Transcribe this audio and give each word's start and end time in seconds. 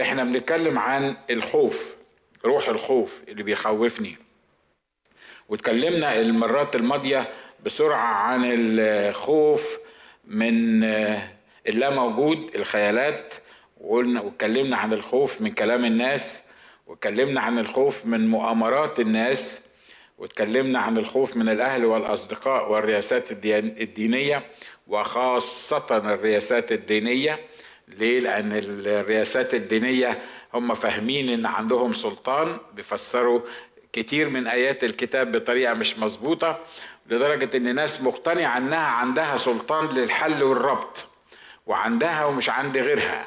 إحنا 0.00 0.24
بنتكلم 0.24 0.78
عن 0.78 1.16
الخوف 1.30 1.94
روح 2.44 2.68
الخوف 2.68 3.22
اللي 3.28 3.42
بيخوفني. 3.42 4.16
واتكلمنا 5.48 6.20
المرات 6.20 6.76
الماضية 6.76 7.28
بسرعة 7.64 8.14
عن 8.14 8.40
الخوف 8.44 9.78
من 10.24 10.84
اللا 11.68 11.90
موجود 11.90 12.54
الخيالات. 12.54 13.34
وقلنا 13.80 14.20
واتكلمنا 14.20 14.76
عن 14.76 14.92
الخوف 14.92 15.40
من 15.40 15.50
كلام 15.52 15.84
الناس. 15.84 16.42
واتكلمنا 16.86 17.40
عن 17.40 17.58
الخوف 17.58 18.06
من 18.06 18.28
مؤامرات 18.28 19.00
الناس. 19.00 19.60
واتكلمنا 20.18 20.78
عن 20.78 20.98
الخوف 20.98 21.36
من 21.36 21.48
الأهل 21.48 21.84
والأصدقاء 21.84 22.72
والرياسات 22.72 23.32
الدينية 23.32 24.42
وخاصة 24.86 25.86
الرياسات 25.96 26.72
الدينية. 26.72 27.40
ليه؟ 27.88 28.20
لأن 28.20 28.52
الرياسات 28.52 29.54
الدينية 29.54 30.18
هم 30.54 30.74
فاهمين 30.74 31.28
إن 31.28 31.46
عندهم 31.46 31.92
سلطان 31.92 32.58
بيفسروا 32.74 33.40
كتير 33.92 34.28
من 34.28 34.46
آيات 34.46 34.84
الكتاب 34.84 35.32
بطريقة 35.32 35.74
مش 35.74 35.98
مظبوطة 35.98 36.60
لدرجة 37.10 37.56
إن 37.56 37.74
ناس 37.74 38.00
مقتنعة 38.02 38.58
إنها 38.58 38.86
عندها 38.86 39.36
سلطان 39.36 39.88
للحل 39.88 40.42
والربط 40.42 41.06
وعندها 41.66 42.24
ومش 42.24 42.50
عند 42.50 42.78
غيرها 42.78 43.26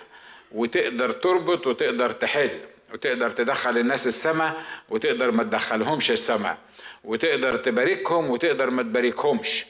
وتقدر 0.51 1.11
تربط 1.11 1.67
وتقدر 1.67 2.11
تحل 2.11 2.59
وتقدر 2.93 3.29
تدخل 3.29 3.77
الناس 3.77 4.07
السماء 4.07 4.63
وتقدر 4.89 5.31
ما 5.31 5.43
تدخلهمش 5.43 6.11
السماء 6.11 6.57
وتقدر 7.03 7.57
تباركهم 7.57 8.29
وتقدر 8.29 8.69
ما 8.69 8.83
تباركهمش 8.83 9.65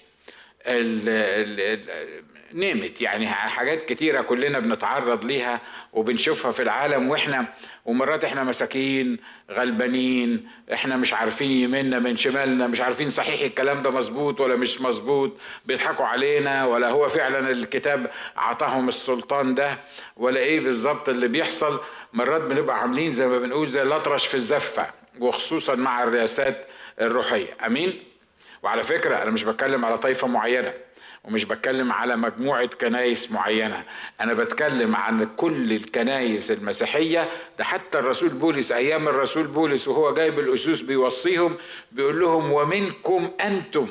نيمت 2.53 3.01
يعني 3.01 3.27
حاجات 3.27 3.85
كتيرة 3.85 4.21
كلنا 4.21 4.59
بنتعرض 4.59 5.25
ليها 5.25 5.61
وبنشوفها 5.93 6.51
في 6.51 6.61
العالم 6.61 7.09
وإحنا 7.09 7.45
ومرات 7.85 8.23
إحنا 8.23 8.43
مساكين 8.43 9.17
غلبانين 9.51 10.47
إحنا 10.73 10.97
مش 10.97 11.13
عارفين 11.13 11.51
يمنا 11.51 11.99
من 11.99 12.17
شمالنا 12.17 12.67
مش 12.67 12.81
عارفين 12.81 13.09
صحيح 13.09 13.41
الكلام 13.41 13.81
ده 13.81 13.91
مظبوط 13.91 14.41
ولا 14.41 14.55
مش 14.55 14.81
مظبوط. 14.81 15.31
بيضحكوا 15.65 16.05
علينا 16.05 16.65
ولا 16.65 16.89
هو 16.89 17.07
فعلا 17.09 17.51
الكتاب 17.51 18.11
عطاهم 18.37 18.89
السلطان 18.89 19.55
ده 19.55 19.77
ولا 20.17 20.39
إيه 20.39 20.59
بالظبط 20.59 21.09
اللي 21.09 21.27
بيحصل. 21.27 21.79
مرات 22.13 22.41
بنبقى 22.41 22.79
عاملين 22.79 23.11
زي 23.11 23.27
ما 23.27 23.39
بنقول 23.39 23.69
زي 23.69 23.81
الأطرش 23.81 24.27
في 24.27 24.33
الزفة 24.35 24.87
وخصوصا 25.19 25.75
مع 25.75 26.03
الرئاسات 26.03 26.65
الروحية. 27.01 27.47
أمين؟ 27.65 28.03
وعلى 28.63 28.83
فكرة 28.83 29.15
أنا 29.15 29.31
مش 29.31 29.43
بتكلم 29.43 29.85
على 29.85 29.97
طائفة 29.97 30.27
معينة. 30.27 30.73
ومش 31.23 31.45
بتكلم 31.45 31.91
على 31.91 32.15
مجموعة 32.15 32.65
كنايس 32.65 33.31
معينة. 33.31 33.83
أنا 34.21 34.33
بتكلم 34.33 34.95
عن 34.95 35.27
كل 35.37 35.73
الكنايس 35.73 36.51
المسيحية. 36.51 37.29
ده 37.57 37.63
حتى 37.63 37.99
الرسول 37.99 38.29
بولس 38.29 38.71
أيام 38.71 39.07
الرسول 39.07 39.47
بولس 39.47 39.87
وهو 39.87 40.13
جايب 40.13 40.39
الأسوس 40.39 40.81
بيوصيهم 40.81 41.57
بيقول 41.91 42.19
لهم 42.19 42.51
ومنكم 42.51 43.29
أنتم. 43.41 43.87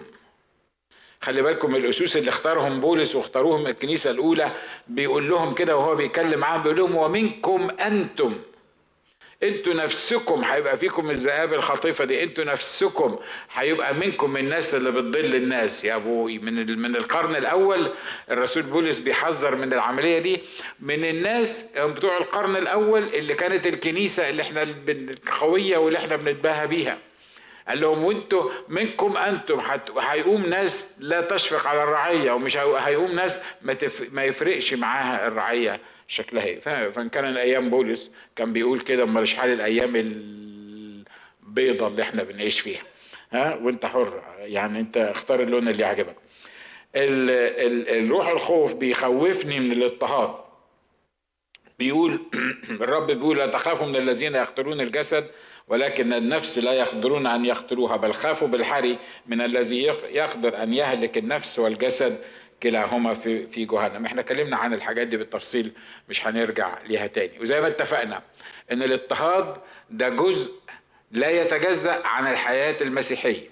خلي 1.21 1.43
بالكم 1.43 1.77
الأسوس 1.77 2.17
اللي 2.17 2.29
اختارهم 2.29 2.81
بولس 2.81 3.15
واختاروهم 3.15 3.67
الكنيسة 3.67 4.11
الأولى 4.11 4.53
بيقول 4.89 5.29
لهم 5.31 5.55
كده 5.55 5.77
وهو 5.77 5.97
بيتكلم 5.97 6.41
معاهم 6.41 6.63
بيقول 6.63 6.79
لهم 6.79 6.97
ومنكم 6.97 7.69
أنتم. 7.81 8.35
أنتوا 9.43 9.75
نفسكم 9.75 10.45
هيبقى 10.45 10.77
فيكم 10.77 11.11
الذئاب 11.11 11.55
الخطيفة 11.55 12.05
دي. 12.05 12.23
أنتوا 12.23 12.45
نفسكم 12.45 13.19
هيبقى 13.53 13.95
منكم 13.95 14.37
الناس 14.37 14.75
اللي 14.75 14.91
بتضل 14.91 15.35
الناس. 15.35 15.85
يا 15.85 15.95
أبوي 15.97 16.39
من 16.39 16.79
من 16.79 16.97
القرن 16.97 17.37
الأول 17.37 17.91
الرسول 18.31 18.63
بولس 18.63 18.99
بيحذر 18.99 19.57
من 19.57 19.73
العملية 19.73 20.19
دي. 20.19 20.41
من 20.81 21.05
الناس 21.05 21.65
بتوع 21.79 22.17
القرن 22.17 22.57
الأول 22.57 23.03
اللي 23.03 23.35
كانت 23.35 23.67
الكنيسة 23.67 24.31
اللي 24.31 24.43
إحنا 24.43 24.63
القويه 24.89 25.77
واللي 25.77 25.99
إحنا 25.99 26.17
بنتباهى 26.17 26.67
بيها. 26.67 26.99
قال 27.69 27.81
لهم 27.81 28.05
وانتوا 28.05 28.51
منكم 28.69 29.17
أنتم 29.17 29.61
هيقوم 29.99 30.47
ناس 30.47 30.89
لا 30.99 31.21
تشفق 31.21 31.67
على 31.67 31.83
الرعية 31.83 32.33
ومش 32.33 32.57
هيقوم 32.57 33.13
ناس 33.13 33.39
ما, 33.63 33.73
تف... 33.73 34.03
ما 34.13 34.25
يفرقش 34.25 34.75
معاها 34.75 35.27
الرعية. 35.29 35.81
شكلها 36.09 36.45
إيه. 36.45 36.61
فإن 36.91 37.09
كان 37.09 37.25
الأيام 37.25 37.71
بولس 37.71 38.11
كان 38.37 38.53
بيقول 38.53 38.81
كده 38.81 39.03
أمال 39.03 39.29
حال 39.29 39.51
الأيام 39.51 39.97
البيضة 41.47 41.87
اللي 41.87 42.03
إحنا 42.03 42.23
بنعيش 42.23 42.61
فيها؟ 42.61 42.83
ها؟ 43.33 43.55
وأنت 43.55 43.87
حر 43.87 44.23
يعني 44.39 44.81
أنت 44.81 44.97
اختار 44.97 45.43
اللون 45.43 45.69
اللي 45.69 45.83
يعجبك. 45.83 46.17
الروح 46.97 48.29
الخوف 48.29 48.75
بيخوفني 48.75 49.61
من 49.61 49.73
الاضطهاد. 49.73 50.35
بيقول 51.79 52.21
الرب 52.81 53.07
بيقول 53.07 53.39
لا 53.39 53.47
تخافوا 53.47 53.87
من 53.87 53.97
الذين 53.97 54.35
يقتلون 54.35 54.81
الجسد 54.81 55.27
ولكن 55.69 56.13
النفس 56.13 56.59
لا 56.59 56.73
يقدرون 56.73 57.27
أن 57.27 57.45
يقتلوها 57.45 57.97
بل 57.97 58.13
خافوا 58.13 58.49
بالحري 58.49 58.99
من 59.27 59.41
الذي 59.41 59.83
يقدر 60.11 60.63
أن 60.63 60.73
يهلك 60.73 61.19
النفس 61.19 61.59
والجسد. 61.59 62.19
كلاهما 62.63 63.15
في 63.15 63.47
في 63.47 63.65
جهنم. 63.65 64.07
إحنا 64.07 64.21
اتكلمنا 64.21 64.57
عن 64.57 64.75
الحاجات 64.75 65.07
دي 65.07 65.17
بالتفصيل 65.17 65.73
مش 66.09 66.27
هنرجع 66.27 66.79
ليها 66.87 67.07
تاني. 67.07 67.39
وزي 67.41 67.61
ما 67.61 67.67
اتفقنا 67.67 68.23
إن 68.73 68.83
الاضطهاد 68.83 69.57
ده 69.91 70.09
جزء 70.09 70.53
لا 71.11 71.31
يتجزأ 71.31 72.07
عن 72.07 72.27
الحياة 72.33 72.77
المسيحية. 72.81 73.49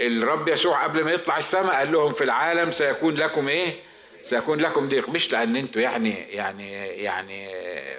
الرب 0.00 0.48
يسوع 0.48 0.84
قبل 0.84 1.04
ما 1.04 1.10
يطلع 1.10 1.38
السماء 1.38 1.74
قال 1.74 1.92
لهم 1.92 2.10
في 2.10 2.24
العالم 2.24 2.70
سيكون 2.70 3.14
لكم 3.14 3.48
إيه؟ 3.48 3.74
سيكون 4.22 4.58
لكم 4.60 4.88
ضيق. 4.88 5.08
مش 5.08 5.32
لأن 5.32 5.56
أنتوا 5.56 5.82
يعني 5.82 6.10
يعني 6.10 6.72
يعني 6.86 7.48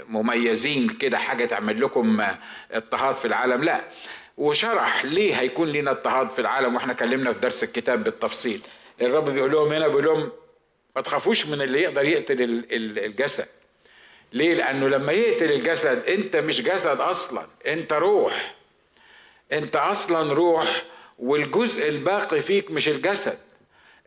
مميزين 0.07 0.89
كده 0.89 1.17
حاجة 1.17 1.45
تعمل 1.45 1.81
لكم 1.81 2.21
اضطهاد 2.71 3.15
في 3.15 3.25
العالم. 3.25 3.63
لا. 3.63 3.81
وشرح 4.37 5.05
ليه 5.05 5.35
هيكون 5.35 5.67
لنا 5.67 5.91
اضطهاد 5.91 6.29
في 6.29 6.39
العالم 6.39 6.75
وإحنا 6.75 6.91
اتكلمنا 6.93 7.33
في 7.33 7.39
درس 7.39 7.63
الكتاب 7.63 8.03
بالتفصيل. 8.03 8.61
الرب 9.01 9.29
بيقول 9.29 9.51
لهم 9.51 9.73
هنا 9.73 9.87
بيقول 9.87 10.05
لهم 10.05 10.31
ما 10.95 11.01
تخافوش 11.01 11.45
من 11.45 11.61
اللي 11.61 11.81
يقدر 11.81 12.05
يقتل 12.05 12.65
الجسد. 12.71 13.45
ليه؟ 14.33 14.53
لأنه 14.53 14.87
لما 14.87 15.11
يقتل 15.11 15.51
الجسد 15.51 16.03
أنت 16.09 16.35
مش 16.35 16.61
جسد 16.61 16.99
أصلا 17.01 17.45
أنت 17.67 17.93
روح. 17.93 18.55
أنت 19.51 19.75
أصلا 19.75 20.33
روح 20.33 20.83
والجزء 21.19 21.89
الباقي 21.89 22.39
فيك 22.39 22.71
مش 22.71 22.87
الجسد. 22.87 23.37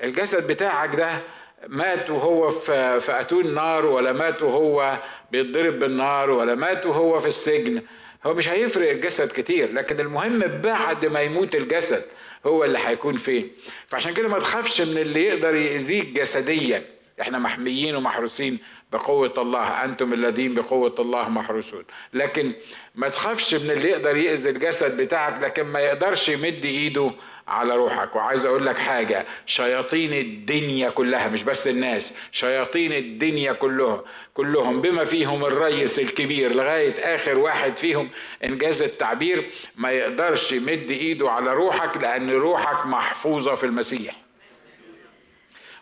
الجسد 0.02 0.46
بتاعك 0.46 0.94
ده 0.94 1.20
مات 1.68 2.10
وهو 2.10 2.48
في 2.50 3.00
في 3.00 3.20
أتون 3.20 3.54
نار 3.54 3.86
ولا 3.86 4.12
مات 4.12 4.42
وهو 4.42 4.98
بيتضرب 5.30 5.78
بالنار 5.78 6.30
ولا 6.30 6.54
مات 6.54 6.86
وهو 6.86 7.18
في 7.18 7.26
السجن. 7.26 7.82
هو 8.26 8.34
مش 8.34 8.48
هيفرق 8.48 8.90
الجسد 8.90 9.32
كتير 9.32 9.72
لكن 9.72 10.00
المهم 10.00 10.38
بعد 10.38 11.06
ما 11.06 11.20
يموت 11.20 11.54
الجسد 11.54 12.04
هو 12.46 12.64
اللي 12.64 12.78
هيكون 12.78 13.14
فين. 13.14 13.50
فعشان 13.88 14.14
كده 14.14 14.28
ما 14.28 14.38
تخافش 14.38 14.80
من 14.80 14.98
اللي 14.98 15.24
يقدر 15.24 15.54
يأذيك 15.54 16.06
جسديا. 16.06 16.82
إحنا 17.20 17.38
محميين 17.38 17.96
ومحروسين. 17.96 18.58
بقوة 18.92 19.34
الله 19.38 19.84
أنتم 19.84 20.12
الذين 20.12 20.54
بقوة 20.54 20.94
الله 20.98 21.28
محروسون 21.28 21.84
لكن 22.14 22.52
ما 22.94 23.08
تخافش 23.08 23.54
من 23.54 23.70
اللي 23.70 23.88
يقدر 23.88 24.16
يأذي 24.16 24.50
الجسد 24.50 24.96
بتاعك 24.96 25.42
لكن 25.42 25.62
ما 25.62 25.80
يقدرش 25.80 26.28
يمد 26.28 26.64
إيده 26.64 27.12
على 27.48 27.76
روحك. 27.76 28.16
وعايز 28.16 28.46
أقول 28.46 28.66
لك 28.66 28.78
حاجة 28.78 29.26
شياطين 29.46 30.12
الدنيا 30.12 30.90
كلها 30.90 31.28
مش 31.28 31.42
بس 31.42 31.68
الناس 31.68 32.12
شياطين 32.32 32.92
الدنيا 32.92 33.52
كلهم 33.52 34.00
كلهم 34.34 34.80
بما 34.80 35.04
فيهم 35.04 35.44
الريس 35.44 35.98
الكبير 35.98 36.54
لغاية 36.56 37.14
آخر 37.14 37.38
واحد 37.38 37.76
فيهم 37.76 38.10
إنجاز 38.44 38.82
التعبير 38.82 39.44
ما 39.76 39.90
يقدرش 39.90 40.52
يمد 40.52 40.90
إيده 40.90 41.30
على 41.30 41.54
روحك 41.54 42.02
لأن 42.02 42.30
روحك 42.30 42.86
محفوظة 42.86 43.54
في 43.54 43.66
المسيح. 43.66 44.21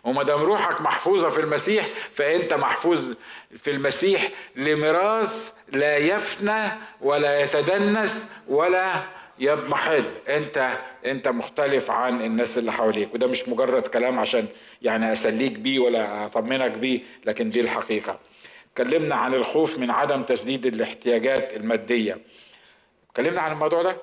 وما 0.03 0.23
دام 0.23 0.41
روحك 0.41 0.81
محفوظة 0.81 1.29
في 1.29 1.41
المسيح 1.41 1.87
فأنت 2.13 2.53
محفوظ 2.53 3.13
في 3.57 3.71
المسيح 3.71 4.29
لميراث 4.55 5.51
لا 5.71 5.97
يفنى 5.97 6.71
ولا 7.01 7.41
يتدنس 7.41 8.27
ولا 8.47 9.03
يضمحل. 9.39 10.03
أنت 10.29 10.71
أنت 11.05 11.27
مختلف 11.27 11.91
عن 11.91 12.21
الناس 12.21 12.57
اللي 12.57 12.71
حواليك 12.71 13.13
وده 13.13 13.27
مش 13.27 13.49
مجرد 13.49 13.87
كلام 13.87 14.19
عشان 14.19 14.47
يعني 14.81 15.11
أسليك 15.11 15.51
بيه 15.51 15.79
ولا 15.79 16.25
أطمنك 16.25 16.71
بيه 16.71 17.01
لكن 17.25 17.49
دي 17.49 17.61
الحقيقة. 17.61 18.19
اتكلمنا 18.71 19.15
عن 19.15 19.33
الخوف 19.33 19.79
من 19.79 19.91
عدم 19.91 20.23
تسديد 20.23 20.65
الاحتياجات 20.65 21.53
المادية. 21.53 22.17
اتكلمنا 23.09 23.41
عن 23.41 23.51
الموضوع 23.51 23.81
ده؟ 23.81 23.97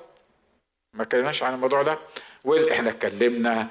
ما 0.94 1.02
اتكلمناش 1.02 1.42
عن 1.42 1.54
الموضوع 1.54 1.82
ده؟ 1.82 1.98
وإحنا 2.48 2.90
اتكلمنا 2.90 3.68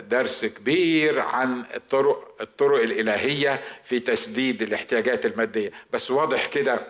درس 0.00 0.44
كبير 0.44 1.20
عن 1.20 1.64
الطرق 1.74 2.36
الطرق 2.40 2.82
الإلهية 2.82 3.60
في 3.84 4.00
تسديد 4.00 4.62
الاحتياجات 4.62 5.26
المادية. 5.26 5.72
بس 5.92 6.10
واضح 6.10 6.46
كده 6.46 6.86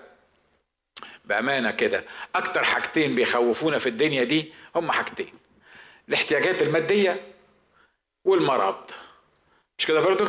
بأمانة 1.25 1.71
كده 1.71 2.05
أكتر 2.35 2.65
حاجتين 2.65 3.15
بيخوفونا 3.15 3.79
في 3.79 3.89
الدنيا 3.89 4.25
دي 4.25 4.53
هم 4.77 4.91
حاجتين 4.93 5.33
الاحتياجات 6.09 6.63
المادية 6.63 7.21
والمرض. 8.25 8.91
مش 9.79 9.87
كده 9.87 10.01
برضو؟ 10.01 10.25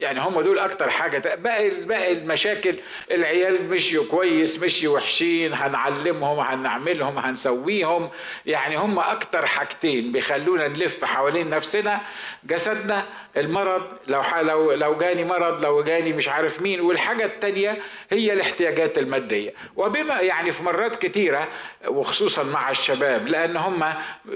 يعني 0.00 0.20
هم 0.20 0.40
دول 0.40 0.58
أكتر 0.58 0.90
حاجة. 0.90 1.34
باقي 1.34 1.70
باقي 1.70 2.12
المشاكل 2.12 2.74
العيال 3.10 3.68
مشيوا 3.70 4.04
كويس 4.10 4.58
مشيوا 4.62 4.94
وحشين 4.96 5.52
هنعلمهم 5.54 6.38
هنعملهم 6.40 7.18
هنسويهم. 7.18 8.10
يعني 8.46 8.76
هم 8.76 8.98
أكتر 8.98 9.46
حاجتين 9.46 10.12
بيخلونا 10.12 10.68
نلف 10.68 11.04
حوالين 11.04 11.50
نفسنا 11.50 12.00
جسدنا 12.44 13.04
المرض. 13.36 13.82
لو 14.06 14.22
لو 14.42 14.72
لو 14.72 14.98
جاني 14.98 15.24
مرض 15.24 15.62
لو 15.64 15.82
جاني 15.82 16.12
مش 16.12 16.28
عارف 16.28 16.62
مين. 16.62 16.80
والحاجة 16.80 17.24
التانية 17.24 17.76
هي 18.10 18.32
الاحتياجات 18.32 18.98
المادية. 18.98 19.54
وبما 19.76 20.20
يعني 20.20 20.50
في 20.50 20.62
مرات 20.62 20.96
كتيرة 20.96 21.48
وخصوصا 21.88 22.42
مع 22.42 22.70
الشباب 22.70 23.28
لأن 23.28 23.56
هم 23.56 23.84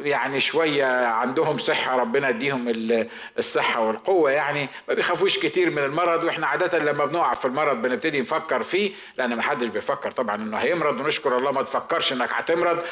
يعني 0.02 0.40
شوية 0.40 0.86
عندهم 1.06 1.58
صحة 1.58 1.96
ربنا 1.96 2.28
يديهم 2.28 2.72
الصحة 3.38 3.80
والقوة 3.80 4.30
يعني 4.30 4.68
ما 4.88 4.94
بيخافوش 4.94 5.38
كتير. 5.38 5.51
كتير 5.52 5.70
من 5.70 5.78
المرض 5.78 6.24
وإحنا 6.24 6.46
عادة 6.46 6.78
لما 6.78 7.04
بنقع 7.04 7.34
في 7.34 7.44
المرض 7.44 7.82
بنبتدي 7.82 8.20
نفكر 8.20 8.62
فيه 8.62 8.92
لأن 9.18 9.34
ما 9.36 9.42
حدش 9.42 9.66
بيفكر 9.68 10.10
طبعا 10.10 10.36
إنه 10.36 10.56
هيمرض 10.56 11.00
ونشكر 11.00 11.38
الله 11.38 11.52
ما 11.52 11.62
تفكرش 11.62 12.12
إنك 12.12 12.28
هتمرض 12.32 12.82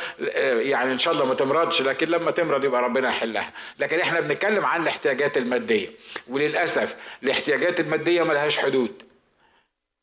يعني 0.42 0.92
إن 0.92 0.98
شاء 0.98 1.14
الله 1.14 1.24
ما 1.24 1.34
تمرضش 1.34 1.82
لكن 1.82 2.08
لما 2.08 2.30
تمرض 2.30 2.64
يبقى 2.64 2.82
ربنا 2.82 3.08
يحلها. 3.08 3.52
لكن 3.78 4.00
إحنا 4.00 4.20
بنتكلم 4.20 4.64
عن 4.66 4.82
الاحتياجات 4.82 5.36
المادية 5.36 5.88
وللأسف 6.28 6.96
الاحتياجات 7.22 7.80
المادية 7.80 8.22
ملهاش 8.22 8.58
حدود. 8.58 9.02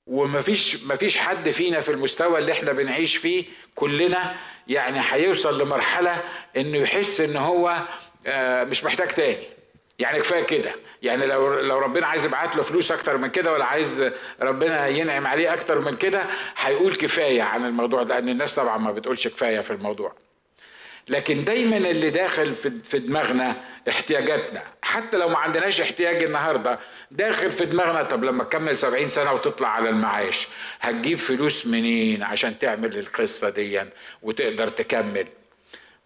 ومفيش 0.07 0.83
مفيش 0.83 1.17
حد 1.17 1.49
فينا 1.49 1.79
في 1.79 1.91
المستوى 1.91 2.39
اللي 2.39 2.51
إحنا 2.51 2.71
بنعيش 2.71 3.17
فيه 3.17 3.45
كلنا 3.75 4.35
يعني 4.67 4.99
هيوصل 5.09 5.61
لمرحلة 5.61 6.21
إنه 6.57 6.77
يحس 6.77 7.21
إن 7.21 7.35
هو 7.35 7.77
آه، 8.27 8.63
مش 8.63 8.83
محتاج 8.83 9.07
تاني. 9.07 9.56
يعني 9.99 10.19
كفاية 10.19 10.43
كده. 10.43 10.71
يعني 11.01 11.25
لو 11.25 11.59
لو 11.59 11.79
ربنا 11.79 12.07
عايز 12.07 12.25
يبعت 12.25 12.55
له 12.55 12.63
فلوس 12.63 12.91
أكتر 12.91 13.17
من 13.17 13.27
كده 13.29 13.53
ولا 13.53 13.65
عايز 13.65 14.11
ربنا 14.41 14.87
ينعم 14.87 15.27
عليه 15.27 15.53
أكتر 15.53 15.79
من 15.81 15.95
كده 15.95 16.23
هيقول 16.57 16.95
كفاية 16.95 17.41
عن 17.43 17.65
الموضوع 17.65 18.03
ده 18.03 18.15
لأن 18.15 18.29
الناس 18.29 18.55
طبعا 18.55 18.77
ما 18.77 18.91
بتقولش 18.91 19.27
كفاية 19.27 19.59
في 19.59 19.71
الموضوع. 19.71 20.13
لكن 21.09 21.43
دايما 21.43 21.77
اللي 21.77 22.09
داخل 22.09 22.55
في 22.83 22.99
دماغنا 22.99 23.55
احتياجاتنا. 23.89 24.63
حتى 24.81 25.17
لو 25.17 25.29
ما 25.29 25.37
عندناش 25.37 25.81
احتياج 25.81 26.23
النهارده 26.23 26.79
داخل 27.11 27.51
في 27.51 27.65
دماغنا 27.65 28.03
طب 28.03 28.23
لما 28.23 28.43
تكمل 28.43 28.77
سبعين 28.77 29.09
سنة 29.09 29.33
وتطلع 29.33 29.67
على 29.69 29.89
المعاش 29.89 30.47
هتجيب 30.81 31.17
فلوس 31.17 31.67
منين 31.67 32.23
عشان 32.23 32.59
تعمل 32.59 32.97
القصة 32.99 33.49
دي 33.49 33.81
وتقدر 34.21 34.67
تكمل؟ 34.67 35.27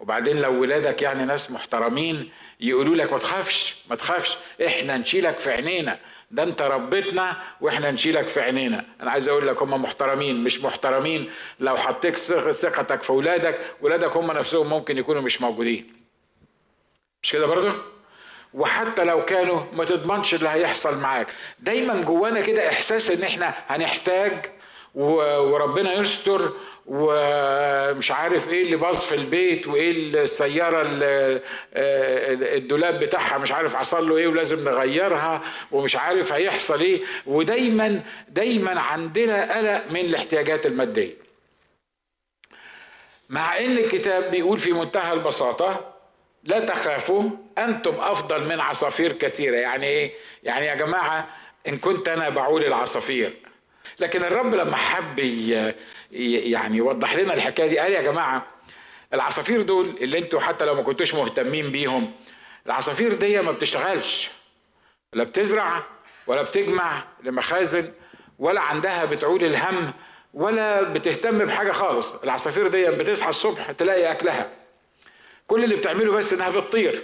وبعدين 0.01 0.37
لو 0.39 0.61
ولادك 0.61 1.01
يعني 1.01 1.25
ناس 1.25 1.51
محترمين 1.51 2.29
يقولوا 2.59 2.95
لك 2.95 3.11
ما 3.11 3.17
تخافش 3.17 3.75
ما 3.89 3.95
تخافش 3.95 4.37
إحنا 4.65 4.97
نشيلك 4.97 5.39
في 5.39 5.51
عينينا. 5.51 5.99
ده 6.31 6.43
أنت 6.43 6.61
ربتنا 6.61 7.37
وإحنا 7.61 7.91
نشيلك 7.91 8.27
في 8.27 8.41
عينينا. 8.41 8.85
أنا 9.01 9.11
عايز 9.11 9.29
أقول 9.29 9.47
لك 9.47 9.61
هم 9.61 9.81
محترمين 9.81 10.43
مش 10.43 10.61
محترمين. 10.61 11.31
لو 11.59 11.77
حطيت 11.77 12.17
ثقتك 12.17 13.03
في 13.03 13.11
ولادك 13.11 13.59
ولادك 13.81 14.17
هم 14.17 14.31
نفسهم 14.31 14.69
ممكن 14.69 14.97
يكونوا 14.97 15.21
مش 15.21 15.41
موجودين. 15.41 15.93
مش 17.23 17.31
كده 17.31 17.45
برضه؟ 17.45 17.73
وحتى 18.53 19.03
لو 19.03 19.25
كانوا 19.25 19.63
ما 19.73 19.85
تضمنش 19.85 20.33
اللي 20.33 20.49
هيحصل 20.49 20.97
معاك. 20.99 21.27
دايما 21.59 22.01
جوانا 22.01 22.41
كده 22.41 22.69
إحساس 22.69 23.11
إن 23.11 23.23
إحنا 23.23 23.53
هنحتاج 23.67 24.45
وربنا 24.95 25.93
يستر 25.93 26.51
ومش 26.85 28.11
عارف 28.11 28.49
إيه 28.49 28.61
اللي 28.61 28.75
باظ 28.75 28.99
في 28.99 29.15
البيت 29.15 29.67
وايه 29.67 29.91
السيارة 29.91 30.81
اللي 30.81 31.41
آه، 31.73 32.33
الدولاب 32.57 32.99
بتاعها 32.99 33.37
مش 33.37 33.51
عارف 33.51 33.75
حصل 33.75 34.09
له 34.09 34.17
إيه 34.17 34.27
ولازم 34.27 34.69
نغيرها 34.69 35.41
ومش 35.71 35.95
عارف 35.95 36.33
هيحصل 36.33 36.81
إيه. 36.81 37.01
ودايما 37.25 38.03
دايما 38.29 38.79
عندنا 38.81 39.57
قلق 39.57 39.83
من 39.91 39.99
الاحتياجات 39.99 40.65
المادية. 40.65 41.13
مع 43.29 43.59
إن 43.59 43.77
الكتاب 43.77 44.31
بيقول 44.31 44.59
في 44.59 44.71
منتهى 44.71 45.13
البساطة 45.13 45.93
لا 46.43 46.59
تخافوا 46.59 47.29
أنتم 47.57 47.95
أفضل 47.99 48.43
من 48.43 48.59
عصافير 48.59 49.11
كثيرة. 49.11 49.55
يعني 49.55 49.85
إيه؟ 49.85 50.11
يعني 50.43 50.65
يا 50.65 50.75
جماعة 50.75 51.27
إن 51.67 51.77
كنت 51.77 52.07
أنا 52.09 52.29
بعول 52.29 52.63
العصافير 52.63 53.50
لكن 53.99 54.23
الرب 54.23 54.55
لما 54.55 54.75
حب 54.75 55.19
يعني 56.11 56.77
يوضح 56.77 57.15
لنا 57.15 57.33
الحكاية 57.33 57.67
دي 57.67 57.79
قال 57.79 57.91
يا 57.91 58.01
جماعة 58.01 58.45
العصافير 59.13 59.61
دول 59.61 59.89
اللي 60.01 60.17
أنتوا 60.17 60.39
حتى 60.39 60.65
لو 60.65 60.75
ما 60.75 60.83
كنتوش 60.83 61.13
مهتمين 61.13 61.71
بيهم 61.71 62.11
العصافير 62.65 63.13
دي 63.13 63.41
ما 63.41 63.51
بتشتغلش 63.51 64.29
لا 65.13 65.23
بتزرع 65.23 65.83
ولا 66.27 66.41
بتجمع 66.41 67.03
لمخازن 67.23 67.91
ولا 68.39 68.61
عندها 68.61 69.05
بتعول 69.05 69.43
الهم 69.43 69.93
ولا 70.33 70.81
بتهتم 70.81 71.37
بحاجة 71.45 71.71
خالص. 71.71 72.13
العصافير 72.15 72.67
دي 72.67 72.85
بتصحى 72.91 73.29
الصبح 73.29 73.71
تلاقي 73.71 74.11
أكلها. 74.11 74.49
كل 75.47 75.63
اللي 75.63 75.75
بتعمله 75.75 76.11
بس 76.11 76.33
إنها 76.33 76.49
بتطير 76.49 77.03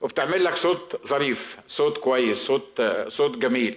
وبتعمل 0.00 0.44
لك 0.44 0.56
صوت 0.56 1.06
ظريف 1.06 1.56
صوت 1.68 1.98
كويس 1.98 2.38
صوت 2.38 2.82
صوت 3.08 3.38
جميل. 3.38 3.76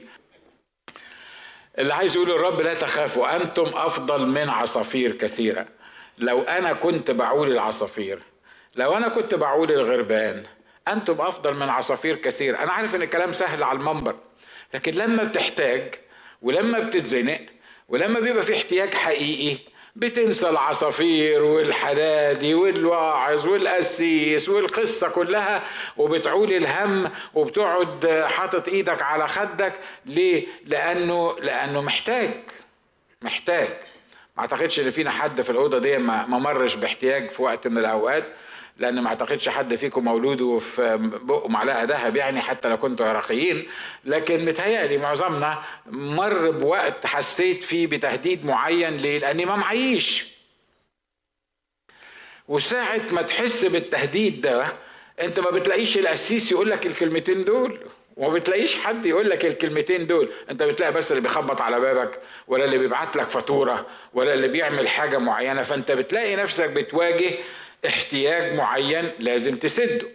اللي 1.79 1.93
عايز 1.93 2.15
يقول 2.15 2.31
الرب 2.31 2.61
لا 2.61 2.73
تخافوا 2.73 3.35
أنتم 3.35 3.71
أفضل 3.73 4.27
من 4.27 4.49
عصافير 4.49 5.11
كثيرة. 5.17 5.67
لو 6.17 6.41
أنا 6.41 6.73
كنت 6.73 7.11
بعول 7.11 7.51
العصافير 7.51 8.19
لو 8.75 8.97
أنا 8.97 9.07
كنت 9.07 9.35
بعول 9.35 9.71
الغربان 9.71 10.45
أنتم 10.87 11.21
أفضل 11.21 11.55
من 11.55 11.69
عصافير 11.69 12.15
كثيرة 12.15 12.57
أنا 12.63 12.71
عارف 12.71 12.95
إن 12.95 13.01
الكلام 13.01 13.31
سهل 13.31 13.63
على 13.63 13.79
المنبر 13.79 14.15
لكن 14.73 14.91
لما 14.93 15.23
بتحتاج 15.23 15.93
ولما 16.41 16.79
بتتزنق 16.79 17.41
ولما 17.89 18.19
بيبقى 18.19 18.43
في 18.43 18.53
احتياج 18.57 18.93
حقيقي 18.93 19.57
بتنسى 19.95 20.49
العصافير 20.49 21.43
والحدادي 21.43 22.53
والواعظ 22.53 23.47
والقسيس 23.47 24.49
والقصة 24.49 25.09
كلها 25.09 25.63
وبتعول 25.97 26.53
الهم 26.53 27.11
وبتقعد 27.33 28.23
حاطط 28.27 28.67
إيدك 28.67 29.01
على 29.01 29.27
خدك. 29.27 29.73
ليه؟ 30.05 30.47
لأنه 30.65 31.39
لأنه 31.39 31.81
محتاج 31.81 32.33
محتاج. 33.21 33.67
ما 34.37 34.41
أعتقدش 34.41 34.79
إن 34.79 34.91
فينا 34.91 35.11
حد 35.11 35.41
في 35.41 35.49
الأوضة 35.49 35.79
دي 35.79 35.97
ما 35.97 36.25
مرش 36.27 36.75
باحتياج 36.75 37.29
في 37.29 37.41
وقت 37.41 37.67
من 37.67 37.77
الأوقات. 37.77 38.23
لأن 38.77 38.99
ما 38.99 39.07
أعتقدش 39.09 39.49
حد 39.49 39.75
فيكم 39.75 40.03
مولود 40.03 40.41
وفي 40.41 40.97
بقه 41.23 41.47
معلقة 41.47 41.83
ذهب 41.83 42.15
يعني 42.15 42.41
حتى 42.41 42.69
لو 42.69 42.77
كنتوا 42.77 43.05
عراقيين. 43.05 43.67
لكن 44.05 44.45
متهيألي 44.45 44.97
معظمنا 44.97 45.63
مر 45.87 46.51
بوقت 46.51 47.05
حسيت 47.05 47.63
فيه 47.63 47.87
بتهديد 47.87 48.45
معين 48.45 48.97
ليه؟ 48.97 49.19
لاني 49.19 49.45
ما 49.45 49.55
معيش. 49.55 50.33
وساعة 52.47 53.01
ما 53.11 53.21
تحس 53.21 53.65
بالتهديد 53.65 54.41
ده 54.41 54.65
أنت 55.21 55.39
ما 55.39 55.49
بتلاقيش 55.49 55.97
القسيس 55.97 56.51
يقول 56.51 56.69
لك 56.69 56.85
الكلمتين 56.85 57.45
دول 57.45 57.79
وما 58.17 58.33
بتلاقيش 58.33 58.75
حد 58.75 59.05
يقول 59.05 59.29
لك 59.29 59.45
الكلمتين 59.45 60.07
دول. 60.07 60.29
أنت 60.49 60.63
بتلاقي 60.63 60.91
بس 60.91 61.11
اللي 61.11 61.21
بيخبط 61.21 61.61
على 61.61 61.79
بابك 61.79 62.19
ولا 62.47 62.65
اللي 62.65 62.77
بيبعت 62.77 63.15
لك 63.15 63.29
فاتورة 63.29 63.85
ولا 64.13 64.33
اللي 64.33 64.47
بيعمل 64.47 64.87
حاجة 64.87 65.17
معينة. 65.17 65.61
فأنت 65.61 65.91
بتلاقي 65.91 66.35
نفسك 66.35 66.69
بتواجه 66.69 67.31
احتياج 67.87 68.53
معين 68.53 69.11
لازم 69.19 69.55
تسده. 69.55 70.07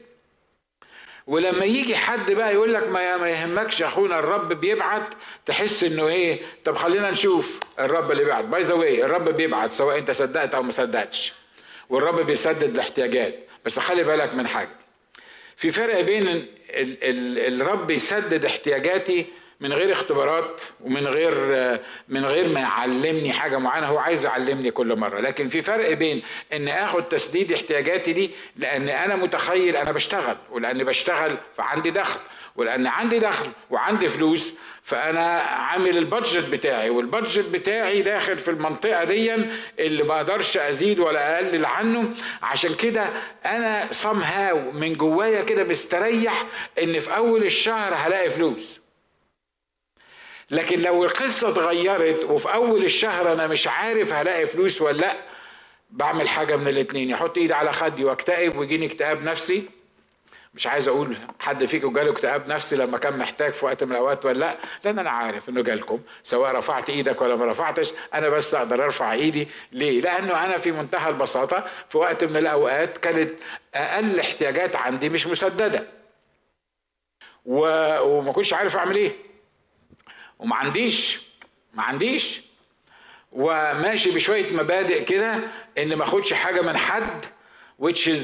ولما 1.26 1.64
يجي 1.64 1.96
حد 1.96 2.32
بقى 2.32 2.54
يقول 2.54 2.74
لك 2.74 2.88
ما 2.88 3.28
يهمكش 3.30 3.82
اخونا 3.82 4.18
الرب 4.18 4.52
بيبعت 4.52 5.14
تحس 5.46 5.84
انه 5.84 6.08
إيه 6.08 6.40
طب 6.64 6.76
خلينا 6.76 7.10
نشوف 7.10 7.60
الرب 7.78 8.12
اللي 8.12 8.24
بيبعت. 8.24 8.44
باي 8.44 8.62
ذا 8.62 8.74
الرب 8.74 9.28
بيبعت 9.28 9.72
سواء 9.72 9.98
انت 9.98 10.10
صدقت 10.10 10.54
أو 10.54 10.62
ما 10.62 10.70
صدقتش. 10.70 11.32
والرب 11.90 12.20
بيسدد 12.20 12.74
الاحتياجات. 12.74 13.34
بس 13.64 13.78
خلي 13.78 14.04
بالك 14.04 14.34
من 14.34 14.46
حاجة. 14.46 14.70
في 15.56 15.70
فرق 15.70 16.00
بين 16.00 16.28
ال 16.28 16.46
ال 16.70 17.60
الرب 17.62 17.90
يسدد 17.90 18.44
احتياجاتي 18.44 19.26
من 19.60 19.72
غير 19.72 19.92
اختبارات 19.92 20.62
ومن 20.80 21.06
غير 21.06 21.34
من 22.08 22.24
غير 22.24 22.48
ما 22.48 22.60
يعلمني 22.60 23.32
حاجة 23.32 23.58
معينة 23.58 23.86
هو 23.86 23.98
عايز 23.98 24.24
يعلمني 24.24 24.70
كل 24.70 24.96
مرة. 24.96 25.20
لكن 25.20 25.48
في 25.48 25.62
فرق 25.62 25.92
بين 25.92 26.22
إن 26.52 26.68
آخد 26.68 27.08
تسديد 27.08 27.52
احتياجاتي 27.52 28.12
دي 28.12 28.30
لأن 28.56 28.88
أنا 28.88 29.16
متخيل 29.16 29.76
أنا 29.76 29.92
بشتغل 29.92 30.36
ولاني 30.50 30.84
بشتغل 30.84 31.36
فعندي 31.56 31.90
دخل 31.90 32.20
ولأن 32.56 32.86
عندي 32.86 33.18
دخل 33.18 33.46
وعندي 33.70 34.08
فلوس 34.08 34.52
فأنا 34.82 35.40
عامل 35.40 35.98
البادجت 35.98 36.48
بتاعي 36.48 36.90
والبادجت 36.90 37.44
بتاعي 37.48 38.02
داخل 38.02 38.38
في 38.38 38.50
المنطقة 38.50 39.04
دي 39.04 39.34
اللي 39.78 40.02
ما 40.02 40.16
أقدرش 40.16 40.56
أزيد 40.56 40.98
ولا 40.98 41.34
أقلل 41.36 41.64
عنه. 41.64 42.10
عشان 42.42 42.74
كده 42.74 43.08
أنا 43.46 43.90
somehow 44.02 44.74
من 44.74 44.94
جوايا 44.94 45.42
كده 45.42 45.64
مستريح 45.64 46.44
إن 46.82 46.98
في 46.98 47.16
أول 47.16 47.44
الشهر 47.44 47.94
هلاقي 47.94 48.30
فلوس. 48.30 48.77
لكن 50.50 50.80
لو 50.80 51.04
القصة 51.04 51.48
اتغيرت 51.48 52.24
وفي 52.24 52.54
أول 52.54 52.84
الشهر 52.84 53.32
أنا 53.32 53.46
مش 53.46 53.68
عارف 53.68 54.12
هلاقي 54.12 54.46
فلوس 54.46 54.82
ولا 54.82 54.96
لأ 55.00 55.16
بعمل 55.90 56.28
حاجة 56.28 56.56
من 56.56 56.68
الاتنين. 56.68 57.10
يحط 57.10 57.38
إيدي 57.38 57.54
على 57.54 57.72
خدي 57.72 58.04
واكتئب 58.04 58.58
ويجيني 58.58 58.86
اكتئاب 58.86 59.24
نفسي. 59.24 59.64
مش 60.54 60.66
عايز 60.66 60.88
أقول 60.88 61.16
حد 61.40 61.64
فيكم 61.64 61.92
جاله 61.92 62.10
اكتئاب 62.10 62.48
نفسي 62.48 62.76
لما 62.76 62.98
كان 62.98 63.18
محتاج 63.18 63.52
في 63.52 63.64
وقت 63.66 63.84
من 63.84 63.92
الأوقات 63.92 64.24
ولا 64.26 64.38
لأ 64.38 64.56
لأن 64.84 64.98
أنا 64.98 65.10
عارف 65.10 65.48
إنه 65.48 65.62
جالكم 65.62 66.00
سواء 66.22 66.54
رفعت 66.54 66.90
إيدك 66.90 67.22
ولا 67.22 67.36
ما 67.36 67.46
رفعتش. 67.46 67.92
أنا 68.14 68.28
بس 68.28 68.54
أقدر 68.54 68.84
أرفع 68.84 69.12
إيدي. 69.12 69.48
ليه؟ 69.72 70.00
لأنه 70.00 70.44
أنا 70.44 70.56
في 70.56 70.72
منتهى 70.72 71.08
البساطة 71.08 71.64
في 71.88 71.98
وقت 71.98 72.24
من 72.24 72.36
الأوقات 72.36 72.98
كانت 72.98 73.30
أقل 73.74 74.20
احتياجات 74.20 74.76
عندي 74.76 75.08
مش 75.08 75.26
مسددة. 75.26 75.86
و... 77.46 77.60
وما 78.00 78.32
كنتش 78.32 78.52
عارف 78.52 78.76
أعمل 78.76 78.96
إيه. 78.96 79.27
وما 80.38 80.56
عنديش 80.56 81.18
ما 81.74 81.82
عنديش. 81.82 82.40
وماشي 83.32 84.10
بشوية 84.10 84.52
مبادئ 84.52 85.04
كده 85.04 85.38
إن 85.78 85.94
ما 85.96 86.04
أخدش 86.04 86.32
حاجة 86.32 86.60
من 86.60 86.76
حد 86.76 87.24
which 87.82 88.06
is 88.08 88.20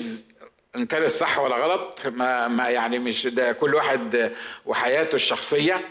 إن 0.76 0.87
كانت 0.87 1.11
صح 1.11 1.38
ولا 1.38 1.56
غلط. 1.56 2.00
ما, 2.06 2.49
ما 2.49 2.68
يعني 2.68 2.99
مش 2.99 3.26
ده 3.26 3.52
كل 3.52 3.75
واحد 3.75 4.33
وحياته 4.66 5.14
الشخصية. 5.14 5.88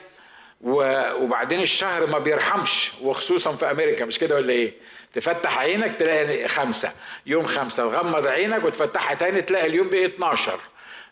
وبعدين 0.61 1.61
الشهر 1.61 2.05
ما 2.07 2.19
بيرحمش 2.19 2.91
وخصوصا 3.01 3.51
في 3.51 3.71
أمريكا. 3.71 4.05
مش 4.05 4.19
كده 4.19 4.35
ولا 4.35 4.49
إيه؟ 4.53 4.73
تفتح 5.13 5.57
عينك 5.59 5.93
تلاقي 5.93 6.47
خمسة 6.47 6.91
يوم 7.25 7.45
خمسة 7.45 7.83
تغمض 7.91 8.27
عينك 8.27 8.63
وتفتحها 8.63 9.13
تاني 9.15 9.41
تلاقي 9.41 9.65
اليوم 9.67 9.87
بقى 9.89 10.05
12 10.05 10.59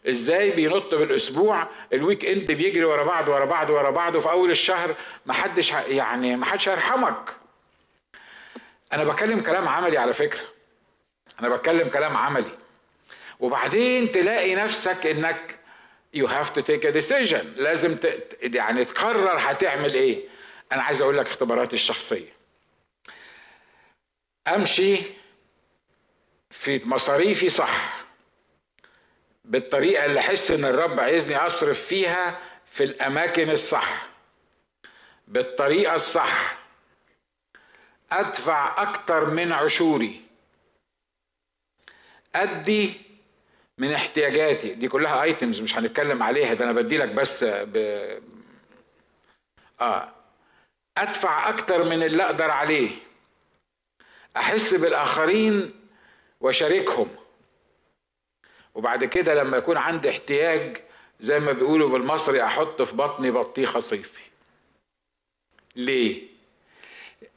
إزاي 0.10 0.51
بينط 0.51 0.96
بالاسبوع 0.96 1.67
ال 1.93 2.25
weekend 2.25 2.51
بيجري 2.51 2.84
ورا 2.84 3.03
بعض 3.03 3.29
ورا 3.29 3.46
بعض 3.46 3.70
ورا 3.70 3.89
بعض 3.89 4.15
وفي 4.15 4.29
اول 4.29 4.51
الشهر 4.51 4.96
ما 5.25 5.34
حدش 5.34 5.72
يعني 5.72 6.36
ما 6.36 6.46
حدش 6.46 6.70
هيرحمك. 6.70 7.29
أنا 8.93 9.03
بتكلم 9.03 9.39
كلام 9.39 9.67
عملي 9.67 9.98
على 9.98 10.13
فكرة. 10.13 10.41
أنا 11.39 11.50
بتكلم 11.50 11.88
كلام 11.88 12.17
عملي. 12.17 12.58
وبعدين 13.39 14.12
تلاقي 14.12 14.55
نفسك 14.55 15.05
انك 15.05 15.60
you 16.17 16.27
have 16.27 16.50
to 16.50 16.62
take 16.62 16.84
a 16.84 16.93
decision. 17.01 17.46
لازم 17.55 17.96
ت... 17.96 18.38
يعني 18.41 18.86
تقرر 18.86 19.38
هتعمل 19.39 19.93
إيه. 19.93 20.24
أنا 20.72 20.84
عايز 20.84 21.01
أقول 21.01 21.17
لك 21.17 21.27
اختباراتي 21.27 21.75
الشخصية. 21.75 22.34
امشي 24.48 24.98
في 26.50 26.81
مصاريفي 26.86 27.50
صح. 27.50 28.00
بالطريقة 29.51 30.05
اللي 30.05 30.20
أحس 30.20 30.51
إن 30.51 30.65
الرب 30.65 31.00
عايزني 31.00 31.38
أصرف 31.38 31.86
فيها 31.86 32.39
في 32.65 32.84
الأماكن 32.84 33.50
الصح. 33.50 34.08
بالطريقة 35.27 35.96
الصح. 35.96 36.58
أدفع 38.12 38.81
أكتر 38.81 39.29
من 39.29 39.51
عشوري. 39.51 40.22
أدي 42.36 42.93
من 43.77 43.91
احتياجاتي. 43.93 44.74
دي 44.74 44.88
كلها 44.88 45.24
ايتمز 45.24 45.62
مش 45.62 45.75
هنتكلم 45.77 46.24
عليها 46.24 46.53
ده 46.53 46.65
أنا 46.65 46.74
بدي 46.74 46.98
لك 46.98 47.10
بس 47.10 47.43
ب... 47.43 47.77
آه. 49.81 50.10
أدفع 50.98 51.50
أكتر 51.50 51.84
من 51.84 52.03
اللي 52.03 52.24
أقدر 52.24 52.51
عليه. 52.51 52.91
أحس 54.38 54.74
بالآخرين 54.74 55.74
وأشاركهم. 56.41 57.20
وبعد 58.75 59.03
كده 59.05 59.43
لما 59.43 59.57
يكون 59.57 59.77
عندي 59.77 60.09
احتياج 60.09 60.77
زي 61.19 61.39
ما 61.39 61.51
بيقولوا 61.51 61.89
بالمصري 61.89 62.43
أحط 62.43 62.81
في 62.81 62.95
بطني 62.95 63.31
بطيخة 63.31 63.79
صيفي. 63.79 64.21
ليه؟ 65.75 66.21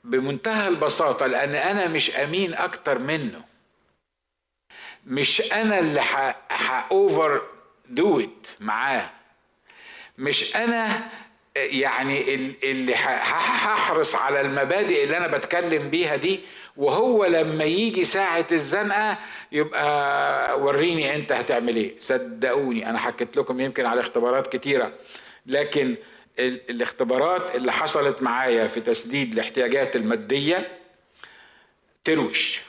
بمنتهى 0.04 0.68
البساطة 0.68 1.26
لأن 1.26 1.54
أنا 1.54 1.88
مش 1.88 2.10
أمين 2.16 2.54
أكتر 2.54 2.98
منه. 2.98 3.42
مش 5.06 5.52
أنا 5.52 5.78
اللي 5.78 6.00
هاوفر 6.50 7.42
دو 7.88 8.20
ات 8.20 8.46
معاه. 8.60 9.10
مش 10.18 10.56
أنا 10.56 11.08
يعني 11.56 12.34
اللي 12.62 12.94
هحرص 12.94 14.14
على 14.14 14.40
المبادئ 14.40 15.04
اللي 15.04 15.16
أنا 15.16 15.26
بتكلم 15.26 15.90
بيها 15.90 16.16
دي 16.16 16.40
وهو 16.76 17.24
لما 17.24 17.64
يجي 17.64 18.04
ساعة 18.04 18.46
الزنقة 18.52 19.18
يبقى 19.52 20.60
وريني 20.60 21.14
انت 21.16 21.32
هتعمل 21.32 21.76
إيه. 21.76 21.94
صدقوني 21.98 22.90
أنا 22.90 22.98
حكيت 22.98 23.36
لكم 23.36 23.60
يمكن 23.60 23.86
على 23.86 24.00
اختبارات 24.00 24.56
كتيرة 24.56 24.92
لكن 25.46 25.94
الاختبارات 26.38 27.54
اللي 27.56 27.72
حصلت 27.72 28.22
معايا 28.22 28.66
في 28.66 28.80
تسديد 28.80 29.32
الاحتياجات 29.32 29.96
المادية 29.96 30.68
تروش. 32.04 32.60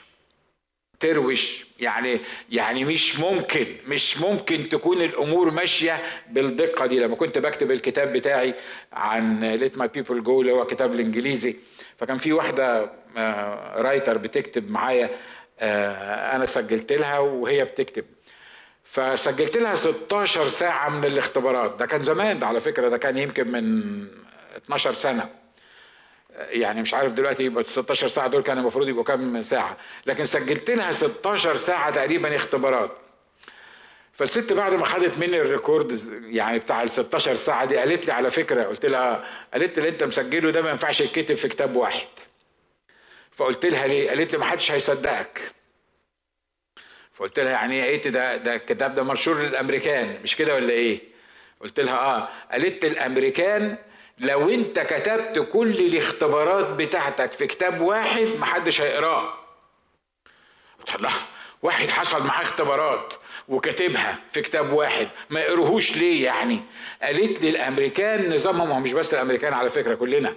تروش 1.00 1.66
يعني 1.80 2.20
يعني 2.50 2.84
مش 2.84 3.18
ممكن 3.18 3.66
مش 3.88 4.20
ممكن 4.20 4.68
تكون 4.68 5.02
الأمور 5.02 5.50
ماشية 5.50 6.00
بالدقة 6.30 6.86
دي. 6.86 6.98
لما 6.98 7.16
كنت 7.16 7.38
بكتب 7.38 7.70
الكتاب 7.70 8.12
بتاعي 8.12 8.54
عن 8.92 9.44
Let 9.44 9.78
My 9.78 9.88
People 9.88 10.22
Go 10.22 10.40
اللي 10.40 10.52
هو 10.52 10.66
كتاب 10.66 10.92
الإنجليزي 10.94 11.56
فكان 11.98 12.18
في 12.18 12.32
واحدة 12.32 12.92
writer 13.76 14.12
آه، 14.12 14.18
بتكتب 14.18 14.70
معايا 14.70 15.10
آه، 15.60 16.36
أنا 16.36 16.46
سجلت 16.46 16.92
لها 16.92 17.18
وهي 17.18 17.64
بتكتب. 17.64 18.04
فسجلت 18.84 19.56
لها 19.56 19.74
16 19.74 20.48
ساعة 20.48 20.88
من 20.88 21.04
الاختبارات. 21.04 21.76
ده 21.78 21.86
كان 21.86 22.02
زمان 22.02 22.38
ده 22.38 22.46
على 22.46 22.60
فكرة 22.60 22.88
ده 22.88 22.98
كان 22.98 23.18
يمكن 23.18 23.48
من 23.52 23.62
12 24.56 24.92
سنة. 24.92 25.28
يعني 26.38 26.82
مش 26.82 26.94
عارف 26.94 27.12
دلوقتي 27.12 27.44
يبقى 27.44 27.64
16 27.64 28.08
ساعة 28.08 28.28
دول 28.28 28.42
كان 28.42 28.58
المفروض 28.58 28.88
يبقوا 28.88 29.04
كام 29.04 29.42
ساعة. 29.42 29.76
لكن 30.06 30.24
سجلت 30.24 30.70
لها 30.70 30.92
16 30.92 31.56
ساعة 31.56 31.90
تقريبا 31.90 32.36
اختبارات. 32.36 32.90
فالست 34.12 34.52
بعد 34.52 34.74
ما 34.74 34.84
خدت 34.84 35.18
مني 35.18 35.40
الريكورد 35.40 35.98
يعني 36.24 36.58
بتاع 36.58 36.82
ال 36.82 36.90
16 36.90 37.34
ساعة 37.34 37.64
دي 37.64 37.76
قالت 37.76 38.06
لي 38.06 38.12
على 38.12 38.30
فكرة 38.30 38.64
قلت 38.64 38.86
لها 38.86 39.24
قالت 39.52 39.72
لي 39.72 39.78
اللي 39.78 39.88
انت 39.88 40.04
مسجله 40.04 40.50
ده 40.50 40.62
ما 40.62 40.70
ينفعش 40.70 41.00
يتكتب 41.00 41.34
في 41.34 41.48
كتاب 41.48 41.76
واحد. 41.76 42.06
فقلت 43.36 43.66
لها 43.66 43.86
ليه؟ 43.86 44.08
قالت 44.08 44.32
لي 44.32 44.38
ما 44.38 44.44
حدش 44.44 44.70
هيصدقك. 44.70 45.40
فقلت 47.12 47.38
لها 47.38 47.50
يعني 47.52 47.84
إيه 47.84 48.08
ده؟ 48.08 48.36
ده 48.36 48.54
الكتاب 48.54 48.94
ده 48.94 49.02
منشور 49.02 49.42
للأمريكان 49.42 50.22
مش 50.22 50.36
كده 50.36 50.54
ولا 50.54 50.70
إيه؟ 50.70 51.00
قلت 51.60 51.80
لها 51.80 51.98
آه. 51.98 52.28
قالت 52.52 52.84
لي 52.84 52.90
الأمريكان 52.90 53.78
لو 54.18 54.48
أنت 54.50 54.78
كتبت 54.80 55.48
كل 55.52 55.70
الاختبارات 55.70 56.66
بتاعتك 56.66 57.32
في 57.32 57.46
كتاب 57.46 57.80
واحد 57.80 58.22
محدش 58.38 58.80
هيقراه. 58.80 59.34
قلت 60.78 61.00
لها 61.02 61.20
واحد 61.66 61.88
حصل 61.88 62.26
معاه 62.26 62.42
اختبارات 62.42 63.14
وكاتبها 63.48 64.18
في 64.30 64.42
كتاب 64.42 64.72
واحد. 64.72 65.08
ما 65.30 65.40
يقروهوش 65.40 65.96
ليه 65.96 66.24
يعني؟ 66.24 66.60
قالت 67.02 67.42
لي 67.42 67.48
الأمريكان 67.48 68.34
نظامهم 68.34 68.82
مش 68.82 68.92
بس 68.92 69.14
الأمريكان 69.14 69.52
على 69.52 69.70
فكرة 69.70 69.94
كلنا. 69.94 70.34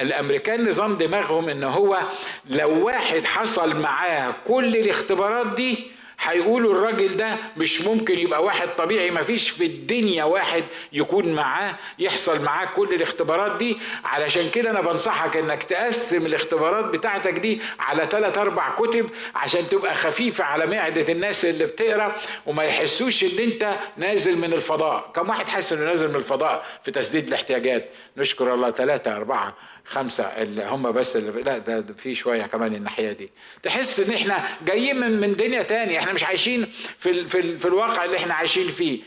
الأمريكان 0.00 0.68
نظام 0.68 0.94
دماغهم 0.96 1.48
إن 1.48 1.64
هو 1.64 1.98
لو 2.46 2.86
واحد 2.86 3.24
حصل 3.24 3.76
معاه 3.80 4.34
كل 4.46 4.76
الاختبارات 4.76 5.46
دي 5.46 5.90
هيقولوا 6.22 6.72
الراجل 6.74 7.16
ده 7.16 7.36
مش 7.56 7.80
ممكن 7.80 8.18
يبقى 8.18 8.44
واحد 8.44 8.68
طبيعي 8.78 9.10
ما 9.10 9.22
فيش 9.22 9.50
في 9.50 9.66
الدنيا 9.66 10.24
واحد 10.24 10.64
يكون 10.92 11.32
معاه 11.32 11.74
يحصل 11.98 12.42
معاه 12.42 12.66
كل 12.76 12.94
الاختبارات 12.94 13.56
دي. 13.58 13.78
علشان 14.04 14.50
كده 14.50 14.70
أنا 14.70 14.80
بنصحك 14.80 15.36
إنك 15.36 15.62
تقسم 15.62 16.26
الاختبارات 16.26 16.84
بتاعتك 16.84 17.32
دي 17.32 17.60
على 17.78 18.06
ثلاث 18.10 18.38
أربع 18.38 18.74
كتب 18.76 19.10
عشان 19.34 19.68
تبقى 19.68 19.94
خفيفة 19.94 20.44
على 20.44 20.66
معدة 20.66 21.12
الناس 21.12 21.44
اللي 21.44 21.64
بتقرأ 21.64 22.14
وما 22.46 22.64
يحسوش 22.64 23.22
إن 23.24 23.38
أنت 23.38 23.74
نازل 23.96 24.38
من 24.38 24.52
الفضاء. 24.52 25.10
كم 25.14 25.28
واحد 25.28 25.48
حس 25.48 25.72
إنه 25.72 25.84
نازل 25.84 26.08
من 26.08 26.16
الفضاء 26.16 26.64
في 26.84 26.90
تسديد 26.90 27.28
الاحتياجات؟ 27.28 27.90
نشكر 28.16 28.54
الله. 28.54 28.70
ثلاثة 28.70 29.16
أربعة 29.16 29.54
خمسة 29.84 30.24
اللي 30.24 30.64
هم 30.64 30.92
بس 30.92 31.16
اللي 31.16 31.42
لا 31.42 31.58
ده 31.58 31.84
في 31.98 32.14
شوية 32.14 32.42
كمان 32.42 32.74
الناحية 32.74 33.12
دي. 33.12 33.30
تحس 33.62 34.00
إن 34.00 34.14
إحنا 34.14 34.44
جايين 34.66 35.00
من 35.00 35.20
من 35.20 35.36
دنيا 35.36 35.62
تانية. 35.62 36.00
مش 36.12 36.24
عايشين 36.24 36.66
في 36.98 37.10
ال 37.10 37.26
في, 37.26 37.38
ال 37.38 37.58
في 37.58 37.68
الواقع 37.68 38.04
اللي 38.04 38.16
إحنا 38.16 38.34
عايشين 38.34 38.68
فيه 38.68 39.00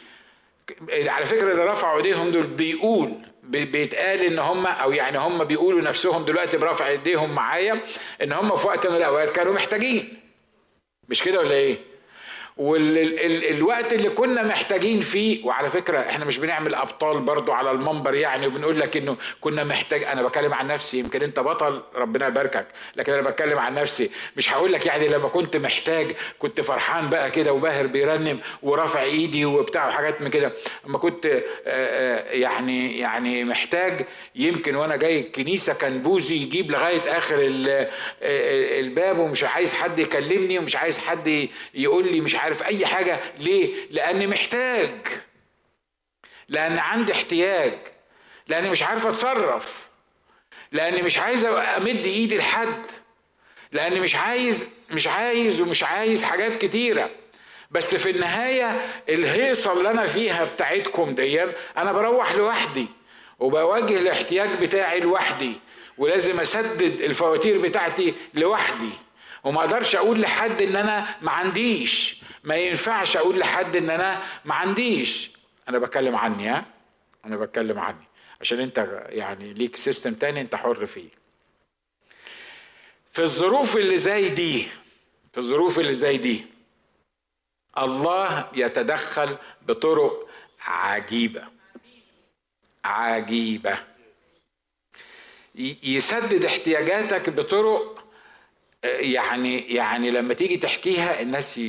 على 0.92 1.26
فكرة 1.26 1.52
اللي 1.52 1.66
رفعوا 1.66 1.98
ايديهم 1.98 2.32
دول 2.32 2.44
بيقول 2.48 3.14
بيتقال 3.44 4.20
ان 4.20 4.40
هم 4.40 4.66
أو 4.68 4.92
يعني 4.92 5.18
هم 5.18 5.44
بيقولوا 5.44 5.82
نفسهم 5.82 6.26
دلوقتي 6.26 6.58
برفع 6.58 6.88
ايديهم 6.88 7.36
معايا 7.36 7.80
ان 8.22 8.32
هم 8.32 8.56
في 8.56 8.68
وقت 8.68 8.88
من 8.88 8.96
الأوقات 8.96 9.30
كانوا 9.32 9.54
محتاجين 9.54 10.20
مش 11.10 11.24
كده 11.24 11.40
ولا 11.40 11.52
إيه؟ 11.52 11.78
والوقت 12.58 13.94
اللي 13.94 14.10
كنا 14.10 14.44
محتاجين 14.44 15.02
فيه 15.02 15.46
وعلى 15.46 15.70
فكرة 15.70 16.00
إحنا 16.00 16.26
مش 16.26 16.38
بنعمل 16.38 16.76
أبطال 16.76 17.20
برضو 17.22 17.52
على 17.52 17.72
المنبر 17.72 18.14
يعني 18.14 18.48
وبنقول 18.48 18.80
لك 18.80 18.98
إنه 18.98 19.18
كنا 19.42 19.64
محتاج 19.64 20.04
أنا 20.04 20.22
بكلم 20.22 20.54
عن 20.54 20.68
نفسي 20.68 20.98
يمكن 21.00 21.24
أنت 21.24 21.40
بطل 21.40 21.82
ربنا 21.96 22.28
يباركك 22.28 22.68
لكن 22.96 23.14
أنا 23.14 23.22
بتكلم 23.22 23.60
عن 23.60 23.74
نفسي. 23.76 24.12
مش 24.38 24.54
هقول 24.54 24.74
لك 24.74 24.86
يعني 24.86 25.08
لما 25.08 25.28
كنت 25.28 25.58
محتاج 25.58 26.16
كنت 26.40 26.62
فرحان 26.62 27.10
بقى 27.10 27.32
كده 27.32 27.54
وباهر 27.54 27.88
بيرنم 27.88 28.40
ورافع 28.64 29.02
إيدي 29.02 29.46
وبتاع 29.46 29.88
وحاجات 29.88 30.22
من 30.22 30.30
كده. 30.30 30.52
أما 30.88 30.98
كنت 30.98 31.26
آه، 31.26 31.42
آه، 31.68 32.32
يعني 32.32 33.00
يعني 33.00 33.44
محتاج 33.44 34.06
يمكن 34.36 34.76
وأنا 34.76 34.96
جاي 34.96 35.20
الكنيسه 35.20 35.74
كان 35.74 36.00
بوزي 36.02 36.36
يجيب 36.36 36.72
لغاية 36.72 37.18
آخر 37.18 37.36
آه، 37.68 37.90
الباب 38.80 39.20
ومش 39.20 39.44
عايز 39.44 39.74
حد 39.74 40.00
يكلمني 40.00 40.60
ومش 40.60 40.76
عايز 40.76 41.00
حد 41.00 41.48
يقول 41.74 42.12
لي 42.12 42.20
مش 42.22 42.36
عايز 42.36 42.45
عارف 42.46 42.64
أي 42.64 42.86
حاجة. 42.86 43.20
ليه؟ 43.40 43.88
لاني 43.92 44.28
محتاج. 44.28 44.90
لأن 46.50 46.78
عندي 46.78 47.14
احتياج. 47.14 47.74
لاني 48.48 48.70
مش 48.70 48.84
عارف 48.84 49.08
أتصرف. 49.08 49.88
لاني 50.72 51.02
مش 51.02 51.18
عايز 51.18 51.46
امد 51.46 52.06
إيدي 52.06 52.38
لحد. 52.38 52.84
لاني 53.72 54.00
مش 54.00 54.16
عايز 54.16 54.68
مش 54.90 55.08
عايز 55.08 55.62
ومش 55.62 55.84
عايز 55.84 56.24
حاجات 56.24 56.56
كتيرة. 56.56 57.10
بس 57.72 57.96
في 57.96 58.10
النهاية 58.10 58.82
الهيصة 59.10 59.74
اللي 59.74 59.92
أنا 59.92 60.06
فيها 60.06 60.46
بتاعتكم 60.46 61.16
دي 61.16 61.44
أنا 61.78 61.92
بروح 61.92 62.36
لوحدي 62.36 62.88
وبواجه 63.40 63.98
الاحتياج 63.98 64.50
بتاعي 64.62 65.00
لوحدي 65.00 65.54
ولازم 65.98 66.40
أسدد 66.40 67.02
الفواتير 67.02 67.58
بتاعتي 67.58 68.14
لوحدي. 68.34 68.90
وما 69.44 69.60
أقدرش 69.60 69.96
أقول 69.96 70.22
لحد 70.22 70.62
إن 70.62 70.76
أنا 70.76 71.16
ما 71.22 71.32
عنديش. 71.32 72.25
ما 72.46 72.56
ينفعش 72.56 73.18
أقول 73.18 73.40
لحد 73.40 73.76
إن 73.76 73.90
أنا 73.90 74.24
ما 74.46 74.56
عنديش. 74.56 75.32
أنا 75.70 75.80
بتكلم 75.80 76.16
عني 76.16 76.48
ها؟ 76.48 76.66
أنا 77.26 77.38
بتكلم 77.38 77.80
عني. 77.80 78.06
عشان 78.42 78.60
أنت 78.60 79.06
يعني 79.10 79.54
ليك 79.54 79.76
سيستم 79.76 80.14
تاني 80.14 80.42
أنت 80.42 80.56
حر 80.56 80.86
فيه. 80.86 81.10
في 83.12 83.22
الظروف 83.22 83.78
اللي 83.78 83.98
زي 83.98 84.30
دي 84.30 84.68
في 85.34 85.38
الظروف 85.38 85.80
اللي 85.80 85.94
زي 85.94 86.18
دي 86.18 86.46
الله 87.78 88.50
يتدخل 88.56 89.38
بطرق 89.62 90.30
عجيبة. 90.62 91.44
عجيبة. 92.86 93.78
يسدد 95.84 96.46
احتياجاتك 96.46 97.30
بطرق 97.30 98.06
يعني 98.84 99.74
يعني 99.76 100.12
لما 100.12 100.34
تيجي 100.34 100.58
تحكيها 100.58 101.22
الناس 101.22 101.60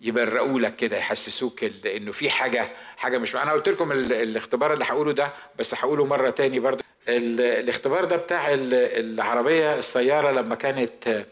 يبرقوا 0.00 0.60
لك 0.60 0.76
كده 0.76 0.96
يحسسوك 0.96 1.64
إنه 1.86 2.12
في 2.12 2.30
حاجة 2.30 2.70
حاجة 2.96 3.18
مش 3.18 3.36
أنا 3.36 3.52
قلت 3.52 3.68
لكم 3.68 3.92
الاختبار 3.92 4.72
اللي 4.72 4.84
هقوله 4.84 5.12
ده 5.12 5.32
بس 5.58 5.74
هقوله 5.74 6.04
مرة 6.04 6.30
تاني 6.30 6.60
برضه. 6.60 6.84
الاختبار 7.08 8.04
ده 8.04 8.16
بتاع 8.16 8.46
العربية 8.52 9.74
السيارة 9.78 10.30
لما 10.30 10.54
كانت 10.54 11.26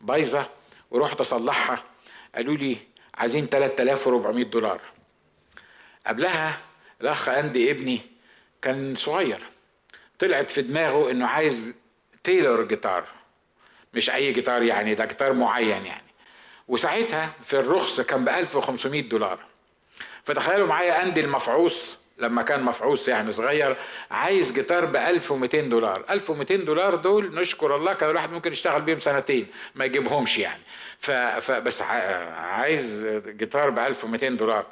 بايظة 0.00 0.48
ورحت 0.90 1.20
أصلحها 1.20 1.84
قالوا 2.34 2.56
لي 2.56 2.76
عايزين 3.14 3.46
3400 3.46 4.44
دولار. 4.44 4.80
قبلها 6.06 6.60
الأخ 7.00 7.28
اندي 7.28 7.70
ابني 7.70 8.00
كان 8.62 8.94
صغير 8.94 9.40
طلعت 10.18 10.50
في 10.50 10.62
دماغه 10.62 11.10
إنه 11.10 11.26
عايز 11.26 11.74
تيلر 12.24 12.62
جيتار 12.62 13.04
مش 13.94 14.10
أي 14.10 14.32
جيتار 14.32 14.62
يعني 14.62 14.94
ده 14.94 15.04
جيتار 15.04 15.32
معين 15.32 15.86
يعني. 15.86 16.11
وساعتها 16.72 17.30
في 17.42 17.58
الرخص 17.58 18.00
كان 18.00 18.24
ب 18.24 18.28
1500 18.28 19.02
دولار. 19.02 19.38
فتخيلوا 20.24 20.66
معايا 20.66 21.02
أندي 21.02 21.20
المفعوص 21.20 21.98
لما 22.18 22.42
كان 22.42 22.62
مفعوص 22.62 23.08
يعني 23.08 23.32
صغير 23.32 23.76
عايز 24.10 24.52
جيتار 24.52 24.84
ب 24.84 24.96
1200 24.96 25.60
دولار. 25.60 26.04
1200 26.10 26.56
دولار 26.56 26.94
دول 26.94 27.34
نشكر 27.34 27.76
الله 27.76 27.92
كان 27.92 28.10
الواحد 28.10 28.32
ممكن 28.32 28.52
يشتغل 28.52 28.82
بيهم 28.82 28.98
سنتين 28.98 29.46
ما 29.74 29.84
يجيبهمش 29.84 30.38
يعني. 30.38 30.62
فبس 31.40 31.82
عايز 31.82 33.06
جيتار 33.26 33.70
ب 33.70 33.78
1200 33.78 34.28
دولار. 34.28 34.66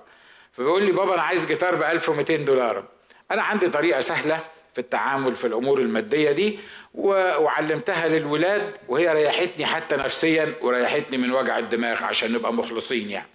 فبيقول 0.53 0.83
لي 0.83 0.93
بابا 0.93 1.15
أنا 1.15 1.23
عايز 1.23 1.47
جيتار 1.47 1.75
ب 1.75 1.83
1200 1.83 2.37
دولار. 2.37 2.85
أنا 3.31 3.43
عندي 3.43 3.69
طريقة 3.69 4.01
سهلة. 4.01 4.41
في 4.73 4.79
التعامل 4.79 5.37
في 5.37 5.47
الأمور 5.47 5.79
المادية 5.81 6.33
دي 6.33 6.59
وعلمتها 6.95 8.09
للولاد 8.09 8.73
وهي 8.89 9.13
ريحتني 9.13 9.67
حتى 9.67 9.97
نفسيا 9.97 10.55
وريحتني 10.63 11.19
من 11.19 11.33
وجع 11.33 11.59
الدماغ 11.59 12.05
عشان 12.05 12.33
نبقى 12.33 12.53
مخلصين 12.53 13.11
يعني. 13.11 13.27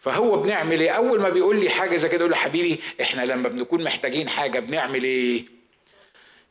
فهو 0.00 0.36
بنعمل 0.36 0.80
إيه؟ 0.80 0.90
أول 0.90 1.20
ما 1.20 1.28
بيقول 1.28 1.60
لي 1.60 1.70
حاجة 1.70 1.96
زي 1.96 2.08
كده 2.08 2.20
أقول 2.20 2.30
له 2.30 2.36
حبيبي 2.36 2.80
إحنا 3.00 3.22
لما 3.22 3.48
بنكون 3.48 3.84
محتاجين 3.84 4.28
حاجة 4.28 4.58
بنعمل 4.60 5.04
إيه؟ 5.04 5.44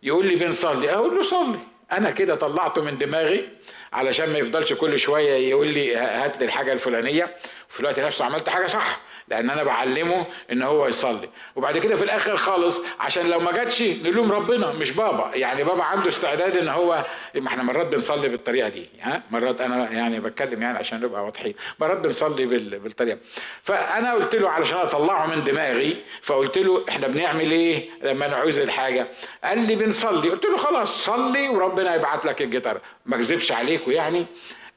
يقول 0.04 0.26
لي 0.28 0.36
بنصلي. 0.36 0.90
أقول 0.94 1.16
له 1.16 1.22
صلي. 1.22 1.60
أنا 1.92 2.12
كده 2.12 2.36
طلعته 2.36 2.82
من 2.82 2.98
دماغي 2.98 3.50
علشان 3.94 4.30
ما 4.34 4.40
يفضلش 4.40 4.74
كل 4.74 5.00
شوية 5.00 5.34
يقول 5.50 5.68
لي 5.68 5.96
هات 5.96 6.40
لي 6.40 6.46
الحاجة 6.46 6.74
الفلانية. 6.74 7.36
وفي 7.70 7.80
الوقت 7.80 8.00
نفسه 8.00 8.26
عملت 8.26 8.50
حاجة 8.50 8.68
صح. 8.68 9.02
لأن 9.28 9.50
أنا 9.50 9.64
بعلمه 9.64 10.26
ان 10.52 10.62
هو 10.62 10.88
يصلي. 10.88 11.30
وبعد 11.56 11.78
كده 11.78 11.96
في 11.96 12.04
الآخر 12.04 12.38
خالص 12.38 12.82
عشان 13.00 13.30
لو 13.30 13.40
ما 13.40 13.52
جاتش 13.52 13.82
نلوم 13.82 14.32
ربنا 14.32 14.74
مش 14.74 14.92
بابا. 14.92 15.32
يعني 15.36 15.64
بابا 15.64 15.84
عنده 15.84 16.08
استعداد 16.08 16.58
ان 16.58 16.68
هو 16.68 17.06
ما 17.36 17.48
إحنا 17.48 17.64
مرات 17.64 17.86
بنصلي 17.88 18.30
بالطريقة 18.30 18.70
دي 18.70 18.90
ها؟ 19.02 19.24
مرات 19.32 19.62
أنا 19.62 19.92
يعني 19.92 20.20
بتكلم 20.20 20.62
يعني 20.62 20.78
عشان 20.78 21.00
نبقى 21.02 21.24
واضحين. 21.26 21.54
مرات 21.80 21.98
بنصلي 21.98 22.46
بالطريقة. 22.80 23.18
فأنا 23.64 24.14
قلت 24.14 24.36
له 24.36 24.50
علشان 24.50 24.78
أطلعه 24.78 25.36
من 25.36 25.44
دماغي 25.44 25.98
فقلت 26.22 26.58
له 26.58 26.86
إحنا 26.90 27.08
بنعمل 27.08 27.52
إيه 27.52 27.90
لما 28.04 28.28
نعوز 28.28 28.60
الحاجة؟ 28.60 29.08
قال 29.44 29.68
لي 29.68 29.76
بنصلي. 29.76 30.30
قلت 30.30 30.46
له 30.46 30.58
خلاص 30.58 31.06
صلي 31.06 31.50
وربنا 31.50 31.96
يبعت 31.96 32.26
لك 32.26 32.42
الجيتار 32.42 32.80
ما 33.06 33.16
أكذبش 33.16 33.52
عليكم 33.52 33.92
يعني. 33.92 34.26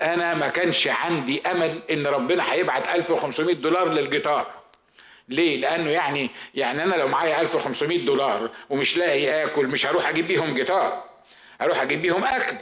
أنا 0.02 0.34
ما 0.34 0.48
كانش 0.48 0.86
عندي 0.88 1.42
أمل 1.46 1.80
إن 1.90 2.06
ربنا 2.06 2.52
هيبعت 2.52 2.94
1500 2.94 3.54
دولار 3.54 3.88
للجيتار. 3.88 4.46
ليه؟ 5.28 5.56
لأنه 5.56 5.90
يعني 5.90 6.30
يعني 6.54 6.82
أنا 6.82 6.94
لو 6.94 7.08
معايا 7.08 7.40
1500 7.40 8.06
دولار 8.06 8.50
ومش 8.70 8.96
لاقي 8.96 9.44
آكل 9.44 9.66
مش 9.66 9.86
هروح 9.86 10.08
أجيب 10.08 10.28
بيهم 10.28 10.54
جيتار. 10.54 11.04
هروح 11.60 11.80
أجيب 11.82 12.02
بيهم 12.02 12.24
أكل. 12.24 12.56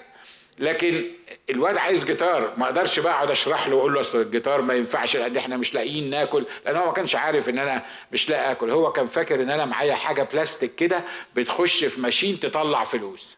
لكن 0.59 1.05
الواد 1.51 1.77
عايز 1.77 2.05
جيتار 2.05 2.53
ما 2.57 2.65
أقدرش 2.65 2.99
بقى 3.01 3.13
أقعد 3.15 3.31
أشرح 3.31 3.69
له 3.69 3.77
وأقول 3.77 3.95
له 3.95 4.01
أصل 4.01 4.21
الجيتار 4.21 4.61
ما 4.63 4.75
ينفعش 4.75 5.17
لأن 5.17 5.37
إحنا 5.37 5.57
مش 5.57 5.75
لاقيين 5.75 6.11
ناكل. 6.11 6.47
لأن 6.67 6.77
هو 6.77 6.87
ما 6.87 6.93
كانش 6.93 7.15
عارف 7.15 7.49
إن 7.49 7.59
أنا 7.59 7.83
مش 8.13 8.29
لاقي 8.31 8.51
آكل. 8.51 8.71
هو 8.71 8.93
كان 8.93 9.07
فاكر 9.07 9.43
إن 9.43 9.51
أنا 9.51 9.65
معايا 9.65 9.95
حاجة 9.95 10.23
بلاستيك 10.23 10.75
كده 10.75 11.05
بتخش 11.37 11.85
في 11.85 12.01
ماشين 12.01 12.41
تطلع 12.41 12.85
فلوس. 12.85 13.37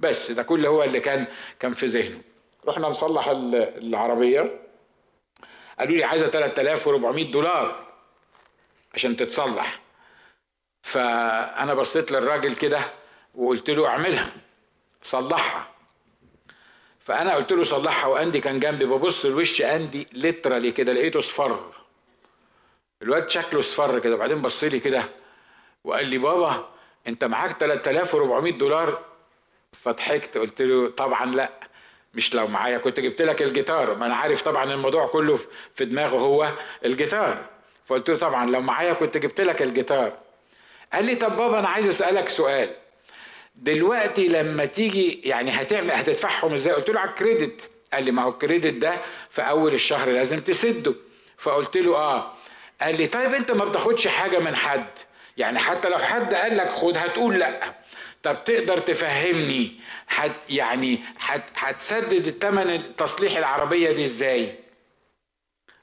بس 0.00 0.30
ده 0.30 0.42
كل 0.42 0.66
هو 0.66 0.84
اللي 0.84 1.00
كان 1.00 1.26
كان 1.60 1.72
في 1.72 1.86
ذهنه. 1.86 2.20
رحنا 2.68 2.88
نصلح 2.88 3.28
العربية. 3.28 4.58
قالوا 5.78 5.96
لي 5.96 6.04
عايزة 6.04 6.26
3400 6.26 7.30
دولار 7.30 7.86
عشان 8.94 9.16
تتصلح. 9.16 9.80
فأنا 10.82 11.74
بصيت 11.74 12.12
للراجل 12.12 12.54
كده 12.56 12.80
وقلت 13.34 13.70
له 13.70 13.86
اعملها 13.88 14.30
صلحها. 15.02 15.66
فأنا 17.00 17.34
قلت 17.34 17.52
له 17.52 17.64
صلحها 17.64 18.06
وأندي 18.06 18.40
كان 18.40 18.60
جنبي 18.60 18.84
ببص 18.84 19.26
لوش 19.26 19.62
أندي 19.62 20.06
لترالي 20.12 20.70
كده 20.72 20.92
لقيته 20.92 21.18
اصفر. 21.18 21.74
الواد 23.02 23.30
شكله 23.30 23.60
اصفر 23.60 23.98
كده 23.98 24.14
وبعدين 24.14 24.42
بص 24.42 24.64
لي 24.64 24.80
كده 24.80 25.04
وقال 25.84 26.06
لي 26.06 26.18
بابا 26.18 26.68
انت 27.06 27.24
معاك 27.24 27.58
3400 27.58 28.52
دولار؟ 28.52 29.04
فضحكت 29.72 30.38
قلت 30.38 30.62
له 30.62 30.90
طبعا 30.90 31.26
لأ. 31.26 31.50
مش 32.14 32.34
لو 32.34 32.46
معايا 32.46 32.78
كنت 32.78 33.00
جبت 33.00 33.22
لك 33.22 33.42
الجيتار. 33.42 33.94
ما 33.94 34.06
أنا 34.06 34.14
عارف 34.16 34.42
طبعا 34.42 34.64
الموضوع 34.72 35.06
كله 35.06 35.38
في 35.74 35.84
دماغه 35.84 36.16
هو 36.18 36.52
الجيتار. 36.84 37.44
فقلت 37.86 38.10
له 38.10 38.16
طبعا 38.16 38.50
لو 38.50 38.60
معايا 38.60 38.92
كنت 38.92 39.16
جبت 39.16 39.40
لك 39.40 39.62
الجيتار. 39.62 40.12
قال 40.92 41.04
لي 41.04 41.14
طب 41.14 41.36
بابا 41.36 41.58
أنا 41.58 41.68
عايز 41.68 41.88
أسألك 41.88 42.28
سؤال. 42.28 42.70
دلوقتي 43.56 44.28
لما 44.28 44.64
تيجي 44.64 45.20
يعني 45.24 45.50
هتعمل 45.50 45.90
هتدفعهم 45.90 46.52
إزاي؟ 46.52 46.74
قلت 46.74 46.90
له 46.90 47.00
على 47.00 47.10
ال 47.10 47.17
credit. 47.17 47.70
قال 47.92 48.04
لي 48.04 48.10
ما 48.10 48.22
هو 48.22 48.28
ال 48.28 48.35
credit 48.35 48.74
ده 48.74 48.96
في 49.30 49.42
أول 49.42 49.74
الشهر 49.74 50.08
لازم 50.08 50.38
تسده. 50.38 50.94
فقلت 51.38 51.76
له 51.76 51.96
آه. 51.96 52.32
قال 52.80 52.96
لي 52.96 53.06
طيب 53.06 53.34
أنت 53.34 53.52
ما 53.52 53.64
بتاخدش 53.64 54.06
حاجة 54.06 54.38
من 54.38 54.56
حد. 54.56 54.86
يعني 55.36 55.58
حتى 55.58 55.88
لو 55.88 55.98
حد 55.98 56.34
قال 56.34 56.56
لك 56.56 56.68
خد 56.70 56.98
هتقول 56.98 57.38
لأ. 57.38 57.60
طب 58.22 58.44
تقدر 58.44 58.78
تفهمني 58.78 59.72
حت 60.08 60.30
يعني 60.50 61.00
هتسدد 61.56 62.26
الثمن 62.26 62.96
تصليح 62.96 63.36
العربية 63.36 63.90
دي 63.92 64.02
إزاي؟ 64.02 64.54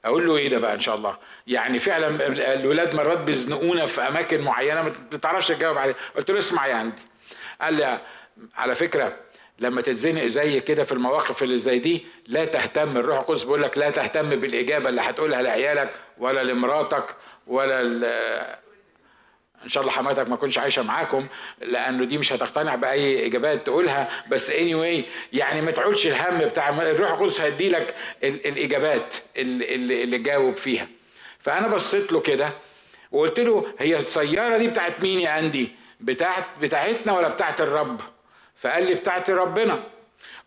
أقول 0.04 0.26
له 0.26 0.36
إيه 0.36 0.48
ده 0.48 0.58
بقى 0.58 0.74
إن 0.74 0.80
شاء 0.80 0.94
الله؟ 0.96 1.16
يعني 1.46 1.78
فعلا 1.78 2.26
الولاد 2.54 2.94
مرات 2.94 3.18
بيزنقونا 3.18 3.86
في 3.86 4.00
أماكن 4.00 4.42
معينة 4.42 4.82
ما 4.82 4.94
بتعرفش 5.12 5.48
تجاوب 5.48 5.78
عليها. 5.78 5.94
قلت 6.16 6.30
له 6.30 6.38
اسمع 6.38 6.66
يا 6.66 6.74
عندي. 6.74 7.02
قال 7.60 7.74
لي 7.74 8.00
على 8.54 8.74
فكرة 8.74 9.16
لما 9.58 9.80
تتزنق 9.82 10.24
زي 10.26 10.60
كده 10.60 10.82
في 10.82 10.92
المواقف 10.92 11.42
اللي 11.42 11.58
زي 11.58 11.78
دي 11.78 12.06
لا 12.26 12.44
تهتم 12.44 12.96
الروح 12.96 13.18
القدس. 13.18 13.44
بيقول 13.44 13.62
لك 13.62 13.78
لا 13.78 13.90
تهتم 13.90 14.30
بالإجابة 14.30 14.88
اللي 14.88 15.00
هتقولها 15.00 15.42
لعيالك 15.42 15.90
ولا 16.18 16.42
لمراتك 16.44 17.06
ولا 17.46 18.58
إن 19.64 19.68
شاء 19.68 19.80
الله 19.82 19.92
حماتك 19.92 20.28
ما 20.28 20.36
تكونش 20.36 20.58
عايشة 20.58 20.82
معاكم 20.82 21.26
لأنه 21.60 22.04
دي 22.04 22.18
مش 22.18 22.32
هتقتنع 22.32 22.74
بأي 22.74 23.26
إجابات 23.26 23.66
تقولها. 23.66 24.24
بس 24.28 24.50
اني 24.50 25.02
anyway 25.02 25.04
يعني 25.32 25.60
ما 25.60 25.70
تعولش 25.70 26.06
الهم 26.06 26.38
بتاع 26.38 26.68
الروح 26.68 27.10
القدس 27.10 27.40
هيدي 27.40 27.68
لك 27.68 27.94
الإجابات 28.24 29.14
اللي, 29.36 29.74
اللي 30.04 30.18
جاوب 30.18 30.56
فيها. 30.56 30.88
فأنا 31.40 31.68
بصيت 31.68 32.12
له 32.12 32.20
كده 32.20 32.48
وقلت 33.12 33.40
له 33.40 33.66
هي 33.78 33.96
السيارة 33.96 34.56
دي 34.56 34.68
بتاعت 34.68 35.00
مين 35.02 35.20
يا 35.20 35.38
أندي؟ 35.38 35.68
بتاعت 36.00 36.44
بتاعتنا 36.60 37.12
ولا 37.12 37.28
بتاعت 37.28 37.60
الرب؟ 37.60 38.00
فقال 38.56 38.86
لي 38.86 38.94
بتاعت 38.94 39.30
ربنا. 39.30 39.82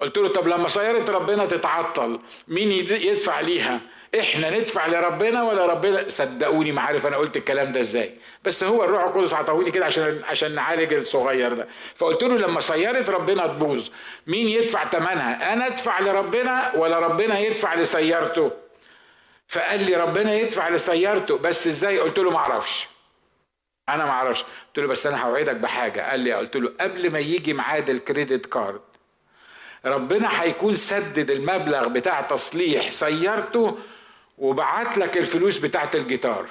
قلت 0.01 0.17
له 0.17 0.27
طب 0.27 0.47
لما 0.47 0.67
سيارة 0.67 1.11
ربنا 1.11 1.45
تتعطل 1.45 2.19
مين 2.47 2.71
يدفع 2.71 3.39
ليها؟ 3.39 3.81
إحنا 4.19 4.49
ندفع 4.49 4.87
لربنا 4.87 5.43
ولا 5.43 5.65
ربنا؟ 5.65 6.09
صدقوني 6.09 6.71
ما 6.71 6.81
عارف 6.81 7.07
أنا 7.07 7.17
قلت 7.17 7.37
الكلام 7.37 7.71
ده 7.71 7.79
إزاي. 7.79 8.13
بس 8.43 8.63
هو 8.63 8.83
الروح 8.83 9.03
القدس 9.03 9.33
عطاهوني 9.33 9.71
كده 9.71 9.85
عشان 9.85 10.21
عشان 10.29 10.55
نعالج 10.55 10.93
الصغير 10.93 11.53
ده. 11.53 11.67
فقلت 11.95 12.23
له 12.23 12.37
لما 12.37 12.59
سيارة 12.59 13.11
ربنا 13.11 13.47
تبوظ. 13.47 13.89
مين 14.27 14.47
يدفع 14.47 14.89
ثمنها 14.89 15.53
أنا 15.53 15.67
أدفع 15.67 15.99
لربنا 15.99 16.71
ولا 16.75 16.99
ربنا 16.99 17.39
يدفع 17.39 17.75
لسيارته 17.75 18.51
فقال 19.47 19.83
لي 19.83 19.95
ربنا 19.95 20.33
يدفع 20.33 20.69
لسيارته 20.69 21.37
بس 21.37 21.67
إزاي؟ 21.67 21.99
قلت 21.99 22.19
له 22.19 22.29
ما 22.31 22.37
أعرفش. 22.37 22.87
أنا 23.89 24.05
ما 24.05 24.11
أعرفش. 24.11 24.41
قلت 24.67 24.79
له 24.79 24.87
بس 24.87 25.07
أنا 25.07 25.23
هوعدك 25.25 25.55
بحاجة. 25.55 26.09
قال 26.09 26.19
لي 26.19 26.33
قلت 26.33 26.55
له 26.57 26.73
قبل 26.81 27.11
ما 27.11 27.19
يجي 27.19 27.53
ميعاد 27.53 27.89
الكريدت 27.89 28.45
كارد 28.45 28.81
ربنا 29.85 30.41
هيكون 30.41 30.75
سدد 30.75 31.31
المبلغ 31.31 31.87
بتاع 31.87 32.21
تصليح 32.21 32.89
سيارته 32.89 33.77
وبعت 34.37 34.97
لك 34.97 35.17
الفلوس 35.17 35.57
بتاعت 35.57 35.95
الجيتار. 35.95 36.45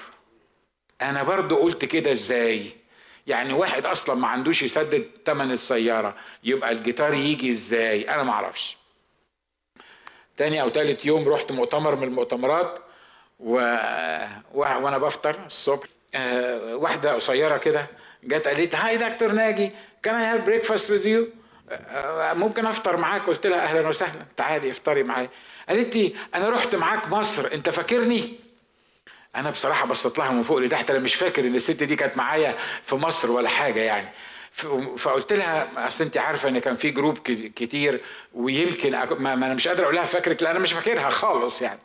أنا 1.03 1.23
برضو 1.23 1.57
قلت 1.57 1.85
كده 1.85 2.13
إزاي؟ 2.13 2.71
يعني 3.27 3.53
واحد 3.53 3.87
أصلا 3.87 4.17
ما 4.17 4.29
عندوش 4.29 4.63
يسدد 4.63 5.11
ثمن 5.27 5.53
السيارة 5.53 6.15
يبقى 6.45 6.73
الجيتار 6.73 7.15
يجي 7.15 7.51
إزاي؟ 7.51 8.15
أنا 8.15 8.23
ما 8.23 8.33
أعرفش. 8.33 8.77
تاني 10.37 10.63
أو 10.63 10.69
تالت 10.69 11.07
يوم 11.07 11.29
رحت 11.29 11.53
مؤتمر 11.53 11.95
من 11.95 12.03
المؤتمرات 12.03 12.79
و... 13.41 13.53
وأنا 14.55 14.99
بفطر 14.99 15.37
الصبح. 15.47 15.87
آه، 16.15 16.77
واحدة 16.77 17.15
قصيرة 17.15 17.57
كده 17.57 17.87
جت 18.25 18.49
قالت 18.49 18.75
هاي 18.75 18.97
دكتور 18.97 19.33
ناجي 19.33 19.71
can 20.03 20.15
I 20.15 20.25
have 20.39 20.47
breakfast 20.47 20.91
with 20.91 21.07
you 21.07 21.29
ممكن 22.35 22.67
أفطر 22.67 22.97
معاك. 22.97 23.23
قلت 23.23 23.47
لها 23.47 23.63
أهلا 23.63 23.89
وسهلا. 23.89 24.25
تعالي 24.37 24.71
افطري 24.71 25.03
معايا. 25.03 25.29
قالت 25.69 25.97
لي 25.97 26.15
أنا 26.35 26.49
رحت 26.49 26.75
معاك 26.75 27.09
مصر. 27.09 27.53
أنت 27.53 27.71
فاكرني؟ 27.71 28.35
أنا 29.37 29.51
بصراحة 29.51 29.87
بصيت 29.87 30.19
لها 30.19 30.31
من 30.33 30.43
فوق 30.43 30.59
لتحت. 30.59 30.91
أنا 30.91 30.99
مش 30.99 31.15
فاكر 31.15 31.45
إن 31.45 31.55
الست 31.55 31.83
دي 31.83 31.97
كانت 31.97 32.17
معايا 32.17 32.55
في 32.83 32.95
مصر 32.97 33.31
ولا 33.31 33.49
حاجة 33.49 33.81
يعني. 33.81 34.09
فقلت 34.97 35.33
لها 35.33 35.89
أصل 35.89 36.05
أنت 36.05 36.17
عارفة 36.17 36.49
إن 36.49 36.59
كان 36.59 36.77
في 36.77 36.91
group 36.91 37.19
كتير 37.57 38.01
ويمكن 38.35 38.91
ما 39.19 39.35
أنا 39.35 39.55
مش 39.55 39.69
قادر 39.69 39.83
أقول 39.85 39.95
لها 39.95 40.05
فاكرك 40.05 40.43
لا 40.43 40.51
أنا 40.51 40.59
مش 40.59 40.73
فاكرها 40.73 41.11
خالص 41.11 41.63
يعني. 41.63 41.79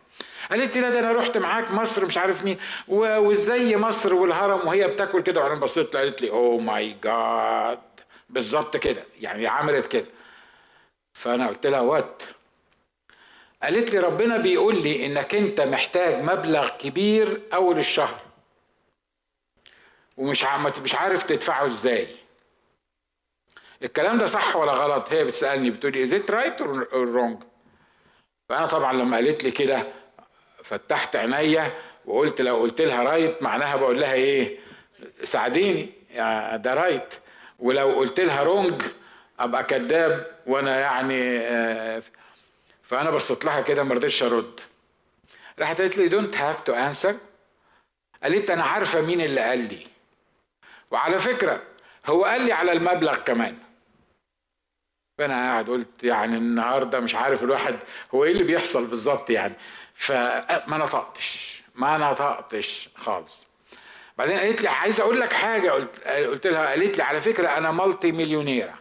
قالت 0.52 0.76
لي 0.76 0.82
لا 0.82 0.90
ده 0.90 1.00
أنا 1.00 1.12
رحت 1.12 1.38
معاك 1.38 1.72
مصر 1.72 2.06
مش 2.06 2.18
عارف 2.18 2.44
مين. 2.44 2.58
وإزاي 2.88 3.78
مصر 3.78 4.14
والهرم 4.14 4.68
وهي 4.68 4.88
بتاكل 4.88 5.22
كده؟ 5.22 5.42
وأنا 5.42 5.56
بصيت 5.56 5.96
قالت 5.96 6.22
لي 6.22 6.30
oh 6.30 6.60
my 6.60 6.96
God 7.04 7.80
بالظبط 8.34 8.78
كده 8.78 9.04
يعني 9.22 9.48
عملت 9.48 9.88
كده. 9.88 10.06
فأنا 11.14 11.48
قلت 11.48 11.68
لها 11.68 11.80
what 11.80 12.24
قالت 13.64 13.90
لي 13.90 14.00
ربنا 14.00 14.38
بيقول 14.38 14.84
لي 14.84 15.06
إنك 15.06 15.36
أنت 15.36 15.62
محتاج 15.62 16.24
مبلغ 16.24 16.70
كبير 16.70 17.42
أول 17.54 17.78
الشهر. 17.78 18.20
ومش 20.18 20.46
مش 20.84 20.96
عارف 20.96 21.24
تدفعه 21.24 21.66
إزاي. 21.66 22.08
الكلام 23.84 24.18
ده 24.18 24.26
صح 24.26 24.56
ولا 24.56 24.72
غلط؟ 24.72 25.10
هي 25.10 25.24
بتسألني 25.26 25.70
بتقول 25.70 25.94
لي 25.94 26.16
it 26.16 26.32
right 26.32 26.62
or 26.62 27.08
wrong 27.10 27.44
فأنا 28.50 28.66
طبعا 28.68 28.94
لما 28.94 29.18
قالت 29.18 29.44
لي 29.44 29.52
كده 29.52 29.88
فتحت 30.64 31.16
عينيا 31.16 31.74
وقلت 32.06 32.42
لو 32.42 32.58
قلت 32.58 32.82
لها 32.82 33.04
right 33.04 33.44
معناها 33.44 33.76
بقول 33.76 34.02
لها 34.02 34.14
إيه؟ 34.14 34.60
ساعديني. 35.24 35.90
يا 36.10 36.56
ده 36.56 36.74
right 36.74 37.14
ولو 37.60 37.92
قلت 37.92 38.20
لها 38.20 38.44
wrong 38.44 38.82
أبقى 39.40 39.64
كذاب 39.64 40.40
وأنا 40.46 40.80
يعني 40.80 41.40
آه، 41.40 42.04
فأنا 42.84 43.12
بصيت 43.12 43.46
لها 43.46 43.62
كده 43.62 43.84
ما 43.84 43.96
رضيتش 43.96 44.24
أرد. 44.24 44.60
راحت 45.60 45.82
قالت 45.82 45.98
لي 45.98 46.08
don't 46.08 46.38
have 46.38 46.64
to 46.64 46.74
answer 46.74 47.16
قالت 48.24 48.50
أنا 48.50 48.64
عارفة 48.64 49.02
مين 49.02 49.22
اللي 49.22 49.42
قال 49.42 49.60
لي. 49.60 49.88
وعلى 50.92 51.20
فكرة 51.20 51.62
هو 52.06 52.26
قال 52.26 52.42
لي 52.42 52.54
على 52.54 52.72
المبلغ 52.72 53.16
كمان. 53.16 53.58
فأنا 55.18 55.34
قاعد 55.34 55.70
قلت 55.70 56.04
يعني 56.04 56.38
النهارده 56.38 57.00
مش 57.00 57.16
عارف 57.16 57.44
الواحد 57.44 57.76
هو 58.16 58.24
إيه 58.24 58.32
اللي 58.32 58.44
بيحصل 58.44 58.88
بالظبط 58.90 59.30
يعني. 59.30 59.54
فما 59.94 60.78
نطقتش 60.78 61.64
ما 61.76 61.98
نطقتش 61.98 62.90
خالص. 62.96 63.48
بعدين 64.18 64.38
قالت 64.40 64.62
لي 64.62 64.68
عايز 64.70 65.00
أقول 65.00 65.20
لك 65.20 65.34
حاجة. 65.34 65.72
قلت 65.72 66.00
قلت 66.08 66.48
لها 66.48 66.68
قالت 66.70 66.98
لي 66.98 67.04
على 67.04 67.20
فكرة 67.20 67.48
أنا 67.48 67.72
مالتي 67.72 68.12
مليونيره 68.12 68.74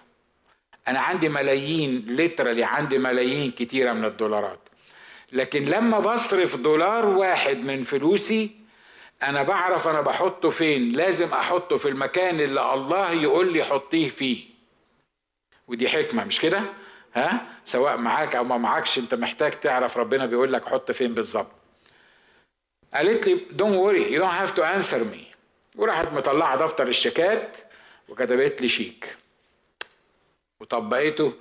أنا 0.88 1.01
عندي 1.01 1.29
ملايين 1.29 2.05
ليترالي 2.07 2.64
عندي 2.64 2.99
ملايين 2.99 3.51
كتيرة 3.51 3.92
من 3.92 4.05
الدولارات. 4.05 4.59
لكن 5.33 5.64
لما 5.64 5.99
بصرف 6.01 6.57
دولار 6.57 7.07
واحد 7.07 7.57
من 7.64 7.83
فلوسي 7.83 8.51
أنا 9.23 9.42
بعرف 9.42 9.88
أنا 9.88 10.01
بحطه 10.01 10.51
فين. 10.51 10.88
لازم 10.88 11.33
أحطه 11.33 11.77
في 11.77 11.88
المكان 11.88 12.40
اللي 12.40 12.75
الله 12.75 13.11
يقول 13.11 13.53
لي 13.53 13.64
حطيه 13.64 14.09
فيه. 14.09 14.45
ودي 15.68 15.88
حكمة 15.88 16.25
مش 16.25 16.40
كده؟ 16.40 16.62
ها؟ 17.14 17.47
سواء 17.64 17.97
معاك 17.97 18.37
أو 18.37 18.45
ما 18.45 18.59
معاكش 18.59 18.99
أنت 18.99 19.14
محتاج 19.14 19.51
تعرف 19.53 19.97
ربنا 19.97 20.27
بيقول 20.27 20.53
لك 20.53 20.64
حط 20.68 20.90
فين 20.90 21.14
بالظبط. 21.14 21.62
قالت 22.94 23.26
لي 23.26 23.35
don't 23.51 23.77
worry 23.77 24.12
you 24.12 24.20
don't 24.20 24.33
have 24.33 24.51
to 24.51 24.62
answer 24.62 25.05
me 25.05 25.27
وراحت 25.76 26.12
مطلعة 26.12 26.57
دفتر 26.57 26.88
الشيكات 26.88 27.57
وكتبت 28.09 28.61
لي 28.62 28.68
شيك. 28.68 29.16
وطبقته 30.61 31.33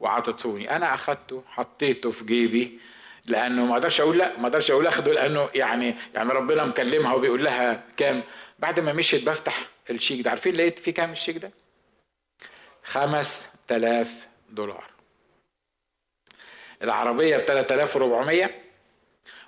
وعطتوني. 0.00 0.76
أنا 0.76 0.94
أخدته 0.94 1.42
حطيته 1.46 2.10
في 2.10 2.24
جيبي 2.24 2.80
لأنه 3.26 3.64
ما 3.66 3.72
أقدرش 3.72 4.00
أقول 4.00 4.18
لا 4.18 4.38
ما 4.38 4.46
أقدرش 4.46 4.70
أقول 4.70 4.86
أخده 4.86 5.12
لأنه 5.12 5.48
يعني 5.54 5.94
يعني 6.14 6.30
ربنا 6.32 6.64
مكلمها 6.64 7.14
وبيقول 7.14 7.44
لها 7.44 7.84
كام. 7.96 8.22
بعد 8.58 8.80
ما 8.80 8.92
مشيت 8.92 9.24
بفتح 9.28 9.68
الشيك 9.90 10.20
ده 10.20 10.30
عارفين 10.30 10.54
لقيت 10.56 10.78
فيه 10.78 10.94
كام 10.94 11.12
الشيك 11.12 11.36
ده؟ 11.36 11.50
خمس 12.84 13.48
تلاف 13.68 14.28
دولار. 14.50 14.84
العربية 16.82 17.36
ب 17.36 17.40
3400 17.40 18.63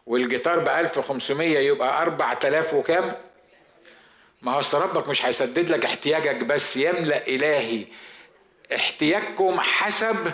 والجيتار 0.06 0.58
ب 0.58 0.68
1500 0.68 1.58
يبقى 1.58 2.02
4000 2.02 2.74
وكام؟ 2.74 3.16
ما 4.42 4.52
هو 4.52 4.58
اصل 4.58 4.80
ربك 4.80 5.08
مش 5.08 5.26
هيسدد 5.26 5.70
لك 5.70 5.84
احتياجك 5.84 6.44
بس 6.44 6.76
يملأ 6.76 7.26
إلهي 7.26 7.84
احتياجكم 8.74 9.60
حسب 9.60 10.32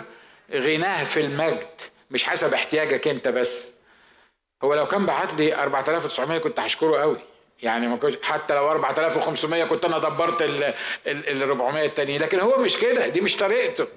غناه 0.51 1.03
في 1.03 1.19
المجد 1.19 1.67
مش 2.11 2.23
حسب 2.23 2.53
احتياجك 2.53 3.07
أنت 3.07 3.27
بس. 3.27 3.73
هو 4.63 4.73
لو 4.73 4.87
كان 4.87 5.05
بعت 5.05 5.33
لي 5.33 5.55
4900 5.55 6.37
كنت 6.37 6.59
هشكره 6.59 6.97
قوي. 7.01 7.17
يعني 7.63 7.87
ما 7.87 7.95
كنتش 7.95 8.17
حتى 8.23 8.53
لو 8.55 8.71
4500 8.71 9.63
كنت 9.63 9.85
أنا 9.85 9.97
دبرت 9.97 10.41
ال 10.41 11.43
400 11.43 11.85
التانيين. 11.85 12.21
لكن 12.21 12.39
هو 12.39 12.57
مش 12.57 12.77
كده 12.77 13.07
دي 13.07 13.21
مش 13.21 13.37
طريقته. 13.37 13.87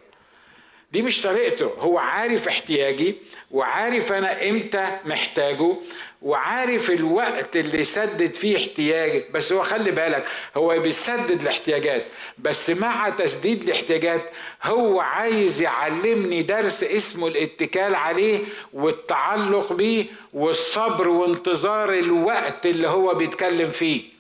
دي 0.96 1.02
مش 1.02 1.20
طريقته. 1.22 1.66
هو 1.78 1.98
عارف 1.98 2.48
احتياجي 2.48 3.14
وعارف 3.50 4.12
أنا 4.12 4.48
إمتى 4.48 4.88
محتاجه 5.04 5.76
وعارف 6.22 6.90
الوقت 6.90 7.56
اللي 7.56 7.80
يسدد 7.80 8.35
فيه 8.35 8.56
احتياجي. 8.56 9.24
بس 9.35 9.52
هو 9.52 9.62
خلي 9.62 9.90
بالك 9.90 10.24
هو 10.56 10.78
بيسدد 10.80 11.40
الاحتياجات. 11.40 12.04
بس 12.38 12.70
مع 12.70 13.09
تسديد 13.09 13.62
الاحتياجات 13.62 14.30
هو 14.62 15.00
عايز 15.00 15.62
يعلمني 15.62 16.42
درس 16.42 16.85
اسمه 16.85 17.26
الاتكال 17.26 17.94
عليه 17.94 18.38
والتعلق 18.72 19.72
بيه 19.72 20.04
والصبر 20.32 21.09
وانتظار 21.09 21.92
الوقت 21.94 22.66
اللي 22.66 22.88
هو 22.88 23.14
بيتكلم 23.14 23.70
فيه. 23.70 24.15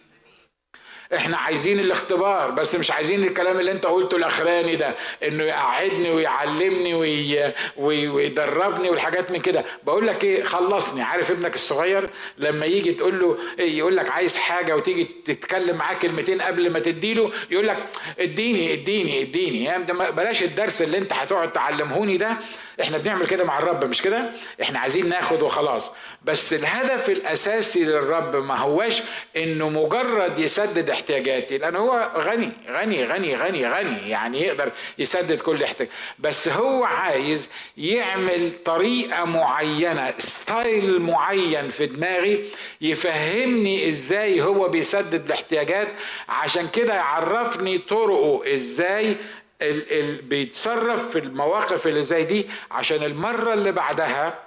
إحنا 1.14 1.36
عايزين 1.36 1.80
الاختبار 1.80 2.50
بس 2.50 2.74
مش 2.74 2.90
عايزين 2.90 3.24
الكلام 3.24 3.60
اللي 3.60 3.72
انت 3.72 3.86
قلته 3.86 4.16
الأخراني 4.16 4.76
ده 4.76 4.94
إنه 5.26 5.44
يقعدني 5.44 6.10
ويعلمني 6.10 6.94
وي... 6.94 7.52
وي... 7.76 8.08
ويدربني 8.08 8.90
والحاجات 8.90 9.30
من 9.30 9.40
كده. 9.40 9.64
بقول 9.82 10.06
لك 10.06 10.24
إيه 10.24 10.42
خلصني. 10.42 11.02
عارف 11.02 11.30
ابنك 11.30 11.54
الصغير 11.54 12.10
لما 12.38 12.66
يجي 12.66 12.92
تقول 12.92 13.20
له 13.20 13.38
إيه 13.58 13.78
يقول 13.78 13.96
لك 13.96 14.10
عايز 14.10 14.36
حاجة 14.36 14.76
وتيجي 14.76 15.04
تتكلم 15.24 15.76
معاه 15.76 15.94
كلمتين 15.94 16.42
قبل 16.42 16.70
ما 16.70 16.78
تديله 16.78 17.32
يقول 17.50 17.66
لك 17.66 17.76
اديني 18.18 18.72
اديني 18.72 19.22
اديني. 19.22 19.64
يعني 19.64 19.84
بلاش 20.12 20.42
الدرس 20.42 20.82
اللي 20.82 20.98
انت 20.98 21.12
هتقعد 21.12 21.52
تعلمهوني 21.52 22.16
ده 22.16 22.36
إحنا 22.80 22.98
بنعمل 22.98 23.26
كده 23.26 23.44
مع 23.44 23.58
الرب 23.58 23.84
مش 23.84 24.02
كده؟ 24.02 24.30
إحنا 24.62 24.78
عايزين 24.78 25.08
ناخد 25.08 25.42
وخلاص. 25.42 25.90
بس 26.24 26.52
الهدف 26.52 27.10
الأساسي 27.10 27.84
للرب 27.84 28.36
ما 28.36 28.56
هواش 28.58 29.02
إنه 29.36 29.68
مجرد 29.68 30.38
يسدد 30.38 30.90
احتياجاتي 30.90 31.58
لأن 31.58 31.76
هو 31.76 32.10
غني 32.16 32.52
غني 32.70 33.04
غني 33.04 33.36
غني 33.36 33.68
غني 33.68 34.08
يعني 34.10 34.42
يقدر 34.42 34.72
يسدد 34.98 35.40
كل 35.40 35.62
احتياج 35.62 35.88
بس 36.18 36.48
هو 36.48 36.84
عايز 36.84 37.48
يعمل 37.76 38.52
طريقة 38.64 39.24
معينة 39.24 40.14
ستايل 40.18 41.00
معين 41.00 41.68
في 41.68 41.86
دماغي 41.86 42.44
يفهمني 42.80 43.88
إزاي 43.88 44.42
هو 44.42 44.68
بيسدد 44.68 45.26
الاحتياجات 45.26 45.88
عشان 46.28 46.68
كده 46.68 46.94
يعرفني 46.94 47.78
طرقه 47.78 48.54
إزاي 48.54 49.16
ال 49.62 49.92
ال 50.00 50.22
بيتصرف 50.22 51.10
في 51.10 51.18
المواقف 51.18 51.86
اللي 51.86 52.02
زي 52.02 52.24
دي 52.24 52.46
عشان 52.70 53.02
المرة 53.02 53.54
اللي 53.54 53.72
بعدها 53.72 54.38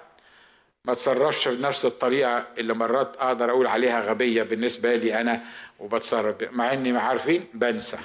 ما 0.86 0.93
تصرفش 0.93 1.48
بنفس 1.48 1.86
الطريقة 1.86 2.45
اللي 2.58 2.74
مرات 2.74 3.15
أقدر 3.19 3.52
أقول 3.52 3.67
عليها 3.67 4.02
غبية 4.02 4.43
بالنسبة 4.43 4.95
لي 4.95 5.22
أنا 5.22 5.41
وبتصرف 5.80 6.36
مع 6.52 6.74
إني 6.74 6.98
عارفين 6.98 7.45
بنسى. 7.54 7.98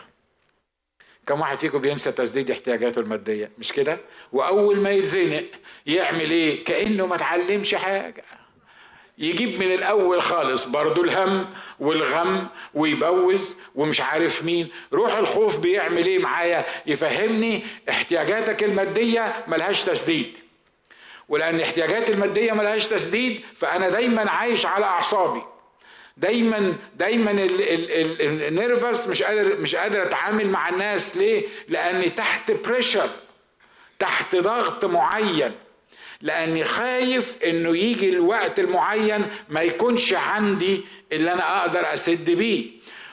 كم 1.27 1.41
واحد 1.41 1.59
فيكم 1.59 1.79
بينسى 1.79 2.13
تسديد 2.13 2.51
احتياجاته 2.51 3.01
المادية؟ 3.01 3.51
مش 3.59 3.73
كده؟ 3.73 3.99
وأول 4.33 4.77
ما 4.81 4.91
يتزنق 4.91 5.45
يعمل 5.87 6.31
إيه؟ 6.31 6.65
كأنه 6.65 7.07
ما 7.07 7.15
اتعلمش 7.15 7.75
حاجة. 7.75 8.25
يجيب 9.19 9.59
من 9.61 9.73
الأول 9.73 10.23
خالص 10.23 10.65
برضو 10.65 11.05
الهم 11.05 11.47
والغم 11.81 12.47
ويبوز 12.75 13.57
ومش 13.75 14.01
عارف 14.01 14.45
مين. 14.45 14.69
روح 14.93 15.17
الخوف 15.17 15.59
بيعمل 15.59 16.07
إيه 16.07 16.19
معايا؟ 16.19 16.65
يفهمني 16.87 17.63
احتياجاتك 17.91 18.65
المادية 18.65 19.45
ملهاش 19.47 19.83
تسديد. 19.83 20.33
ولأن 21.29 21.61
احتياجاتي 21.61 22.13
المادية 22.13 22.53
ملهاش 22.53 22.87
تسديد 22.87 23.41
فأنا 23.57 23.89
دايما 23.89 24.31
عايش 24.31 24.67
على 24.67 24.85
أعصابي. 24.85 25.43
دايما 26.17 26.75
دايما 26.97 27.31
أنا 28.21 28.40
nervous 28.40 29.07
مش 29.07 29.23
قادر 29.23 29.57
مش 29.57 29.77
قادر 29.77 30.03
أتعامل 30.03 30.49
مع 30.49 30.69
الناس. 30.69 31.17
ليه؟ 31.17 31.47
لأني 31.69 32.11
تحت 32.11 32.53
pressure 32.53 33.09
تحت 33.99 34.37
ضغط 34.37 34.85
معين. 34.85 35.53
لاني 36.25 36.65
خايف 36.65 37.37
انه 37.45 37.77
يجي 37.79 38.09
الوقت 38.09 38.59
المعين 38.59 39.25
ما 39.49 39.61
يكونش 39.63 40.13
عندي 40.15 40.81
اللي 41.13 41.33
أنا 41.33 41.61
أقدر 41.61 41.95
اسد 41.95 42.31
بيه. 42.31 42.67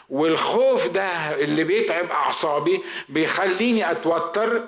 والخوف 0.09 0.89
ده 0.89 1.35
اللي 1.35 1.63
بيتعب 1.63 2.11
اعصابي 2.11 2.81
بيخليني 3.09 3.91
اتوتر. 3.91 4.63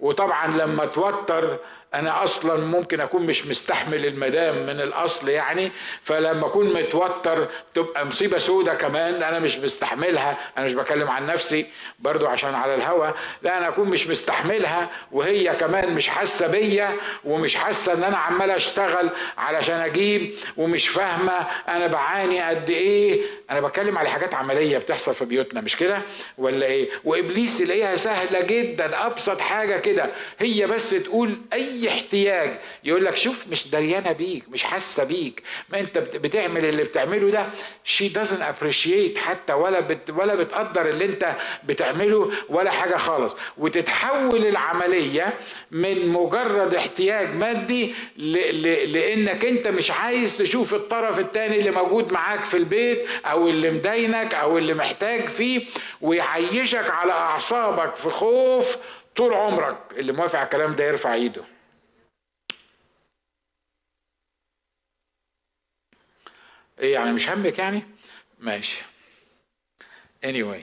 وطبعا 0.00 0.46
لما 0.46 0.84
اتوتر 0.84 1.58
أنا 1.94 2.24
أصلا 2.24 2.56
ممكن 2.66 3.00
أكون 3.00 3.26
مش 3.26 3.46
مستحمل 3.46 4.06
المدام 4.06 4.54
من 4.66 4.80
الأصل 4.80 5.28
يعني 5.28 5.72
فلما 6.02 6.46
أكون 6.46 6.72
متوتر 6.72 7.48
تبقى 7.74 8.06
مصيبة 8.06 8.38
سودة 8.38 8.74
كمان 8.74 9.22
أنا 9.22 9.38
مش 9.38 9.58
مستحملها 9.58 10.36
أنا 10.58 10.66
مش 10.66 10.74
بكلم 10.74 11.10
عن 11.10 11.26
نفسي 11.26 11.66
برضو 11.98 12.26
عشان 12.26 12.54
على 12.54 12.74
الهوا 12.74 13.10
لا 13.42 13.58
أنا 13.58 13.68
أكون 13.68 13.88
مش 13.88 14.06
مستحملها 14.08 14.90
وهي 15.12 15.54
كمان 15.54 15.94
مش 15.94 16.08
حاسة 16.08 16.46
بيا 16.46 16.90
ومش 17.24 17.54
حاسة 17.54 17.92
إن 17.92 18.04
أنا 18.04 18.16
عمال 18.16 18.50
أشتغل 18.50 19.10
علشان 19.38 19.74
أجيب 19.80 20.34
ومش 20.56 20.88
فاهمة 20.88 21.46
أنا 21.68 21.86
بعاني 21.86 22.42
قد 22.42 22.70
إيه. 22.70 23.20
أنا 23.50 23.60
بتكلم 23.60 23.98
على 23.98 24.08
حاجات 24.08 24.34
عملية 24.34 24.78
بتحصل 24.78 25.14
في 25.14 25.24
بيوتنا 25.24 25.60
مش 25.60 25.76
كده؟ 25.76 26.02
ولا 26.38 26.66
إيه؟ 26.66 26.88
وإبليس 27.04 27.60
يلاقيها 27.60 27.96
سهلة 27.96 28.40
جدا 28.40 29.06
أبسط 29.06 29.40
حاجة 29.40 29.78
كده 29.78 30.10
هي 30.38 30.66
بس 30.66 30.90
تقول 30.90 31.38
أي 31.52 31.83
احتياج. 31.88 32.58
يقول 32.84 33.04
لك 33.04 33.16
شوف 33.16 33.44
مش 33.50 33.68
دريانة 33.68 34.12
بيك 34.12 34.44
مش 34.48 34.62
حاسة 34.64 35.04
بيك. 35.04 35.42
ما 35.68 35.80
انت 35.80 35.98
بتعمل 35.98 36.64
اللي 36.64 36.84
بتعمله 36.84 37.30
ده. 37.30 37.46
شي 37.84 38.10
doesn't 38.10 38.42
appreciate 38.52 39.18
حتى 39.18 39.52
ولا 39.52 39.80
بت 39.80 40.10
ولا 40.10 40.34
بتقدر 40.34 40.88
اللي 40.88 41.04
انت 41.04 41.36
بتعمله 41.64 42.30
ولا 42.48 42.70
حاجة 42.70 42.96
خالص. 42.96 43.36
وتتحول 43.58 44.46
العملية 44.46 45.34
من 45.70 46.08
مجرد 46.08 46.74
احتياج 46.74 47.36
مادي 47.36 47.94
ل 48.16 48.32
ل 48.62 48.92
لإنك 48.92 49.44
انت 49.44 49.68
مش 49.68 49.90
عايز 49.90 50.38
تشوف 50.38 50.74
الطرف 50.74 51.18
الثاني 51.18 51.58
اللي 51.58 51.70
موجود 51.70 52.12
معاك 52.12 52.44
في 52.44 52.56
البيت 52.56 53.06
أو 53.26 53.48
اللي 53.48 53.70
مدينك 53.70 54.34
أو 54.34 54.58
اللي 54.58 54.74
محتاج 54.74 55.28
فيه 55.28 55.66
ويعيشك 56.00 56.90
على 56.90 57.12
أعصابك 57.12 57.96
في 57.96 58.10
خوف 58.10 58.76
طول 59.16 59.34
عمرك. 59.34 59.76
اللي 59.96 60.12
موافق 60.12 60.36
على 60.38 60.44
الكلام 60.44 60.74
ده 60.74 60.84
يرفع 60.84 61.14
إيده. 61.14 61.42
إيه 66.80 66.92
يعني 66.92 67.12
مش 67.12 67.28
همك 67.28 67.58
يعني؟ 67.58 67.82
ماشي. 68.38 68.82
Anyway. 70.26 70.62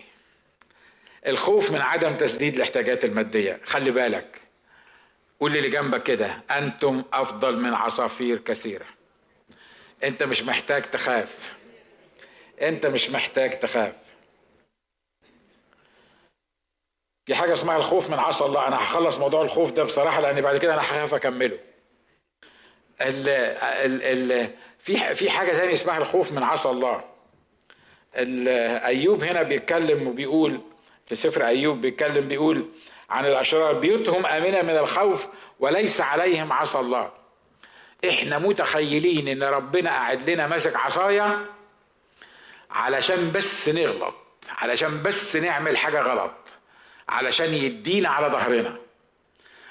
الخوف 1.27 1.71
من 1.71 1.81
عدم 1.81 2.15
تسديد 2.17 2.55
الاحتياجات 2.55 3.05
المادية. 3.05 3.61
خلي 3.65 3.91
بالك. 3.91 4.41
قول 5.39 5.57
اللي 5.57 5.69
جنبك 5.69 6.03
كده. 6.03 6.43
أنتم 6.51 7.03
أفضل 7.13 7.57
من 7.61 7.73
عصافير 7.73 8.37
كثيرة. 8.37 8.85
أنت 10.03 10.23
مش 10.23 10.43
محتاج 10.43 10.81
تخاف. 10.81 11.53
أنت 12.61 12.85
مش 12.85 13.09
محتاج 13.09 13.59
تخاف. 13.59 13.95
في 17.25 17.35
حاجة 17.35 17.53
اسمها 17.53 17.77
الخوف 17.77 18.09
من 18.09 18.19
عصا 18.19 18.45
الله. 18.45 18.67
أنا 18.67 18.75
هخلص 18.75 19.17
موضوع 19.17 19.41
الخوف 19.41 19.71
ده 19.71 19.83
بصراحة 19.83 20.21
لأن 20.21 20.41
بعد 20.41 20.57
كده 20.57 20.73
أنا 20.73 20.81
هخاف 20.81 21.13
أكمله. 21.13 21.59
ال 23.01 23.29
ال 23.29 24.31
ال 24.31 24.51
في 24.83 25.15
في 25.15 25.29
حاجة 25.29 25.51
ثانية 25.51 25.73
اسمها 25.73 25.97
الخوف 25.97 26.31
من 26.31 26.43
عصا 26.43 26.71
الله. 26.71 27.01
أيوب 28.85 29.23
هنا 29.23 29.41
بيتكلم 29.41 30.07
وبيقول 30.07 30.61
في 31.05 31.15
سفر 31.15 31.45
أيوب 31.45 31.81
بيتكلم 31.81 32.27
بيقول 32.27 32.69
عن 33.09 33.25
الأشرار 33.25 33.73
بيوتهم 33.73 34.25
آمنة 34.25 34.61
من 34.61 34.77
الخوف 34.77 35.27
وليس 35.59 36.01
عليهم 36.01 36.53
عصا 36.53 36.79
الله. 36.79 37.11
إحنا 38.09 38.37
متخيلين 38.37 39.27
إن 39.27 39.43
ربنا 39.43 39.89
قاعد 39.89 40.29
لنا 40.29 40.47
ماسك 40.47 40.75
عصايه 40.75 41.45
علشان 42.71 43.31
بس 43.31 43.69
نغلط 43.69 44.15
علشان 44.49 45.03
بس 45.03 45.35
نعمل 45.35 45.77
حاجة 45.77 46.01
غلط 46.01 46.33
علشان 47.09 47.53
يدينا 47.53 48.09
على 48.09 48.27
ظهرنا 48.27 48.77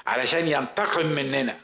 علشان 0.07 0.49
ينتقم 0.49 1.07
مننا. 1.07 1.61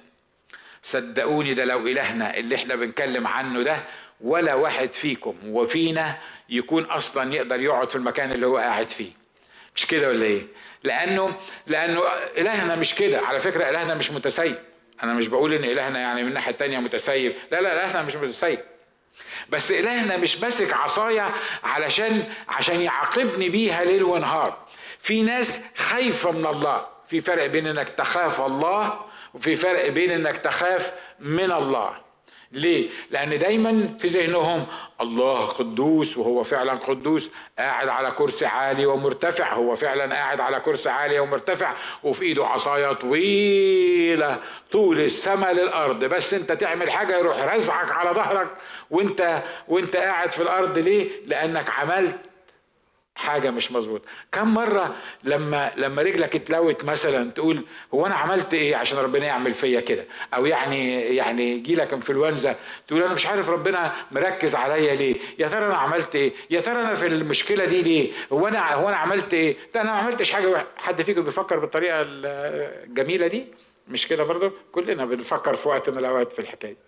صدقوني 0.87 1.55
ده 1.55 1.65
لو 1.65 1.87
إلهنا 1.87 2.37
اللي 2.37 2.55
إحنا 2.55 2.75
بنتكلم 2.75 3.27
عنه 3.27 3.63
ده 3.63 3.77
ولا 4.21 4.55
واحد 4.55 4.93
فيكم 4.93 5.35
وفينا 5.45 6.19
يكون 6.49 6.85
أصلا 6.85 7.35
يقدر 7.35 7.61
يقعد 7.61 7.91
في 7.91 7.97
المكان 7.97 8.33
اللي 8.33 8.47
هو 8.47 8.57
قاعد 8.57 8.89
فيه. 8.89 9.11
مش 9.77 9.87
كده 9.87 10.09
ولا 10.09 10.25
إيه؟ 10.25 10.43
لأنه 10.85 11.35
لأنه 11.67 12.03
إلهنا 12.39 12.75
مش 12.77 12.95
كده. 12.95 13.21
على 13.21 13.41
فكرة 13.41 13.71
إلهنا 13.71 13.95
مش 13.95 14.11
متسيب. 14.11 14.57
أنا 15.03 15.15
مش 15.15 15.29
بقول 15.29 15.55
إن 15.55 15.65
إلهنا 15.65 15.99
يعني 16.01 16.23
من 16.23 16.29
الناحيه 16.29 16.51
التانية 16.51 16.79
متسيب. 16.79 17.35
لا 17.53 17.61
لا 17.61 17.85
إلهنا 17.85 18.03
مش 18.03 18.17
متسيب. 18.17 18.59
بس 19.49 19.73
إلهنا 19.73 20.17
مش 20.17 20.41
ماسك 20.41 20.73
عصاية 20.73 21.31
علشان 21.65 22.25
عشان 22.49 22.81
يعاقبني 22.81 23.49
بيها 23.49 23.85
ليل 23.85 24.05
ونهار. 24.05 24.59
في 24.99 25.23
ناس 25.23 25.61
خايفة 25.77 26.31
من 26.31 26.47
الله. 26.47 26.87
في 27.09 27.21
فرق 27.21 27.47
بين 27.47 27.67
إنك 27.67 27.89
تخاف 27.89 28.41
الله 28.41 29.06
وفي 29.37 29.55
فرق 29.55 29.89
بين 29.89 30.11
إنك 30.11 30.37
تخاف 30.37 30.93
من 31.21 31.53
الله 31.53 31.91
ليه؟ 32.53 32.89
لأن 33.11 33.39
دايما 33.39 33.97
في 33.99 34.07
ذهنهم 34.07 34.67
الله 35.01 35.47
قدوس 35.47 36.17
وهو 36.19 36.43
فعلا 36.43 36.73
قدوس 36.73 37.31
قاعد 37.59 37.89
على 37.89 38.11
كرسي 38.11 38.47
عالي 38.47 38.87
ومرتفع 38.87 39.53
هو 39.55 39.75
فعلا 39.75 40.15
قاعد 40.15 40.41
على 40.41 40.61
كرسي 40.61 40.89
عالي 40.89 41.19
ومرتفع 41.19 41.73
وفي 42.05 42.25
إيده 42.25 42.47
عصاية 42.47 42.93
طويلة 42.93 44.41
طول 44.73 45.01
السماء 45.01 45.53
للأرض 45.53 46.05
بس 46.05 46.35
أنت 46.35 46.53
تعمل 46.53 46.91
حاجة 46.91 47.19
يروح 47.19 47.55
رزعك 47.55 47.93
على 47.93 48.11
ظهرك 48.11 48.49
وأنت 48.91 49.43
وأنت 49.69 49.97
قاعد 49.97 50.33
في 50.33 50.43
الأرض 50.43 50.79
ليه؟ 50.79 51.09
لأنك 51.27 51.71
عملت 51.71 52.17
حاجة 53.17 53.51
مش 53.51 53.73
مظبوط 53.73 54.03
كم 54.33 54.55
مرة 54.55 54.95
لما 55.25 55.71
لما 55.77 56.03
رجلك 56.03 56.37
اتلوت 56.37 56.85
مثلا 56.85 57.31
تقول 57.31 57.65
هو 57.95 58.07
أنا 58.07 58.15
عملت 58.15 58.55
إيه 58.55 58.77
عشان 58.77 58.99
ربنا 58.99 59.27
يعمل 59.27 59.55
فيا 59.55 59.81
كده؟ 59.81 60.05
أو 60.35 60.47
يعني 60.47 61.01
يعني 61.17 61.53
يجي 61.53 61.75
لك 61.75 61.93
إنفلونزا 61.93 62.57
تقول 62.89 63.03
أنا 63.03 63.15
مش 63.15 63.27
عارف 63.27 63.51
ربنا 63.51 63.93
مركز 64.13 64.55
عليا 64.55 64.95
ليه؟ 64.95 65.15
يا 65.39 65.49
ترى 65.49 65.67
أنا 65.67 65.77
عملت 65.77 66.15
إيه؟ 66.17 66.33
يا 66.51 66.61
ترى 66.61 66.77
أنا 66.83 66.95
في 66.95 67.07
المشكلة 67.07 67.65
دي 67.65 67.83
ليه؟ 67.83 68.13
هو 68.33 68.49
أنا 68.49 68.75
هو 68.75 68.89
أنا 68.89 68.97
عملت 68.97 69.35
إيه؟ 69.35 69.57
ده 69.75 69.81
أنا 69.81 69.93
ما 69.93 69.99
عملتش 69.99 70.31
حاجة 70.31 70.67
حد 70.77 71.03
فيكم 71.03 71.23
بيفكر 71.23 71.59
بالطريقة 71.59 72.03
الجميله 72.07 73.27
دي؟ 73.27 73.47
مش 73.89 74.09
كده 74.09 74.25
برضه 74.25 74.53
كلنا 74.73 75.05
بنفكر 75.05 75.55
في 75.55 75.69
وقت 75.69 75.91
من 75.91 75.99
الأوقات 75.99 76.33
في 76.33 76.39
الحكاية. 76.39 76.86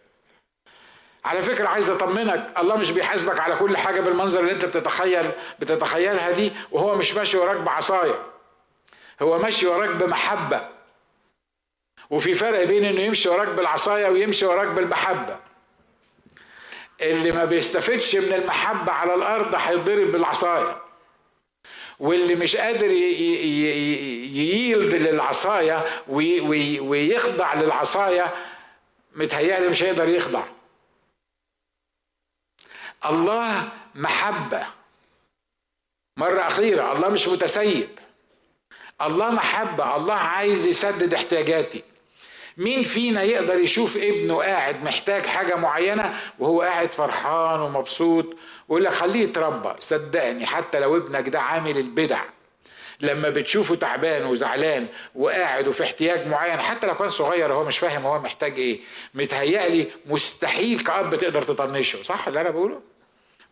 على 1.28 1.42
فكرة 1.42 1.68
عايز 1.68 1.90
أطمنك 1.90 2.50
الله 2.58 2.76
مش 2.76 2.90
بيحاسبك 2.90 3.40
على 3.40 3.56
كل 3.56 3.76
حاجة 3.76 4.00
بالمنظر 4.00 4.40
اللي 4.40 4.52
أنت 4.52 4.64
بتتخيل 4.64 5.30
بتتخيلها 5.58 6.30
دي 6.30 6.52
وهو 6.70 6.94
مش 6.96 7.14
ماشي 7.14 7.36
وراك 7.38 7.56
بعصاية. 7.56 8.22
هو 9.22 9.38
ماشي 9.38 9.66
وراك 9.66 9.90
بمحبة. 9.90 10.68
وفي 12.10 12.34
فرق 12.34 12.64
بين 12.64 12.84
إنه 12.84 13.00
يمشي 13.00 13.28
وراك 13.28 13.48
بالعصاية 13.48 14.08
ويمشي 14.08 14.46
وراك 14.46 14.68
بالمحبة. 14.68 15.36
اللي 17.00 17.30
ما 17.30 17.44
بيستفدش 17.44 18.16
من 18.16 18.32
المحبة 18.32 18.92
على 18.92 19.14
الأرض 19.14 19.54
هيتضرب 19.54 20.10
بالعصاية. 20.10 20.76
واللي 22.00 22.34
مش 22.34 22.56
قادر 22.56 22.92
ييلد 24.32 24.94
للعصاية 24.94 25.84
ويخضع 26.08 27.54
للعصاية 27.54 28.34
متهيألي 29.14 29.68
مش 29.68 29.82
هيقدر 29.82 30.08
يخضع. 30.08 30.42
الله 33.06 33.68
محبة. 33.94 34.66
مرة 36.16 36.40
أخيرة 36.40 36.92
الله 36.92 37.08
مش 37.08 37.28
متسيب. 37.28 37.88
الله 39.02 39.30
محبة 39.30 39.96
الله 39.96 40.14
عايز 40.14 40.66
يسدد 40.66 41.14
احتياجاتي. 41.14 41.82
مين 42.56 42.82
فينا 42.82 43.22
يقدر 43.22 43.58
يشوف 43.58 43.96
ابنه 43.96 44.36
قاعد 44.42 44.82
محتاج 44.84 45.26
حاجة 45.26 45.54
معينة 45.54 46.20
وهو 46.38 46.62
قاعد 46.62 46.90
فرحان 46.90 47.60
ومبسوط 47.60 48.26
ويقول 48.68 48.84
لك 48.84 48.92
خليه 48.92 49.22
يتربى؟ 49.22 49.72
صدقني 49.80 50.46
حتى 50.46 50.80
لو 50.80 50.96
ابنك 50.96 51.28
ده 51.28 51.40
عامل 51.40 51.78
البدع. 51.78 52.24
لما 53.00 53.28
بتشوفه 53.28 53.74
تعبان 53.74 54.24
وزعلان 54.26 54.86
وقاعد 55.14 55.68
وفي 55.68 55.82
احتياج 55.84 56.26
معين 56.26 56.60
حتى 56.60 56.86
لو 56.86 56.94
كان 56.94 57.10
صغير 57.10 57.52
هو 57.52 57.64
مش 57.64 57.78
فاهم 57.78 58.06
هو 58.06 58.18
محتاج 58.18 58.58
إيه. 58.58 58.80
متهيألي 59.14 59.86
مستحيل 60.06 60.80
كأب 60.80 61.16
تقدر 61.16 61.42
تطنشه 61.42 62.02
صح 62.02 62.26
اللي 62.28 62.40
أنا 62.40 62.50
بقوله؟ 62.50 62.80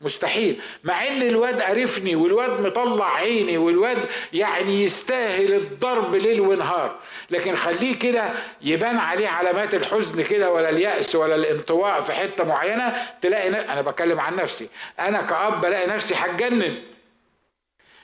مستحيل. 0.00 0.60
مع 0.84 1.06
إن 1.06 1.22
الواد 1.22 1.60
عرفني 1.60 2.16
والواد 2.16 2.60
مطلع 2.60 3.14
عيني 3.14 3.58
والواد 3.58 3.98
يعني 4.32 4.84
يستاهل 4.84 5.54
الضرب 5.54 6.14
ليل 6.16 6.40
ونهار 6.40 6.96
لكن 7.30 7.56
خليه 7.56 7.98
كده 7.98 8.30
يبان 8.62 8.96
عليه 8.96 9.28
علامات 9.28 9.74
الحزن 9.74 10.22
كده 10.22 10.52
ولا 10.52 10.70
اليأس 10.70 11.14
ولا 11.14 11.34
الانطواء 11.34 12.00
في 12.00 12.12
حتة 12.12 12.44
معينة 12.44 12.94
تلاقي 13.22 13.48
أنا 13.48 13.80
بتكلم 13.82 14.20
عن 14.20 14.36
نفسي. 14.36 14.68
أنا 15.00 15.22
كأب 15.22 15.60
بلاقي 15.60 15.86
نفسي 15.86 16.14
هتجنن. 16.14 16.78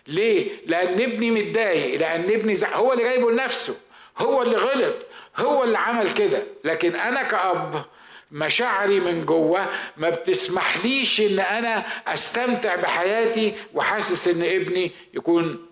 ليه؟ 0.06 0.66
لأن 0.66 1.00
ابني 1.00 1.30
متضايق 1.30 2.00
لأن 2.00 2.24
ابني 2.24 2.54
زع... 2.54 2.76
هو 2.76 2.92
اللي 2.92 3.04
جايبه 3.04 3.30
لنفسه. 3.30 3.76
هو 4.18 4.42
اللي 4.42 4.56
غلط. 4.56 4.94
هو 5.36 5.64
اللي 5.64 5.78
عمل 5.78 6.12
كده. 6.12 6.42
لكن 6.64 6.96
أنا 6.96 7.22
كأب 7.22 7.84
مشاعري 8.30 9.00
من 9.00 9.24
جوه 9.26 9.66
ما 9.96 10.10
بتسمحليش 10.10 11.20
إن 11.20 11.40
أنا 11.40 11.78
أستمتع 12.06 12.74
بحياتي 12.74 13.54
وحاسس 13.74 14.28
إن 14.28 14.42
ابني 14.42 14.92
يكون 15.14 15.66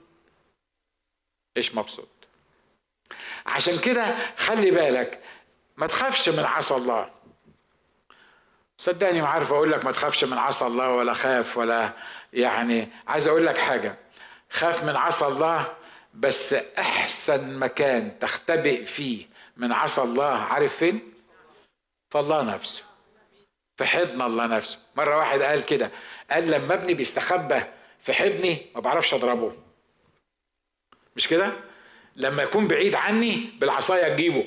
إيش 1.56 1.74
مبسوط. 1.74 2.08
عشان 3.46 3.78
كده 3.78 4.14
خلي 4.36 4.70
بالك 4.70 5.20
ما 5.76 5.86
تخافش 5.86 6.28
من 6.28 6.44
عصا 6.44 6.76
الله. 6.76 7.10
صدقني 8.78 9.22
ما 9.22 9.28
عارف 9.28 9.52
أقول 9.52 9.72
لك 9.72 9.84
ما 9.84 9.92
تخافش 9.92 10.24
من 10.24 10.38
عصا 10.38 10.66
الله 10.66 10.90
ولا 10.90 11.14
خاف 11.14 11.56
ولا 11.58 11.92
يعني. 12.32 12.88
عايز 13.06 13.28
أقول 13.28 13.46
لك 13.46 13.58
حاجة. 13.58 13.96
خاف 14.50 14.84
من 14.84 14.96
عصا 14.96 15.28
الله 15.28 15.72
بس 16.14 16.52
أحسن 16.78 17.58
مكان 17.58 18.18
تختبئ 18.18 18.84
فيه 18.84 19.26
من 19.56 19.72
عصا 19.72 20.04
الله 20.04 20.34
عارف 20.34 20.76
فين؟ 20.76 21.12
فالله 22.10 22.42
نفسه. 22.42 22.82
في 23.76 23.84
حضن 23.84 24.22
الله 24.22 24.46
نفسه. 24.46 24.78
مرة 24.96 25.16
واحد 25.16 25.42
قال 25.42 25.66
كده 25.66 25.90
قال 26.30 26.50
لما 26.50 26.74
ابني 26.74 26.94
بيستخبى 26.94 27.60
في 28.00 28.12
حضني 28.12 28.66
ما 28.74 28.80
بعرفش 28.80 29.14
أضربه. 29.14 29.56
مش 31.16 31.28
كده؟ 31.28 31.52
لما 32.16 32.42
يكون 32.42 32.68
بعيد 32.68 32.94
عني 32.94 33.50
بالعصاية 33.58 34.08
تجيبه 34.08 34.44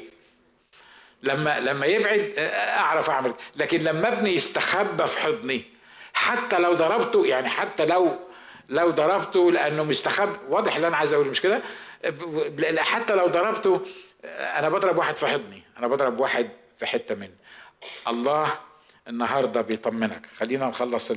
لما 1.24 1.60
لما 1.60 1.86
يبعد 1.86 2.34
أعرف 2.78 3.10
أعمل. 3.10 3.34
لكن 3.56 3.80
لما 3.80 4.08
ابني 4.08 4.36
يستخبى 4.36 5.08
في 5.08 5.20
حضني 5.20 5.66
حتى 6.14 6.60
لو 6.60 6.74
ضربته 6.74 7.26
يعني 7.26 7.50
حتى 7.50 7.86
لو 7.86 8.20
لو 8.70 8.90
ضربته 8.90 9.52
لأنه 9.52 9.84
مستخبى 9.84 10.38
واضح 10.50 10.76
اللي 10.76 10.88
أنا 10.88 10.98
عايز 10.98 11.14
أقوله 11.14 11.30
مش 11.30 11.42
كده؟ 11.42 11.62
حتى 12.78 13.16
لو 13.16 13.28
ضربته 13.28 13.82
أنا 14.26 14.70
بضرب 14.70 14.98
واحد 14.98 15.16
في 15.16 15.28
حضني 15.28 15.64
أنا 15.80 15.88
بضرب 15.88 16.20
واحد 16.20 16.50
في 16.78 16.86
حتة 16.86 17.16
منه. 17.16 17.36
الله 18.08 18.58
النهارده 19.08 19.62
بيطمنك. 19.62 20.22
خلينا 20.40 20.66
نخلص 20.66 21.12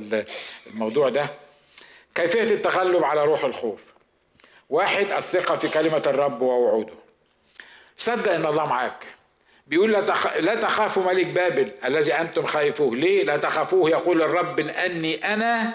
الموضوع 0.67 1.09
ده. 1.09 1.29
كيفية 2.15 2.41
التغلب 2.41 3.03
على 3.03 3.23
روح 3.23 3.43
الخوف؟ 3.43 3.93
واحد 4.69 5.11
الثقة 5.11 5.55
في 5.55 5.67
كلمة 5.67 6.03
الرب 6.07 6.41
ووعوده. 6.41 6.93
صدق 7.97 8.33
إن 8.33 8.45
الله 8.45 8.65
معاك. 8.65 9.05
بيقول 9.67 9.91
لا. 9.91 9.99
لا 10.39 10.55
تخافوا 10.55 11.03
ملك 11.03 11.25
بابل 11.25 11.71
الذي 11.85 12.13
أنتم 12.13 12.45
خايفوه. 12.45 12.95
ليه؟ 12.95 13.23
لا 13.23 13.37
تخافوه 13.37 13.89
يقول 13.89 14.21
الرب 14.21 14.59
أني 14.59 15.33
أنا 15.33 15.73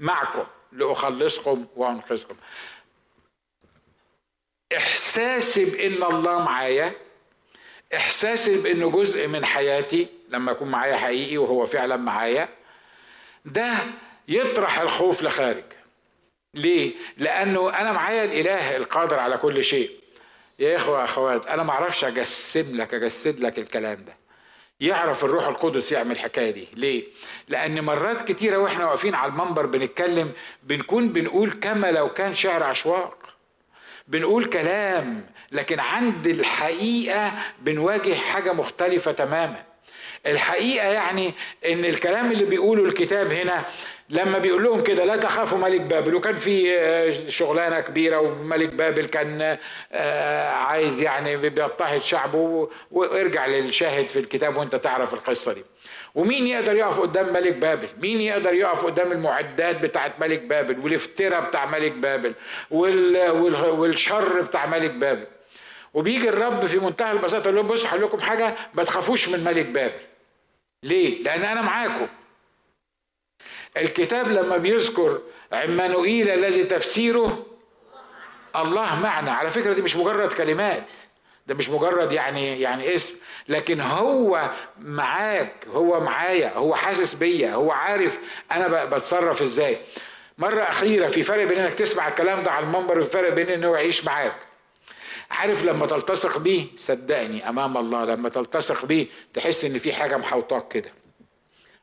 معكم. 0.00 0.44
لأخلصكم 0.72 1.66
وأنقذكم. 1.76 2.36
إحساسي 4.76 5.64
بإن 5.64 6.02
الله 6.02 6.38
معايا 6.38 6.92
إحساسي 7.94 8.62
بانه 8.62 8.90
جزء 8.90 9.26
من 9.26 9.44
حياتي 9.44 10.06
لما 10.28 10.52
يكون 10.52 10.68
معايا 10.70 10.96
حقيقي 10.96 11.38
وهو 11.38 11.66
فعلا 11.66 11.96
معايا 11.96 12.48
ده 13.44 13.72
يطرح 14.28 14.80
الخوف 14.80 15.22
لخارج. 15.22 15.64
ليه؟ 16.54 16.92
لأنه 17.16 17.80
أنا 17.80 17.92
معايا 17.92 18.24
الإله 18.24 18.76
القادر 18.76 19.18
على 19.18 19.36
كل 19.36 19.64
شيء. 19.64 20.00
يا 20.58 20.76
إخوة 20.76 21.04
أخوات 21.04 21.46
أنا 21.46 21.62
ما 21.62 21.72
أعرفش 21.72 22.04
أجسم 22.04 22.76
لك 22.80 22.94
أجسد 22.94 23.40
لك 23.40 23.58
الكلام 23.58 24.04
ده. 24.04 24.19
يعرف 24.80 25.24
الروح 25.24 25.46
القدس 25.46 25.92
يعمل 25.92 26.12
الحكاية 26.12 26.50
دي. 26.50 26.68
ليه؟ 26.74 27.04
لأن 27.48 27.80
مرات 27.84 28.28
كتيرة 28.32 28.56
وإحنا 28.56 28.86
واقفين 28.86 29.14
على 29.14 29.32
المنبر 29.32 29.66
بنتكلم 29.66 30.32
بنكون 30.62 31.08
بنقول 31.08 31.50
كما 31.50 31.90
لو 31.90 32.08
كان 32.12 32.34
شعر 32.34 32.62
عشواق. 32.62 33.16
بنقول 34.08 34.44
كلام 34.44 35.26
لكن 35.52 35.80
عند 35.80 36.26
الحقيقة 36.26 37.32
بنواجه 37.62 38.14
حاجة 38.14 38.52
مختلفة 38.52 39.12
تماما. 39.12 39.62
الحقيقة 40.26 40.86
يعني 40.88 41.34
إن 41.66 41.84
الكلام 41.84 42.32
اللي 42.32 42.44
بيقوله 42.44 42.84
الكتاب 42.84 43.32
هنا 43.32 43.64
لما 44.10 44.38
بيقول 44.38 44.64
لهم 44.64 44.80
كده 44.80 45.04
لا 45.04 45.16
تخافوا 45.16 45.58
ملك 45.58 45.80
بابل. 45.80 46.14
وكان 46.14 46.34
في 46.36 46.78
آه، 46.78 47.28
شغلانة 47.28 47.80
كبيرة 47.80 48.18
وملك 48.20 48.68
بابل 48.68 49.04
كان 49.04 49.58
آه، 49.92 50.48
عايز 50.50 51.02
يعني 51.02 51.36
بيضطهد 51.36 52.02
شعبه 52.02 52.68
وارجع 52.90 53.46
للشاهد 53.46 54.08
في 54.08 54.18
الكتاب 54.18 54.56
وانت 54.56 54.76
تعرف 54.76 55.14
القصة 55.14 55.52
دي. 55.52 55.64
ومين 56.14 56.46
يقدر 56.46 56.74
يقف 56.76 57.00
قدام 57.00 57.32
ملك 57.32 57.54
بابل؟ 57.54 57.88
مين 58.02 58.20
يقدر 58.20 58.54
يقف 58.54 58.84
قدام 58.84 59.12
المعدات 59.12 59.80
بتاعت 59.80 60.20
ملك 60.20 60.40
بابل 60.42 60.78
والافتراء 60.78 61.40
بتاع 61.40 61.66
ملك 61.66 61.92
بابل 61.92 62.34
والشر 62.70 64.40
بتاع 64.40 64.66
ملك 64.66 64.90
بابل؟ 64.90 65.26
وبيجي 65.94 66.28
الرب 66.28 66.64
في 66.66 66.78
منتهى 66.78 67.12
البساطة 67.12 67.42
يقول 67.42 67.54
لهم 67.56 67.66
بصوا 67.66 67.90
هقول 67.90 68.02
لكم 68.02 68.20
حاجة 68.20 68.54
ما 68.74 68.84
تخافوش 68.84 69.28
من 69.28 69.44
ملك 69.44 69.66
بابل. 69.66 69.92
ليه؟ 70.82 71.22
لأن 71.22 71.42
أنا 71.42 71.60
معاكم. 71.62 72.06
الكتاب 73.76 74.28
لما 74.28 74.56
بيذكر 74.56 75.20
عمانوئيل 75.52 76.28
الذي 76.30 76.64
تفسيره 76.64 77.46
الله 78.56 79.00
معنا 79.00 79.32
على 79.32 79.50
فكرة 79.50 79.72
دي 79.72 79.82
مش 79.82 79.96
مجرد 79.96 80.32
كلمات 80.32 80.82
ده 81.46 81.54
مش 81.54 81.68
مجرد 81.70 82.12
يعني 82.12 82.60
يعني 82.60 82.94
اسم 82.94 83.14
لكن 83.48 83.80
هو 83.80 84.50
معاك 84.80 85.52
هو 85.74 86.00
معايا 86.00 86.52
هو 86.54 86.74
حاسس 86.74 87.14
بيا 87.14 87.54
هو 87.54 87.72
عارف 87.72 88.18
أنا 88.52 88.84
بتصرف 88.84 89.42
إزاي 89.42 89.78
مرة 90.38 90.62
أخيرة 90.62 91.06
في 91.06 91.22
فرق 91.22 91.44
بين 91.44 91.58
إنك 91.58 91.74
تسمع 91.74 92.08
الكلام 92.08 92.42
ده 92.42 92.50
على 92.50 92.66
المنبر 92.66 92.98
وفي 92.98 93.10
فرق 93.10 93.32
بين 93.32 93.48
إنه 93.48 93.72
يعيش 93.74 94.04
معاك. 94.04 94.36
عارف 95.30 95.64
لما 95.64 95.86
تلتصق 95.86 96.38
بيه 96.38 96.66
صدقني 96.76 97.48
أمام 97.48 97.76
الله 97.76 98.04
لما 98.04 98.28
تلتصق 98.28 98.84
بيه 98.84 99.06
تحس 99.34 99.64
إن 99.64 99.78
في 99.78 99.92
حاجة 99.92 100.16
محوطاك 100.16 100.68
كده. 100.68 100.92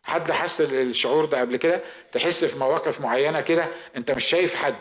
حد 0.08 0.32
حس 0.32 0.62
الشعور 0.62 1.26
ده 1.26 1.40
قبل 1.40 1.56
كده؟ 1.58 1.82
تحس 2.12 2.46
في 2.46 2.60
مواقف 2.60 3.02
معينة 3.02 3.42
كده 3.42 3.68
انت 3.98 4.12
مش 4.12 4.26
شايف 4.26 4.56
حد 4.56 4.76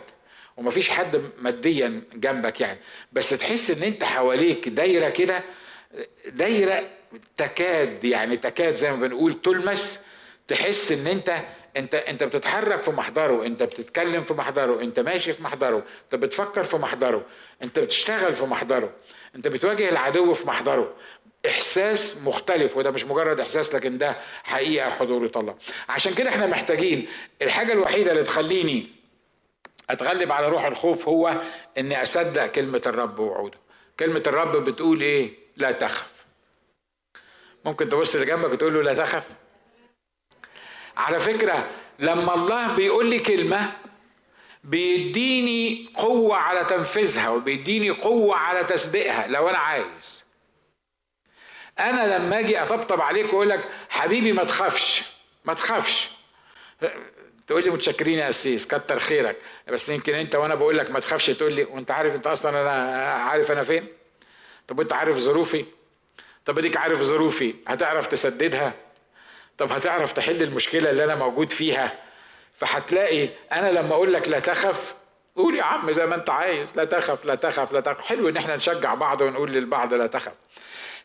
ومفيش 0.57 0.89
حد 0.89 1.21
ماديا 1.39 2.01
جنبك 2.13 2.61
يعني. 2.61 2.79
بس 3.11 3.29
تحس 3.29 3.71
ان 3.71 3.83
انت 3.83 4.03
حواليك 4.03 4.69
دايرة 4.69 5.09
كده 5.09 5.43
دايرة 6.27 6.83
تكاد 7.37 8.03
يعني 8.03 8.37
تكاد 8.37 8.75
زي 8.75 8.91
ما 8.91 9.07
بنقول 9.07 9.41
تلمس. 9.41 9.99
تحس 10.47 10.91
ان 10.91 11.07
انت 11.07 11.35
انت 11.77 11.95
انت 11.95 12.23
بتتحرك 12.23 12.79
في 12.79 12.91
محضره 12.91 13.45
انت 13.45 13.63
بتتكلم 13.63 14.23
في 14.23 14.33
محضره 14.33 14.81
انت 14.81 14.99
ماشي 14.99 15.33
في 15.33 15.43
محضره 15.43 15.83
انت 16.03 16.23
بتفكر 16.23 16.63
في 16.63 16.77
محضره 16.77 17.25
انت 17.63 17.79
بتشتغل 17.79 18.35
في 18.35 18.45
محضره 18.45 18.89
انت 19.35 19.47
بتواجه 19.47 19.89
العدو 19.89 20.33
في 20.33 20.47
محضره. 20.47 20.93
إحساس 21.47 22.17
مختلف 22.17 22.77
وده 22.77 22.91
مش 22.91 23.03
مجرد 23.05 23.39
إحساس 23.39 23.75
لكن 23.75 23.97
ده 23.97 24.15
حقيقة 24.43 24.89
حضور 24.89 25.31
الله. 25.35 25.55
عشان 25.89 26.13
كده 26.13 26.29
إحنا 26.29 26.47
محتاجين 26.47 27.07
الحاجة 27.41 27.73
الوحيدة 27.73 28.11
اللي 28.11 28.23
تخليني 28.23 28.87
أتغلب 29.89 30.31
على 30.31 30.47
روح 30.47 30.65
الخوف 30.65 31.07
هو 31.07 31.41
إني 31.77 32.01
أصدق 32.03 32.45
كلمة 32.45 32.81
الرب 32.85 33.19
ووعوده 33.19 33.57
كلمة 33.99 34.23
الرب 34.27 34.57
بتقول 34.57 35.01
إيه؟ 35.01 35.31
لا 35.57 35.71
تخف. 35.71 36.25
ممكن 37.65 37.89
تبص 37.89 38.15
اللي 38.15 38.25
جنبك 38.27 38.51
وتقول 38.51 38.73
له 38.73 38.81
لا 38.81 38.93
تخف. 38.93 39.25
على 40.97 41.19
فكرة 41.19 41.67
لما 41.99 42.33
الله 42.33 42.75
بيقول 42.75 43.09
لي 43.09 43.19
كلمة 43.19 43.71
بيديني 44.63 45.89
قوة 45.95 46.35
على 46.35 46.65
تنفيذها 46.65 47.29
وبيديني 47.29 47.89
قوة 47.89 48.35
على 48.35 48.63
تصديقها 48.63 49.27
لو 49.27 49.49
أنا 49.49 49.57
عايز. 49.57 50.16
أنا 51.79 52.17
لما 52.17 52.39
أجي 52.39 52.63
أطبطب 52.63 53.01
عليك 53.01 53.25
وأقول 53.25 53.49
لك 53.49 53.69
حبيبي 53.89 54.31
ما 54.31 54.43
تخافش 54.43 55.03
ما 55.45 55.53
تخافش. 55.53 56.09
تقول 57.47 57.63
لي 57.63 57.69
متشكرين 57.69 58.19
يا 58.19 58.29
اسيس 58.29 58.67
كتر 58.67 58.99
خيرك. 58.99 59.37
بس 59.67 59.89
يمكن 59.89 60.15
أنت 60.15 60.35
وأنا 60.35 60.55
بقول 60.55 60.77
لك 60.77 60.91
ما 60.91 60.99
تخافش. 60.99 61.25
تقول 61.25 61.53
لي 61.53 61.63
وأنت 61.63 61.91
عارف 61.91 62.15
أنت 62.15 62.27
أصلا 62.27 62.61
أنا 62.61 63.03
عارف 63.13 63.51
أنا 63.51 63.63
فين؟ 63.63 63.87
طب 64.67 64.81
أنت 64.81 64.93
عارف 64.93 65.17
ظروفي؟ 65.17 65.65
طب 66.45 66.59
أديك 66.59 66.77
عارف 66.77 67.01
ظروفي 67.01 67.53
هتعرف 67.67 68.07
تسددها؟ 68.07 68.73
طب 69.57 69.71
هتعرف 69.71 70.11
تحل 70.11 70.43
المشكلة 70.43 70.89
اللي 70.89 71.03
أنا 71.03 71.15
موجود 71.15 71.51
فيها؟ 71.51 71.99
فهتلاقي 72.55 73.29
أنا 73.51 73.71
لما 73.71 73.93
أقول 73.95 74.13
لك 74.13 74.29
لا 74.29 74.39
تخف 74.39 74.95
قول 75.35 75.55
يا 75.55 75.63
عم 75.63 75.91
زي 75.91 76.05
ما 76.05 76.15
أنت 76.15 76.29
عايز 76.29 76.73
لا 76.75 76.85
تخف 76.85 77.25
لا 77.25 77.35
تخف 77.35 77.71
لا 77.71 77.79
تخف. 77.79 78.01
حلو 78.01 78.29
إن 78.29 78.37
إحنا 78.37 78.55
نشجع 78.55 78.93
بعض 78.93 79.21
ونقول 79.21 79.51
للبعض 79.51 79.93
لا 79.93 80.07
تخف. 80.07 80.31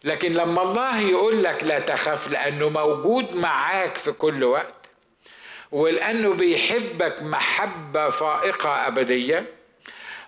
لكن 0.04 0.32
لما 0.32 0.62
الله 0.62 1.00
يقول 1.00 1.42
لك 1.42 1.64
لا 1.64 1.78
تخف 1.80 2.30
لأنه 2.30 2.68
موجود 2.68 3.34
معاك 3.36 3.96
في 3.96 4.12
كل 4.12 4.44
وقت 4.44 4.74
ولأنه 5.72 6.34
بيحبك 6.34 7.22
محبة 7.22 8.08
فائقة 8.08 8.86
أبدية 8.86 9.46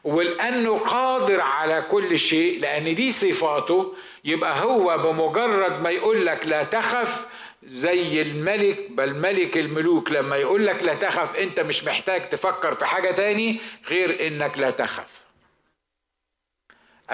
ولأنه 0.05 0.79
قادر 0.79 1.41
على 1.41 1.83
كل 1.91 2.19
شيء 2.19 2.61
لأن 2.61 2.95
دي 2.95 3.11
صفاته 3.11 3.95
يبقى 4.25 4.61
هو 4.65 4.99
بمجرد 4.99 5.83
ما 5.83 5.91
يقول 5.91 6.27
لك 6.27 6.47
لا 6.47 6.63
تخف 6.65 7.27
زي 7.63 8.23
الملك 8.23 8.91
بل 8.91 9.15
ملك 9.15 9.57
الملوك 9.59 10.13
لما 10.13 10.37
يقول 10.37 10.67
لك 10.67 10.83
لا 10.83 10.95
تخف 10.95 11.37
أنت 11.37 11.61
مش 11.61 11.85
محتاج 11.85 12.29
تفكر 12.29 12.73
في 12.73 12.85
حاجة 12.87 13.11
تاني 13.11 13.61
غير 13.89 14.27
إنك 14.27 14.59
لا 14.59 14.71
تخف 14.71 15.21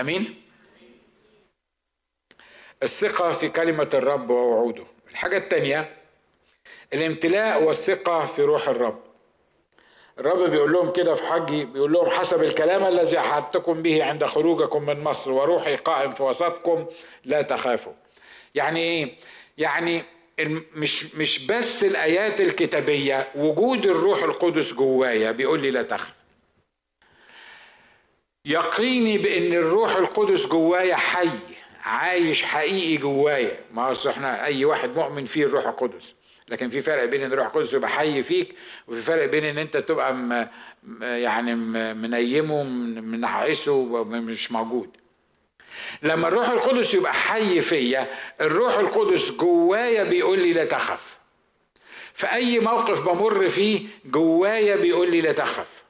أمين؟ 0.00 0.39
الثقة 2.82 3.30
في 3.30 3.48
كلمة 3.48 3.88
الرب 3.94 4.30
ووعوده. 4.30 4.84
الحاجة 5.10 5.36
الثانية 5.36 5.96
الامتلاء 6.92 7.62
والثقة 7.62 8.24
في 8.24 8.42
روح 8.42 8.68
الرب. 8.68 9.00
الرب 10.18 10.50
بيقول 10.50 10.72
لهم 10.72 10.92
كده 10.92 11.14
في 11.14 11.24
حجي 11.24 11.64
بيقول 11.64 11.92
لهم 11.92 12.06
حسب 12.10 12.42
الكلام 12.42 12.86
الذي 12.86 13.18
أحدتكم 13.18 13.82
به 13.82 14.04
عند 14.04 14.24
خروجكم 14.24 14.86
من 14.86 15.00
مصر 15.04 15.30
وروحي 15.30 15.76
قائم 15.76 16.12
في 16.12 16.22
وسطكم 16.22 16.86
لا 17.24 17.42
تخافوا. 17.42 17.92
يعني 18.54 18.80
إيه؟ 18.80 19.14
يعني 19.58 20.02
مش 20.74 21.14
مش 21.14 21.46
بس 21.46 21.84
الآيات 21.84 22.40
الكتابية 22.40 23.28
وجود 23.34 23.86
الروح 23.86 24.22
القدس 24.22 24.74
جوايا 24.74 25.30
بيقول 25.32 25.60
لي 25.62 25.70
لا 25.70 25.82
تخف 25.82 26.10
يقيني 28.44 29.18
بأن 29.18 29.52
الروح 29.52 29.96
القدس 29.96 30.46
جوايا 30.46 30.96
حي. 30.96 31.30
عايش 31.84 32.42
حقيقي 32.42 32.96
جوايا. 32.96 33.60
ما 33.70 33.86
هو 33.86 33.94
إحنا 34.10 34.44
أي 34.44 34.64
واحد 34.64 34.96
مؤمن 34.96 35.24
فيه 35.24 35.44
الروح 35.44 35.66
القدس. 35.66 36.14
لكن 36.48 36.68
في 36.68 36.80
فرق 36.80 37.04
بين 37.04 37.22
إن 37.22 37.32
الروح 37.32 37.46
القدس 37.46 37.72
يبقى 37.72 37.90
حي 37.90 38.22
فيك 38.22 38.54
وفي 38.88 39.02
فرق 39.02 39.24
بين 39.26 39.44
إن 39.44 39.58
أنت 39.58 39.76
تبقى 39.76 40.14
م 40.14 40.46
يعني 41.02 41.54
منيمه 41.94 42.62
منعسه 43.00 44.04
مش 44.04 44.52
موجود. 44.52 44.96
لما 46.02 46.28
الروح 46.28 46.48
القدس 46.48 46.94
يبقى 46.94 47.14
حي 47.14 47.60
فيا 47.60 48.06
الروح 48.40 48.78
القدس 48.78 49.32
جوايا 49.32 50.04
بيقول 50.04 50.38
لي 50.38 50.52
لا 50.52 50.64
تخف. 50.64 51.18
في 52.14 52.32
أي 52.32 52.58
موقف 52.58 53.00
بمر 53.00 53.48
فيه 53.48 53.86
جوايا 54.04 54.76
بيقول 54.76 55.10
لي 55.10 55.20
لا 55.20 55.32
تخف. 55.32 55.82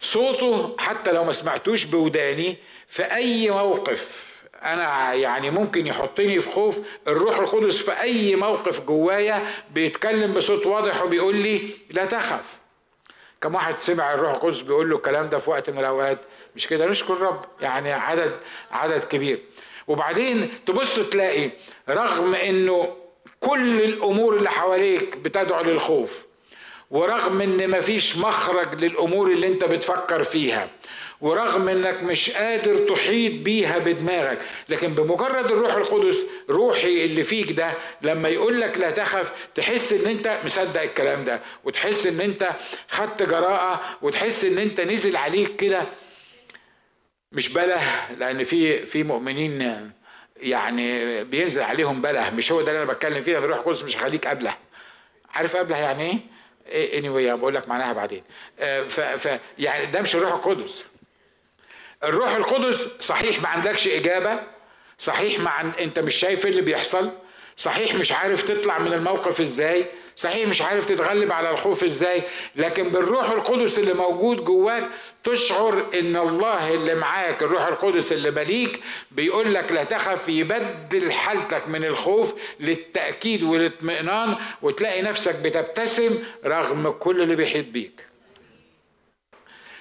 صوته 0.00 0.76
حتى 0.78 1.12
لو 1.12 1.24
ما 1.24 1.32
سمعتوش 1.32 1.84
بوداني 1.84 2.56
في 2.86 3.02
أي 3.02 3.50
موقف 3.50 4.27
أنا 4.64 5.14
يعني 5.14 5.50
ممكن 5.50 5.86
يحطني 5.86 6.38
في 6.38 6.50
خوف. 6.50 6.78
الروح 7.08 7.38
القدس 7.38 7.78
في 7.78 8.00
أي 8.02 8.36
موقف 8.36 8.80
جوايا 8.80 9.46
بيتكلم 9.70 10.34
بصوت 10.34 10.66
واضح 10.66 11.02
وبيقول 11.02 11.36
لي 11.36 11.68
لا 11.90 12.06
تخف. 12.06 12.58
كم 13.40 13.54
واحد 13.54 13.76
سمع 13.76 14.14
الروح 14.14 14.32
القدس 14.34 14.60
بيقول 14.60 14.90
له 14.90 14.96
الكلام 14.96 15.28
ده 15.28 15.38
في 15.38 15.50
وقت 15.50 15.70
من 15.70 15.78
الأوقات؟ 15.78 16.18
مش 16.56 16.66
كده؟ 16.66 16.86
نشكر 16.86 17.12
الرب 17.14 17.44
يعني 17.60 17.92
عدد 17.92 18.32
عدد 18.70 19.04
كبير. 19.04 19.38
وبعدين 19.88 20.50
تبص 20.66 21.00
تلاقي 21.00 21.50
رغم 21.88 22.34
إنه 22.34 22.96
كل 23.40 23.80
الأمور 23.82 24.36
اللي 24.36 24.50
حواليك 24.50 25.16
بتدعو 25.16 25.64
للخوف 25.64 26.26
ورغم 26.90 27.40
إن 27.40 27.70
مفيش 27.70 28.16
مخرج 28.16 28.84
للأمور 28.84 29.26
اللي 29.26 29.46
أنت 29.46 29.64
بتفكر 29.64 30.22
فيها 30.22 30.68
ورغم 31.20 31.68
انك 31.68 32.02
مش 32.02 32.30
قادر 32.30 32.88
تحيط 32.94 33.32
بيها 33.42 33.78
بدماغك 33.78 34.38
لكن 34.68 34.92
بمجرد 34.92 35.50
الروح 35.50 35.74
القدس 35.74 36.26
روحي 36.50 37.04
اللي 37.04 37.22
فيك 37.22 37.52
ده 37.52 37.70
لما 38.02 38.28
يقول 38.28 38.60
لك 38.60 38.78
لا 38.78 38.90
تخف 38.90 39.32
تحس 39.54 39.92
ان 39.92 40.10
انت 40.10 40.38
مصدق 40.44 40.82
الكلام 40.82 41.24
ده 41.24 41.40
وتحس 41.64 42.06
ان 42.06 42.20
انت 42.20 42.48
خدت 42.88 43.22
جراءة 43.22 43.80
وتحس 44.02 44.44
ان 44.44 44.58
انت 44.58 44.80
نزل 44.80 45.16
عليك 45.16 45.56
كده. 45.56 45.82
مش 47.32 47.48
بله 47.48 48.10
لأن 48.18 48.42
في 48.44 48.86
في 48.86 49.02
مؤمنين 49.02 49.90
يعني 50.36 51.24
بينزل 51.24 51.62
عليهم 51.62 52.00
بله 52.00 52.30
مش 52.30 52.52
هو 52.52 52.62
ده 52.62 52.72
اللي 52.72 52.82
أنا 52.82 52.92
بتكلم 52.92 53.22
فيه 53.22 53.38
الروح 53.38 53.58
القدس 53.58 53.82
مش 53.82 53.96
هخليك 53.96 54.26
ابله 54.26 54.54
عارف 55.34 55.56
ابله 55.56 55.76
يعني 55.76 56.20
إيه؟ 56.68 56.98
اني 56.98 57.08
anyway 57.08 57.34
بقول 57.38 57.54
لك 57.54 57.68
معناها 57.68 57.92
بعدين. 57.92 58.22
آه، 58.60 58.82
ف, 58.88 59.00
ف 59.00 59.40
يعني 59.58 59.86
ده 59.86 60.00
مش 60.00 60.16
الروح 60.16 60.32
القدس. 60.32 60.84
الروح 62.04 62.34
القدس 62.36 62.88
صحيح 63.00 63.42
ما 63.42 63.48
عندكش 63.48 63.88
إجابة 63.88 64.40
صحيح 64.98 65.40
ما 65.40 65.50
عن... 65.50 65.70
أنت 65.80 65.98
مش 65.98 66.14
شايف 66.14 66.46
اللي 66.46 66.60
بيحصل 66.60 67.10
صحيح 67.56 67.94
مش 67.94 68.12
عارف 68.12 68.42
تطلع 68.42 68.78
من 68.78 68.92
الموقف 68.92 69.40
إزاي 69.40 69.86
صحيح 70.16 70.48
مش 70.48 70.62
عارف 70.62 70.84
تتغلب 70.86 71.32
على 71.32 71.50
الخوف 71.50 71.84
إزاي 71.84 72.22
لكن 72.56 72.88
بالروح 72.88 73.30
القدس 73.30 73.78
اللي 73.78 73.94
موجود 73.94 74.44
جواك 74.44 74.88
تشعر 75.24 75.86
إن 75.94 76.16
الله 76.16 76.74
اللي 76.74 76.94
معاك 76.94 77.42
الروح 77.42 77.66
القدس 77.66 78.12
اللي 78.12 78.30
مليك 78.30 78.80
بيقول 79.10 79.54
لك 79.54 79.72
لا 79.72 79.84
تخف 79.84 80.28
يبدل 80.28 81.12
حالتك 81.12 81.68
من 81.68 81.84
الخوف 81.84 82.34
للتأكيد 82.60 83.42
والإطمئنان 83.42 84.36
وتلاقي 84.62 85.02
نفسك 85.02 85.34
بتبتسم 85.34 86.18
رغم 86.44 86.90
كل 86.90 87.22
اللي 87.22 87.36
بيحيط 87.36 87.66
بيك. 87.66 88.07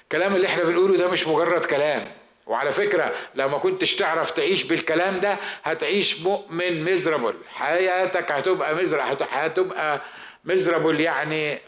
الكلام 0.08 0.36
اللي 0.36 0.48
إحنا 0.48 0.64
بنقوله 0.64 0.98
ده 0.98 1.08
مش 1.12 1.28
مجرد 1.28 1.66
كلام. 1.66 2.12
وعلى 2.48 2.72
فكرة 2.72 3.16
لو 3.36 3.50
ما 3.50 3.58
كنتش 3.58 3.96
تعرف 3.96 4.32
تعيش 4.32 4.64
بالكلام 4.64 5.20
ده 5.20 5.38
هتعيش 5.64 6.22
مؤمن 6.22 6.92
مزربل 6.92 7.36
حياتك 7.50 8.32
هتبقى 8.32 8.76
مزرع 8.76 9.04
هتبقى 9.32 10.02
مزربل 10.46 11.00
يعني 11.02 11.60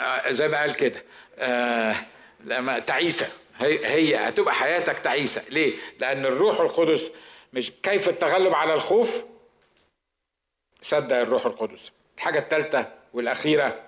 آه، 0.00 0.30
زي 0.32 0.48
ما 0.48 0.60
قال 0.60 0.74
كده 0.74 1.02
آه 1.38 1.96
لما 2.44 2.78
تعيسة. 2.78 3.26
هي, 3.58 3.86
هي 3.86 4.16
هتبقى 4.28 4.54
حياتك 4.54 4.98
تعيسة. 4.98 5.42
ليه؟ 5.50 5.72
لأن 6.00 6.26
الروح 6.26 6.60
القدس 6.60 7.10
مش 7.52 7.72
كيف 7.82 8.08
التغلب 8.08 8.54
على 8.54 8.74
الخوف؟ 8.74 9.24
صدق 10.82 11.16
الروح 11.16 11.46
القدس. 11.46 11.92
الحاجة 12.16 12.38
الثالثة 12.38 12.86
والأخيرة 13.12 13.80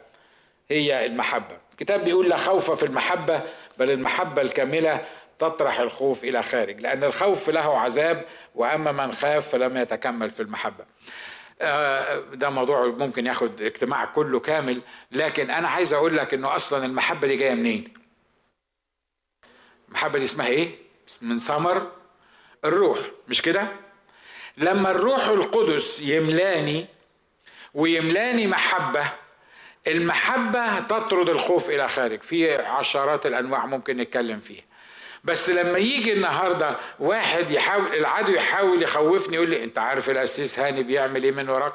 هي 0.70 1.06
المحبة. 1.06 1.58
الكتاب 1.80 2.04
بيقول 2.04 2.28
لا 2.28 2.36
خوف 2.36 2.70
في 2.70 2.82
المحبة 2.82 3.42
بل 3.78 3.90
المحبة 3.90 4.42
الكاملة 4.42 5.06
تطرح 5.38 5.78
الخوف 5.78 6.24
إلى 6.24 6.42
خارج. 6.42 6.80
لأن 6.80 7.04
الخوف 7.04 7.50
له 7.50 7.78
عذاب 7.78 8.26
وأما 8.54 8.92
من 8.92 9.12
خاف 9.12 9.48
فلم 9.48 9.76
يتكمل 9.76 10.30
في 10.30 10.40
المحبة. 10.40 10.84
آه، 11.60 12.20
ده 12.20 12.50
موضوع 12.50 12.86
ممكن 12.86 13.26
ياخد 13.26 13.62
اجتماع 13.62 14.04
كله 14.04 14.40
كامل. 14.40 14.82
لكن 15.12 15.50
أنا 15.50 15.68
عايز 15.68 15.92
أقول 15.92 16.16
لك 16.16 16.34
إنه 16.34 16.56
أصلا 16.56 16.86
المحبة 16.86 17.28
دي 17.28 17.36
جاية 17.36 17.54
منين؟ 17.54 17.94
المحبة 19.88 20.18
دي 20.18 20.24
اسمها 20.24 20.46
إيه؟ 20.46 20.70
من 21.20 21.40
ثمر 21.40 21.90
الروح. 22.64 22.98
مش 23.28 23.42
كده؟ 23.42 23.66
لما 24.56 24.90
الروح 24.90 25.26
القدس 25.28 26.00
يملاني 26.00 26.86
ويملاني 27.74 28.46
محبة 28.46 29.12
المحبة 29.86 30.80
تطرد 30.80 31.28
الخوف 31.28 31.70
إلى 31.70 31.88
خارج. 31.88 32.22
في 32.22 32.54
عشرات 32.54 33.26
الأنواع 33.26 33.66
ممكن 33.66 33.96
نتكلم 33.96 34.40
فيها. 34.40 34.64
بس 35.24 35.50
لما 35.50 35.78
يجي 35.78 36.12
النهارده 36.12 36.76
واحد 36.98 37.50
يحاول 37.50 37.94
العدو 37.94 38.32
يحاول 38.32 38.82
يخوفني 38.82 39.36
يقول 39.36 39.50
لي 39.50 39.64
أنت 39.64 39.78
عارف 39.78 40.10
القسيس 40.10 40.58
هاني 40.58 40.82
بيعمل 40.82 41.24
إيه 41.24 41.32
من 41.32 41.48
وراك؟ 41.48 41.72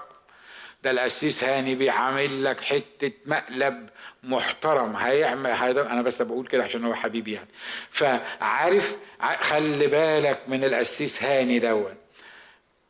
ده 0.83 0.91
القسيس 0.91 1.43
هاني 1.43 1.75
بيعمل 1.75 2.43
لك 2.43 2.61
حتة 2.61 3.11
مقلب 3.25 3.89
محترم. 4.23 4.95
هيعمل 4.95 5.49
أنا 5.77 6.01
بس 6.01 6.21
بقول 6.21 6.47
كده 6.47 6.63
عشان 6.63 6.85
هو 6.85 6.93
حبيبي 6.93 7.33
يعني. 7.33 7.49
فعارف 7.89 8.97
خلي 9.41 9.87
بالك 9.87 10.39
من 10.47 10.63
القسيس 10.63 11.23
هاني 11.23 11.59
دوت. 11.59 12.04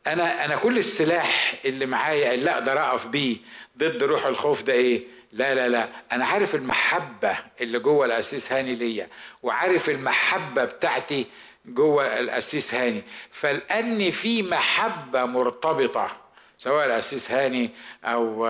أنا 0.06 0.44
أنا 0.44 0.56
كل 0.56 0.78
السلاح 0.78 1.54
اللي 1.64 1.86
معايا 1.86 2.34
اللي 2.34 2.50
أقدر 2.50 2.78
أقف 2.80 3.06
بيه 3.06 3.36
ضد 3.78 4.02
روح 4.02 4.26
الخوف 4.26 4.62
ده 4.62 4.72
إيه؟ 4.72 5.02
لا 5.32 5.54
لا 5.54 5.68
لا. 5.68 5.88
أنا 6.12 6.26
عارف 6.26 6.54
المحبة 6.54 7.36
اللي 7.60 7.78
جوه 7.78 8.06
الأسيس 8.06 8.52
هاني 8.52 8.74
ليا 8.74 9.08
وعارف 9.42 9.88
المحبة 9.90 10.64
بتاعتي 10.64 11.26
جوه 11.66 12.18
الأسيس 12.18 12.74
هاني. 12.74 13.02
فلأن 13.30 14.10
في 14.10 14.42
محبة 14.42 15.24
مرتبطة 15.24 16.16
سواء 16.58 16.86
الأسيس 16.86 17.30
هاني 17.30 17.70
أو 18.04 18.46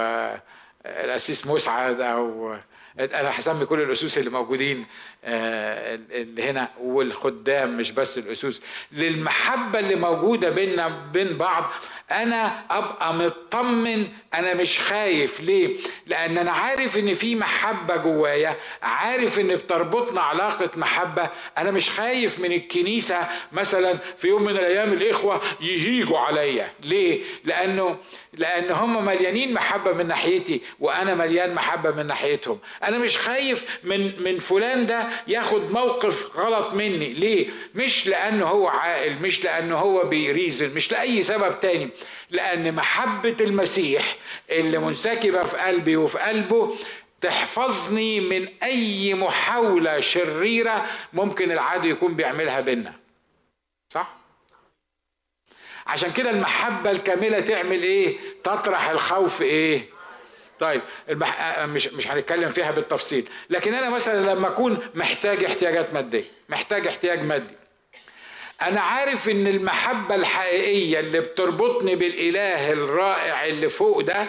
الأسيس 0.87 1.47
مسعد 1.47 2.01
أو 2.01 2.57
أنا 2.99 3.39
هسمي 3.39 3.67
كل 3.67 3.81
الاسوس 3.81 4.19
اللي 4.19 4.31
موجودين 4.31 4.87
آه، 5.25 5.99
اللي 6.11 6.43
هنا 6.51 6.69
والخدام 6.81 7.77
مش 7.77 7.91
بس 7.93 8.19
الاسوس. 8.19 8.63
للمحبة 8.93 9.79
اللي 9.79 9.97
موجودة 9.97 10.51
بيننا 10.51 10.89
بين 11.13 11.37
بعض 11.37 11.71
أنا 12.11 12.65
أبقى 12.71 13.15
مطمن 13.15 14.09
أنا 14.35 14.55
مش 14.55 14.79
خايف. 14.79 15.41
ليه؟ 15.41 15.77
لأن 16.07 16.39
أنا 16.39 16.51
عارف 16.51 16.99
إن 16.99 17.15
في 17.15 17.35
محبة 17.37 17.97
جوايا 17.97 18.57
عارف 18.83 19.39
إن 19.41 19.49
بتربطنا 19.49 20.21
علاقة 20.21 20.71
محبة. 20.77 21.31
أنا 21.59 21.71
مش 21.71 21.91
خايف 21.91 22.39
من 22.39 22.53
الكنيسة 22.53 23.29
مثلا 23.53 23.99
في 24.17 24.29
يوم 24.29 24.43
من 24.43 24.51
الأيام 24.51 24.93
الإخوة 24.93 25.41
يهيجوا 25.61 26.19
عليا. 26.19 26.71
ليه؟ 26.85 27.23
لأنه 27.45 27.97
لأن 28.33 28.71
هم 28.71 29.05
مليانين 29.05 29.55
محبة 29.55 29.93
من 29.93 30.07
ناحيتي 30.07 30.61
وأنا 30.81 31.15
مليان 31.15 31.55
محبة 31.55 31.91
من 31.91 32.07
ناحيتهم. 32.07 32.59
أنا 32.85 32.99
مش 32.99 33.19
خايف 33.19 33.65
من 33.85 34.23
من 34.23 34.39
فلان 34.39 34.87
ده 34.87 35.09
ياخد 35.29 35.73
موقف 35.73 36.37
غلط 36.37 36.75
مني. 36.75 37.13
ليه؟ 37.13 37.47
مش 37.75 38.07
لأنه 38.07 38.47
هو 38.47 38.69
عاقل 38.69 39.15
مش 39.23 39.45
لأنه 39.45 39.77
هو 39.79 40.05
بيريزن 40.05 40.75
مش 40.75 40.93
لأي 40.93 41.23
سبب 41.23 41.61
تاني. 41.61 41.89
لأن 42.31 42.75
محبة 42.75 43.37
المسيح 43.41 44.17
اللي 44.51 44.79
منسكبة 44.79 45.43
في 45.43 45.57
قلبي 45.57 45.97
وفي 45.97 46.19
قلبه 46.19 46.77
تحفظني 47.21 48.21
من 48.21 48.49
أي 48.63 49.15
محاولة 49.15 50.01
شريرة 50.01 50.87
ممكن 51.13 51.53
العدو 51.53 51.89
يكون 51.89 52.15
بيعملها 52.15 52.61
بينا. 52.61 52.93
صح؟ 53.91 54.17
عشان 55.87 56.13
كده 56.13 56.31
المحبة 56.31 56.91
الكاملة 56.91 57.41
تعمل 57.41 57.83
إيه؟ 57.83 58.17
تطرح 58.45 58.89
الخوف 58.89 59.43
إيه؟ 59.43 59.85
طيب 60.61 60.83
المح... 61.09 61.59
مش 61.61 61.87
مش 61.89 62.09
هنتكلم 62.09 62.49
فيها 62.51 62.71
بالتفصيل. 62.71 63.29
لكن 63.51 63.75
أنا 63.75 63.91
مثلا 63.91 64.33
لما 64.35 64.49
أكون 64.49 64.79
محتاج 64.95 65.45
احتياجات 65.45 65.95
مادية 65.95 66.25
محتاج 66.49 66.87
احتياج 66.87 67.23
مادي 67.25 67.55
أنا 68.63 68.81
عارف 68.81 69.29
إن 69.29 69.47
المحبة 69.47 70.15
الحقيقية 70.15 71.01
اللي 71.01 71.21
بتربطني 71.21 71.97
بالإله 71.97 72.73
الرائع 72.73 73.47
اللي 73.47 73.69
فوق 73.69 74.01
ده 74.01 74.27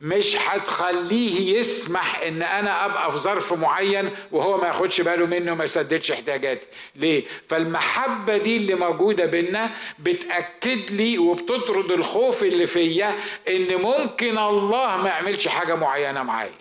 مش 0.00 0.36
هتخليه 0.36 1.58
يسمح 1.58 2.18
إن 2.20 2.42
أنا 2.42 2.84
أبقى 2.84 3.12
في 3.12 3.18
ظرف 3.18 3.52
معين 3.52 4.10
وهو 4.32 4.56
ما 4.60 4.66
ياخدش 4.66 5.00
باله 5.00 5.26
منه 5.26 5.52
وما 5.52 5.64
يسددش 5.64 6.10
احتياجاتي. 6.12 6.66
ليه؟ 6.96 7.24
فالمحبة 7.48 8.36
دي 8.36 8.56
اللي 8.56 8.74
موجودة 8.74 9.26
بينا 9.26 9.70
بتأكد 9.98 10.90
لي 10.90 11.18
وبتطرد 11.18 11.90
الخوف 11.92 12.42
اللي 12.42 12.66
فيا 12.66 13.14
إن 13.48 13.74
ممكن 13.74 14.38
الله 14.38 14.96
ما 14.96 15.08
يعملش 15.08 15.48
حاجة 15.48 15.74
معينة 15.74 16.22
معايا. 16.22 16.54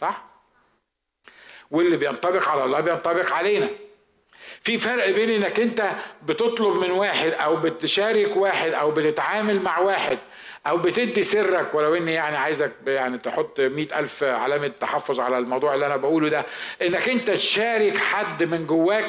صح؟ 0.00 0.24
واللي 1.70 1.96
بينطبق 1.96 2.48
على 2.48 2.64
الله 2.64 2.80
بينطبق 2.80 3.32
علينا. 3.32 3.68
في 4.62 4.78
فرق 4.78 5.10
بين 5.10 5.30
إنك 5.30 5.60
أنت 5.60 5.90
بتطلب 6.26 6.78
من 6.78 6.90
واحد 6.90 7.32
أو 7.32 7.56
بتشارك 7.56 8.36
واحد 8.36 8.72
أو 8.72 8.90
بتتعامل 8.90 9.62
مع 9.62 9.78
واحد 9.78 10.18
أو 10.66 10.76
بتدي 10.78 11.22
سرك 11.22 11.74
ولو 11.74 11.94
إني 11.94 12.12
يعني 12.12 12.36
عايزك 12.36 12.72
يعني 12.86 13.18
تحط 13.18 13.60
مئة 13.60 13.98
ألف 13.98 14.24
علامة 14.24 14.68
تحفظ 14.68 15.20
على 15.20 15.38
الموضوع 15.38 15.74
اللي 15.74 15.86
أنا 15.86 15.96
بقوله 15.96 16.28
ده 16.28 16.46
إنك 16.82 17.08
أنت 17.08 17.30
تشارك 17.30 17.96
حد 17.98 18.42
من 18.44 18.66
جواك 18.66 19.04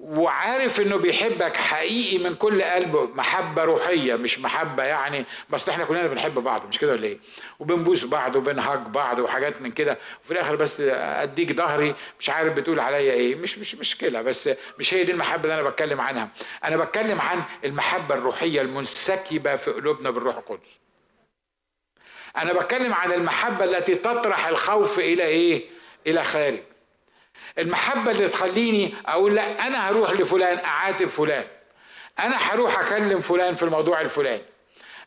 وعارف 0.00 0.80
إنه 0.80 0.96
بيحبك 0.96 1.56
حقيقي 1.56 2.18
من 2.24 2.34
كل 2.34 2.62
قلبه. 2.62 3.04
محبة 3.14 3.64
روحية 3.64 4.14
مش 4.14 4.38
محبة 4.38 4.82
يعني 4.84 5.24
بس 5.50 5.68
إحنا 5.68 5.84
كلنا 5.84 6.06
بنحب 6.06 6.34
بعض 6.34 6.68
مش 6.68 6.78
كده 6.78 6.92
ولا 6.92 7.04
إيه؟ 7.06 7.18
وبنبوس 7.58 8.04
بعض 8.04 8.36
وبنهج 8.36 8.78
بعض 8.78 9.18
وحاجات 9.18 9.62
من 9.62 9.72
كده. 9.72 9.98
وفي 10.24 10.30
الآخر 10.30 10.56
بس 10.56 10.80
أديك 10.90 11.52
ظهري 11.56 11.94
مش 12.20 12.30
عارف 12.30 12.52
بتقول 12.52 12.80
عليا 12.80 13.12
إيه. 13.12 13.34
مش 13.36 13.58
مش 13.58 13.74
مشكلة 13.74 14.22
بس 14.22 14.50
مش 14.78 14.94
هي 14.94 15.04
دي 15.04 15.12
المحبة 15.12 15.42
اللي 15.42 15.54
أنا 15.60 15.68
بتكلم 15.70 16.00
عنها. 16.00 16.28
أنا 16.64 16.76
بتكلم 16.76 17.20
عن 17.20 17.42
المحبة 17.64 18.14
الروحية 18.14 18.60
المنسكبة 18.60 19.56
في 19.56 19.70
قلوبنا 19.70 20.10
بالروح 20.10 20.36
القدس. 20.36 20.78
أنا 22.36 22.52
بتكلم 22.52 22.94
عن 22.94 23.12
المحبة 23.12 23.64
التي 23.64 23.94
تطرح 23.94 24.46
الخوف 24.46 24.98
إلى 24.98 25.22
إيه؟ 25.22 25.64
إلى 26.06 26.24
خارج 26.24 26.58
المحبة 27.58 28.10
اللي 28.10 28.28
تخليني 28.28 28.94
أقول 29.06 29.34
لا 29.34 29.66
أنا 29.66 29.88
هروح 29.88 30.10
لفلان 30.10 30.58
أعاتب 30.64 31.08
فلان. 31.08 31.44
أنا 32.18 32.36
هروح 32.36 32.78
أكلم 32.78 33.20
فلان 33.20 33.54
في 33.54 33.62
الموضوع 33.62 34.00
الفلاني. 34.00 34.42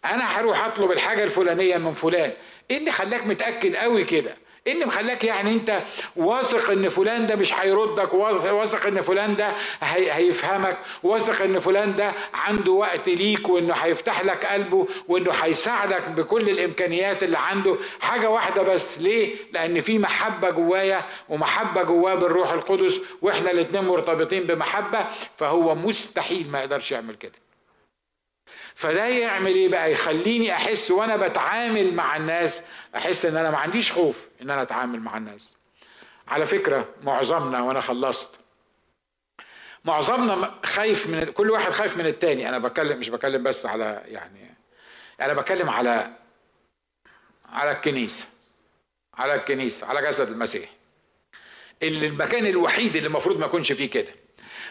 أنا 0.06 0.40
هروح 0.40 0.66
أطلب 0.66 0.92
الحاجة 0.92 1.24
الفلانية 1.24 1.78
من 1.78 1.92
فلان. 1.92 2.34
إيه 2.72 2.78
اللي 2.78 2.92
خلاك 2.92 3.28
متأكد 3.28 3.76
قوي 3.76 4.04
كده؟ 4.04 4.36
إيه 4.68 4.74
اللي 4.74 4.86
مخلاك 4.86 5.24
يعني 5.24 5.52
أنت 5.54 5.82
واثق 6.16 6.70
إن 6.70 6.88
فلان 6.90 7.26
ده 7.26 7.36
مش 7.36 7.54
هيردك 7.54 8.14
واثق 8.14 8.86
إن 8.88 9.02
فلان 9.02 9.36
ده 9.36 9.54
هيفهمك 9.82 10.78
واثق 11.04 11.42
إن 11.42 11.60
فلان 11.60 11.96
ده 11.96 12.14
عنده 12.34 12.72
وقت 12.72 13.10
ليك 13.10 13.50
وإنه 13.50 13.74
هيفتح 13.74 14.26
لك 14.26 14.46
قلبه 14.46 14.88
وإنه 15.08 15.32
هيساعدك 15.32 16.10
بكل 16.10 16.50
الإمكانيات 16.50 17.24
اللي 17.24 17.38
عنده. 17.38 17.78
حاجة 18.02 18.30
واحدة 18.30 18.62
بس 18.62 19.00
ليه؟ 19.02 19.36
لأن 19.54 19.80
في 19.80 20.00
محبة 20.00 20.50
جوايا 20.50 21.02
ومحبة 21.30 21.84
جواه 21.84 22.16
بالروح 22.16 22.52
القدس 22.52 23.02
وإحنا 23.22 23.52
الاثنين 23.52 23.84
مرتبطين 23.84 24.44
بمحبة 24.44 25.06
فهو 25.38 25.76
مستحيل 25.76 26.52
ما 26.52 26.60
يقدرش 26.60 26.92
يعمل 26.92 27.16
كده. 27.16 27.43
فده 28.76 29.06
يعمل 29.06 29.52
إيه 29.56 29.70
بقى؟ 29.70 29.92
يخليني 29.92 30.54
أحس 30.54 30.92
وأنا 30.92 31.16
بتعامل 31.16 31.94
مع 31.94 32.16
الناس 32.16 32.62
أحس 32.96 33.26
إن 33.26 33.38
أنا 33.38 33.52
ما 33.52 33.58
عنديش 33.58 33.92
خوف 33.92 34.28
إن 34.42 34.50
أنا 34.50 34.62
أتعامل 34.62 35.00
مع 35.00 35.18
الناس. 35.18 35.56
على 36.28 36.46
فكرة 36.46 36.90
معظمنا 37.04 37.62
وأنا 37.62 37.82
خلصت 37.82 38.30
معظمنا 39.86 40.60
خايف 40.66 41.08
من 41.08 41.26
كل 41.32 41.52
واحد 41.52 41.72
خايف 41.72 41.98
من 41.98 42.06
التاني. 42.06 42.50
أنا 42.50 42.58
بتكلم 42.58 43.00
مش 43.00 43.10
بتكلم 43.10 43.44
بس 43.44 43.66
على 43.66 44.02
يعني 44.06 44.56
أنا 45.22 45.34
بتكلم 45.34 45.70
على 45.70 46.12
على 47.50 47.72
الكنيسة 47.72 48.26
على 49.14 49.36
الكنيسة 49.36 49.88
على 49.88 50.02
جسد 50.08 50.28
المسيح. 50.30 50.70
اللي 51.84 52.08
المكان 52.08 52.46
الوحيد 52.46 52.96
اللي 52.96 53.08
المفروض 53.08 53.40
ما 53.40 53.46
يكونش 53.46 53.72
فيه 53.72 53.90
كده. 53.90 54.14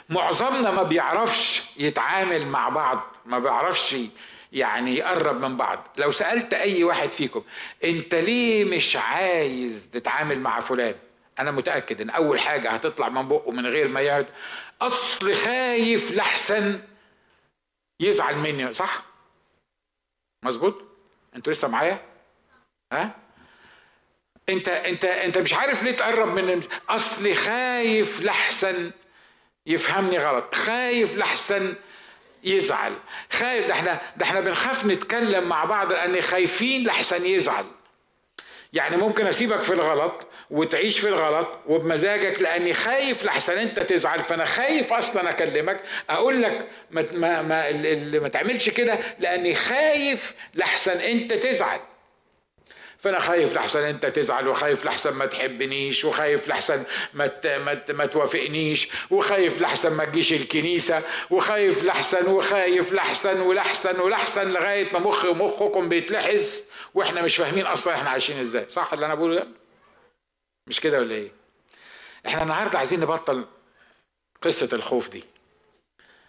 معظمنا 0.08 0.70
ما 0.70 0.82
بيعرفش 0.82 1.62
يتعامل 1.76 2.46
مع 2.46 2.68
بعض 2.68 3.02
ما 3.26 3.38
بيعرفش 3.38 3.96
يعني 4.52 4.96
يقرب 4.96 5.40
من 5.40 5.56
بعض 5.56 5.86
لو 5.96 6.10
سألت 6.10 6.54
أي 6.54 6.84
واحد 6.84 7.10
فيكم 7.10 7.44
أنت 7.84 8.14
ليه 8.14 8.64
مش 8.76 8.96
عايز 8.96 9.88
تتعامل 9.92 10.40
مع 10.40 10.60
فلان 10.60 10.94
أنا 11.38 11.50
متأكد 11.50 12.00
إن 12.00 12.10
أول 12.10 12.40
حاجة 12.40 12.70
هتطلع 12.70 13.08
من 13.08 13.28
بقه 13.28 13.50
من 13.50 13.66
غير 13.66 13.88
ما 13.88 14.00
يهد 14.00 14.26
أصل 14.80 15.34
خايف 15.34 16.12
لحسن 16.12 16.80
يزعل 18.00 18.36
مني 18.36 18.72
صح؟ 18.72 19.02
مظبوط؟ 20.44 20.82
أنتوا 21.36 21.52
لسه 21.52 21.68
معايا؟ 21.68 22.00
ها؟ 22.92 23.14
أنت 24.48 24.68
أنت 24.68 25.04
أنت 25.04 25.38
مش 25.38 25.54
عارف 25.54 25.82
ليه 25.82 25.96
تقرب 25.96 26.34
من 26.38 26.62
أصل 26.88 27.34
خايف 27.34 28.20
لحسن 28.22 28.90
يفهمني 29.66 30.18
غلط. 30.18 30.54
خايف 30.54 31.16
لحسن 31.16 31.74
يزعل. 32.44 32.92
خايف 33.32 33.66
ده 33.66 33.72
إحنا 33.74 34.00
ده 34.16 34.24
إحنا 34.26 34.40
بنخاف 34.40 34.86
نتكلم 34.86 35.48
مع 35.48 35.64
بعض 35.64 35.92
لأن 35.92 36.20
خايفين 36.20 36.84
لحسن 36.86 37.26
يزعل. 37.26 37.64
يعني 38.72 38.96
ممكن 38.96 39.26
أسيبك 39.26 39.62
في 39.62 39.72
الغلط 39.72 40.26
وتعيش 40.50 40.98
في 40.98 41.08
الغلط 41.08 41.58
وبمزاجك 41.66 42.42
لأني 42.42 42.74
خايف 42.74 43.24
لحسن 43.24 43.58
أنت 43.58 43.80
تزعل 43.80 44.18
فأنا 44.22 44.44
خايف 44.44 44.92
أصلا 44.92 45.30
أكلمك 45.30 45.80
أقول 46.10 46.42
لك 46.42 46.68
ما 46.90 47.06
ما 47.12 47.42
ما, 47.42 47.72
ما 48.20 48.28
تعملش 48.28 48.68
كده 48.68 48.98
لأني 49.18 49.54
خايف 49.54 50.34
لحسن 50.54 51.00
أنت 51.00 51.32
تزعل. 51.32 51.80
فأنا 53.02 53.18
خايف 53.18 53.54
لحسن 53.54 53.80
أنت 53.80 54.06
تزعل 54.06 54.48
وخايف 54.48 54.84
لحسن 54.84 55.12
ما 55.14 55.26
تحبنيش 55.26 56.04
وخايف 56.04 56.48
لحسن 56.48 56.84
ما 57.14 57.30
ما 57.88 58.06
توافقنيش 58.06 58.88
وخايف 59.10 59.60
لحسن 59.60 59.92
ما 59.92 60.04
تجيش 60.04 60.32
الكنيسة 60.32 61.02
وخايف 61.30 61.82
لحسن 61.84 62.26
وخايف 62.26 62.92
لحسن 62.92 63.40
ولحسن 63.40 64.00
ولحسن 64.00 64.52
لغاية 64.52 64.92
ما 64.92 64.98
مخي 64.98 65.28
ومخكم 65.28 65.88
بيتلحس 65.88 66.64
وإحنا 66.94 67.22
مش 67.22 67.36
فاهمين 67.36 67.66
أصلا 67.66 67.94
إحنا 67.94 68.10
عايشين 68.10 68.40
إزاي. 68.40 68.66
صح 68.68 68.92
اللي 68.92 69.06
أنا 69.06 69.14
بقوله 69.14 69.34
ده؟ 69.34 69.48
مش 70.66 70.80
كده 70.80 70.98
ولا 70.98 71.14
إيه؟ 71.14 71.30
إحنا 72.26 72.42
النهارده 72.42 72.78
عايزين 72.78 73.00
نبطل 73.00 73.44
قصة 74.42 74.68
الخوف 74.72 75.08
دي. 75.08 75.24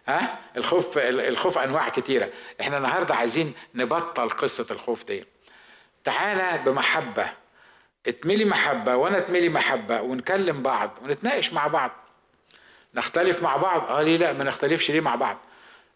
ها؟ 0.08 0.40
الخوف 0.58 0.98
الخوف 0.98 1.58
أنواع 1.58 1.90
كتيرة. 1.90 2.30
إحنا 2.62 2.78
النهارده 2.78 3.16
عايزين 3.16 3.54
نبطل 3.76 4.30
قصة 4.30 4.68
الخوف 4.72 5.04
دي 5.06 5.33
تعالى 6.04 6.64
بمحبة 6.66 7.28
اتملي 8.08 8.46
محبة 8.46 8.96
وأنا 8.96 9.18
اتملي 9.18 9.50
محبة 9.50 10.02
ونكلم 10.02 10.64
بعض 10.64 10.92
ونتناقش 11.02 11.54
مع 11.54 11.68
بعض. 11.68 11.92
نختلف 12.94 13.44
مع 13.44 13.58
بعض؟ 13.58 13.92
آه 13.92 14.02
ليه 14.02 14.18
لا؟ 14.18 14.34
ما 14.34 14.44
نختلفش 14.44 14.92
ليه 14.92 15.02
مع 15.02 15.16
بعض؟ 15.16 15.38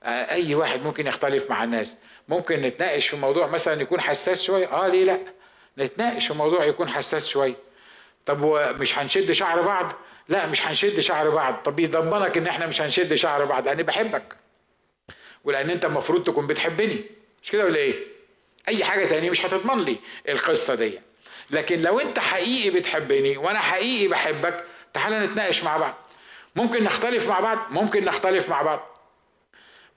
آه 0.04 0.32
أي 0.32 0.56
واحد 0.56 0.84
ممكن 0.84 1.08
يختلف 1.08 1.50
مع 1.50 1.64
الناس. 1.64 1.96
ممكن 2.28 2.62
نتناقش 2.62 3.08
في 3.08 3.16
موضوع 3.16 3.48
مثلا 3.48 3.82
يكون 3.82 4.02
حساس 4.02 4.44
شوية؟ 4.44 4.68
آه 4.72 4.88
ليه 4.88 5.04
لا؟ 5.06 5.20
نتناقش 5.78 6.28
في 6.28 6.34
موضوع 6.34 6.66
يكون 6.66 6.90
حساس 6.90 7.28
شوية. 7.28 7.56
طب 8.26 8.40
ومش 8.42 8.98
هنشد 9.00 9.32
شعر 9.32 9.62
بعض؟ 9.62 9.94
لا 10.30 10.48
مش 10.48 10.68
هنشد 10.68 11.00
شعر 11.00 11.30
بعض. 11.30 11.54
طب 11.56 11.80
يضمنك 11.80 12.38
إن 12.38 12.48
إحنا 12.48 12.66
مش 12.68 12.82
هنشد 12.82 13.14
شعر 13.14 13.46
بعض 13.46 13.68
لأني 13.68 13.84
بحبك. 13.84 14.36
ولأن 15.44 15.70
أنت 15.70 15.86
المفروض 15.86 16.24
تكون 16.24 16.48
بتحبني. 16.48 17.04
مش 17.44 17.52
كده 17.52 17.66
ولا 17.66 17.78
إيه؟ 17.78 18.17
أي 18.68 18.84
حاجة 18.84 19.06
تانية 19.06 19.30
مش 19.30 19.46
هتضمن 19.46 19.84
لي 19.86 19.98
القصة 20.30 20.76
دي. 20.76 21.00
لكن 21.52 21.82
لو 21.82 22.00
أنت 22.00 22.20
حقيقي 22.20 22.70
بتحبني 22.70 23.38
وأنا 23.38 23.60
حقيقي 23.60 24.08
بحبك 24.08 24.66
تعالى 24.94 25.20
نتناقش 25.20 25.64
مع 25.64 25.78
بعض. 25.78 25.94
ممكن 26.56 26.84
نختلف 26.84 27.30
مع 27.30 27.40
بعض 27.40 27.58
ممكن 27.70 28.06
نختلف 28.06 28.50
مع 28.50 28.62
بعض. 28.62 28.98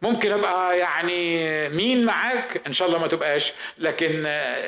ممكن 0.02 0.32
أبقى 0.32 0.78
يعني 0.78 1.68
مين 1.68 2.04
معاك؟ 2.04 2.62
إن 2.66 2.72
شاء 2.72 2.88
الله 2.88 2.98
ما 3.00 3.06
تبقاش. 3.06 3.52
لكن 3.78 4.22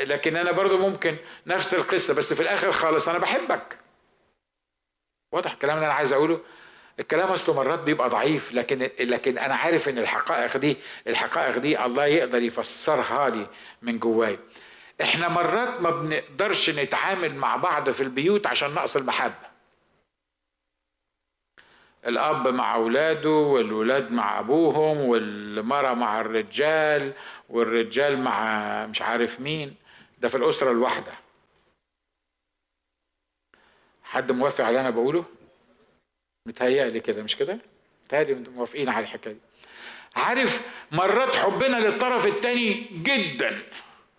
لكن 0.07 0.37
أنا 0.37 0.53
برضو 0.53 0.79
ممكن 0.79 1.17
نفس 1.47 1.75
القصة 1.75 2.15
بس 2.15 2.35
في 2.35 2.41
الآخر 2.43 2.73
خالص 2.73 3.09
أنا 3.09 3.19
بحبك. 3.19 3.79
واضح 5.33 5.53
الكلام 5.53 5.77
اللي 5.77 5.87
أنا 5.87 5.95
عايز 5.95 6.13
أقوله؟ 6.13 6.41
الكلام 7.01 7.29
أصله 7.29 7.55
مرات 7.57 7.79
بيبقى 7.79 8.09
ضعيف 8.09 8.53
لكن 8.53 8.91
لكن 9.01 9.39
أنا 9.39 9.55
عارف 9.55 9.89
إن 9.89 9.99
الحقائق 9.99 10.57
دي 10.57 10.77
الحقائق 11.07 11.59
دي 11.59 11.85
الله 11.85 12.07
يقدر 12.07 12.43
يفسرها 12.43 13.29
لي 13.29 13.47
من 13.83 13.99
جواي 13.99 14.39
إحنا 15.03 15.29
مرات 15.29 15.81
ما 15.81 15.91
بنقدرش 15.91 16.71
نتعامل 16.71 17.35
مع 17.35 17.57
بعض 17.57 17.91
في 17.91 18.03
البيوت 18.03 18.47
عشان 18.47 18.75
نقص 18.75 18.97
المحبة. 18.97 19.53
الأب 22.07 22.49
مع 22.49 22.75
أولاده 22.75 23.31
والولاد 23.31 24.13
مع 24.13 24.39
أبوهم 24.39 25.01
والمرأة 25.01 25.95
مع 25.95 26.21
الرجال 26.21 27.13
والرجال 27.49 28.19
مع 28.21 28.87
مش 28.87 29.03
عارف 29.03 29.41
مين. 29.41 29.75
ده 30.19 30.29
في 30.29 30.35
الأسرة 30.37 30.71
الواحدة. 30.71 31.13
حد 34.03 34.33
موافق 34.33 34.65
على 34.65 34.69
اللي 34.71 34.81
أنا 34.81 34.91
بقوله؟ 34.91 35.25
متهيألي 36.47 37.01
كده 37.01 37.23
مش 37.23 37.37
كده؟ 37.37 37.59
متهيألي 38.05 38.35
موافقين 38.35 38.89
على 38.89 39.03
الحكاية 39.05 39.33
دي. 39.35 39.41
عارف 40.17 40.69
مرات 40.93 41.37
حبنا 41.37 41.77
للطرف 41.77 42.27
التاني 42.27 42.73
جدا 42.93 43.63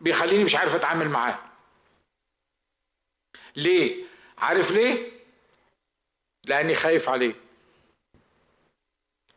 بيخليني 0.01 0.43
مش 0.43 0.55
عارف 0.55 0.76
أتعامل 0.76 1.09
معاه. 1.09 1.39
ليه؟ 3.55 4.05
عارف 4.38 4.71
ليه؟ 4.71 5.11
لأني 6.45 6.76
خايف 6.76 7.09
عليه. 7.09 7.36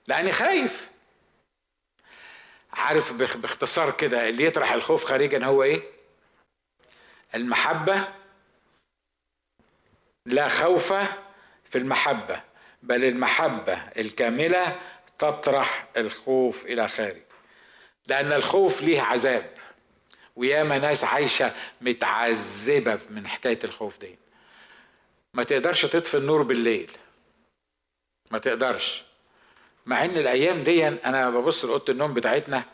لأني 0.07 0.33
خايف. 0.33 0.91
عارف 2.73 3.13
باختصار 3.13 3.97
كده 3.97 4.29
اللي 4.29 4.45
يطرح 4.45 4.73
الخوف 4.73 5.05
خارجا 5.05 5.45
هو 5.47 5.63
إيه؟ 5.63 5.83
المحبة 7.35 8.15
لا 10.27 10.49
خوف 10.49 10.93
في 11.65 11.79
المحبة. 11.79 12.43
بل 12.87 13.05
المحبة 13.05 13.73
الكاملة 13.99 14.81
تطرح 15.19 15.87
الخوف 15.97 16.67
إلى 16.67 16.89
خارج. 16.89 17.23
لأن 18.07 18.33
الخوف 18.33 18.83
ليه 18.83 19.01
عذاب. 19.01 19.51
وياما 20.37 20.79
ناس 20.79 21.05
عايشة 21.05 21.53
متعذبة 21.81 22.99
من 23.11 23.27
حكاية 23.29 23.59
الخوف 23.65 23.99
دي. 24.01 24.19
ما 25.35 25.43
تقدرش 25.43 25.87
تطفي 25.87 26.17
النور 26.17 26.43
بالليل. 26.43 26.91
ما 28.31 28.39
تقدرش. 28.39 29.05
مع 29.87 30.05
إن 30.05 30.11
الأيام 30.17 30.63
دي 30.63 30.89
أنا 30.89 31.31
ببص 31.31 31.65
لأوضة 31.65 31.93
النوم 31.93 32.15
بتاعتنا 32.15 32.65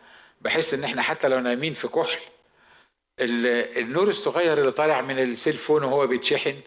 بحس 0.40 0.74
إن 0.74 0.84
إحنا 0.84 1.02
حتى 1.02 1.28
لو 1.28 1.38
نايمين 1.38 1.74
في 1.74 1.88
كحل 1.88 2.18
النور 3.20 4.08
الصغير 4.08 4.58
اللي 4.58 4.72
طالع 4.72 5.00
من 5.00 5.18
السيلفون 5.18 5.84
وهو 5.84 6.06
بيتشحن 6.06 6.60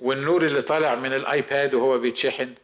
والنور 0.00 0.46
اللي 0.46 0.62
طالع 0.62 0.94
من 0.94 1.12
الآيباد 1.12 1.74
وهو 1.74 1.98
بيتشحن 1.98 2.54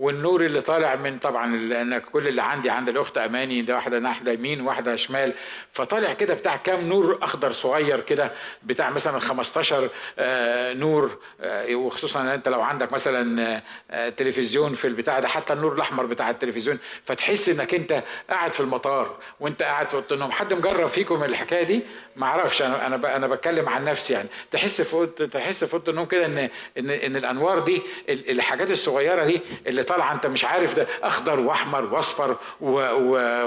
والنور 0.00 0.44
اللي 0.44 0.60
طالع 0.60 0.94
من 0.94 1.18
طبعا 1.18 1.56
لأن 1.56 1.98
كل 1.98 2.28
اللي 2.28 2.42
عندي 2.42 2.70
عند 2.70 2.88
الأخت 2.88 3.18
أماني 3.18 3.62
ده 3.62 3.74
واحدة 3.74 3.98
ناحيه 3.98 4.30
يمين 4.32 4.60
واحدة 4.60 4.96
شمال. 4.96 5.32
فطالع 5.72 6.12
كده 6.12 6.34
بتاع 6.34 6.56
كام 6.56 6.88
نور 6.88 7.18
أخضر 7.22 7.52
صغير 7.52 8.00
كده 8.00 8.32
بتاع 8.62 8.90
مثلا 8.90 9.20
15 9.20 9.88
آه، 10.18 10.72
نور 10.72 11.18
آه، 11.40 11.74
وخصوصا 11.74 12.20
إن 12.20 12.28
أنت 12.28 12.48
لو 12.48 12.60
عندك 12.62 12.92
مثلا 12.92 13.62
آه، 13.90 14.08
تلفزيون 14.08 14.74
في 14.74 14.86
البتاع 14.86 15.18
ده 15.20 15.28
حتى 15.28 15.52
النور 15.52 15.72
الأحمر 15.72 16.06
بتاع 16.06 16.30
التلفزيون 16.30 16.78
فتحس 17.04 17.48
إنك 17.48 17.74
أنت 17.74 18.02
قاعد 18.30 18.52
في 18.52 18.60
المطار 18.60 19.16
وأنت 19.40 19.62
قاعد 19.62 19.88
في 19.88 19.94
أوضة 19.94 20.14
النوم. 20.14 20.30
حد 20.30 20.54
مجرب 20.54 20.86
فيكم 20.86 21.24
الحكاية 21.24 21.62
دي؟ 21.62 21.80
ما 22.16 22.26
أعرفش 22.26 22.62
أنا 22.62 22.86
أنا 22.86 23.16
أنا 23.16 23.26
بتكلم 23.26 23.68
عن 23.68 23.84
نفسي 23.84 24.12
يعني. 24.12 24.28
تحس 24.50 24.82
في 24.82 25.06
تحس 25.32 25.64
في 25.64 25.74
أوضة 25.74 25.90
النوم 25.90 26.06
كده 26.06 26.26
ان 26.26 26.38
ان 26.78 26.90
إن 26.90 27.16
الأنوار 27.16 27.58
دي 27.58 27.82
الحاجات 28.08 28.70
الصغيرة 28.70 29.24
دي 29.24 29.40
اللي 29.66 29.82
طالعه 29.90 30.12
أنت 30.12 30.26
مش 30.26 30.44
عارف 30.44 30.74
ده. 30.74 30.86
أخضر 31.02 31.40
وأحمر 31.40 31.84
وأصفر 31.94 32.36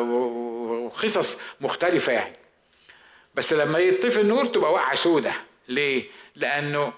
وقصص 0.03 1.37
مختلفة 1.61 2.13
يعني. 2.13 2.33
بس 3.35 3.53
لما 3.53 3.79
يطفي 3.79 4.21
النور 4.21 4.45
تبقى 4.45 4.71
واقعة 4.73 4.95
سودة. 4.95 5.31
ليه؟ 5.67 6.05
لأنه 6.35 6.93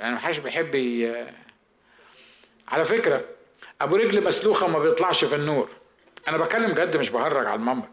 يعني 0.00 0.14
محدش 0.14 0.38
بيحب 0.38 0.74
ي... 0.74 1.26
على 2.68 2.84
فكرة 2.84 3.24
أبو 3.80 3.96
رجل 3.96 4.24
مسلوخة 4.24 4.66
ما 4.68 4.78
بيطلعش 4.78 5.24
في 5.24 5.34
النور. 5.34 5.68
أنا 6.28 6.36
بكلم 6.36 6.72
جد 6.72 6.96
مش 6.96 7.10
بهرج 7.10 7.46
على 7.46 7.54
المنبر. 7.54 7.88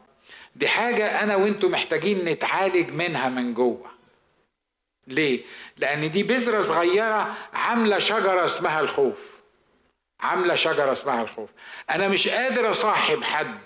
دي 0.56 0.68
حاجة 0.68 1.24
أنا 1.24 1.36
وأنتوا 1.36 1.70
محتاجين 1.70 2.26
نتعالج 2.26 2.90
منها 2.90 3.30
من 3.30 3.54
جوه. 3.54 3.86
ليه؟ 5.08 5.42
لأن 5.78 6.12
دي 6.12 6.24
بذرة 6.24 6.60
صغيرة 6.60 7.36
عاملة 7.54 8.00
شجرة 8.00 8.46
اسمها 8.46 8.80
الخوف. 8.80 9.39
عاملة 10.22 10.56
شجرة 10.56 10.92
اسمها 10.92 11.22
الخوف. 11.24 11.50
أنا 11.90 12.08
مش 12.08 12.28
قادر 12.28 12.70
أصاحب 12.70 13.24
حد. 13.24 13.60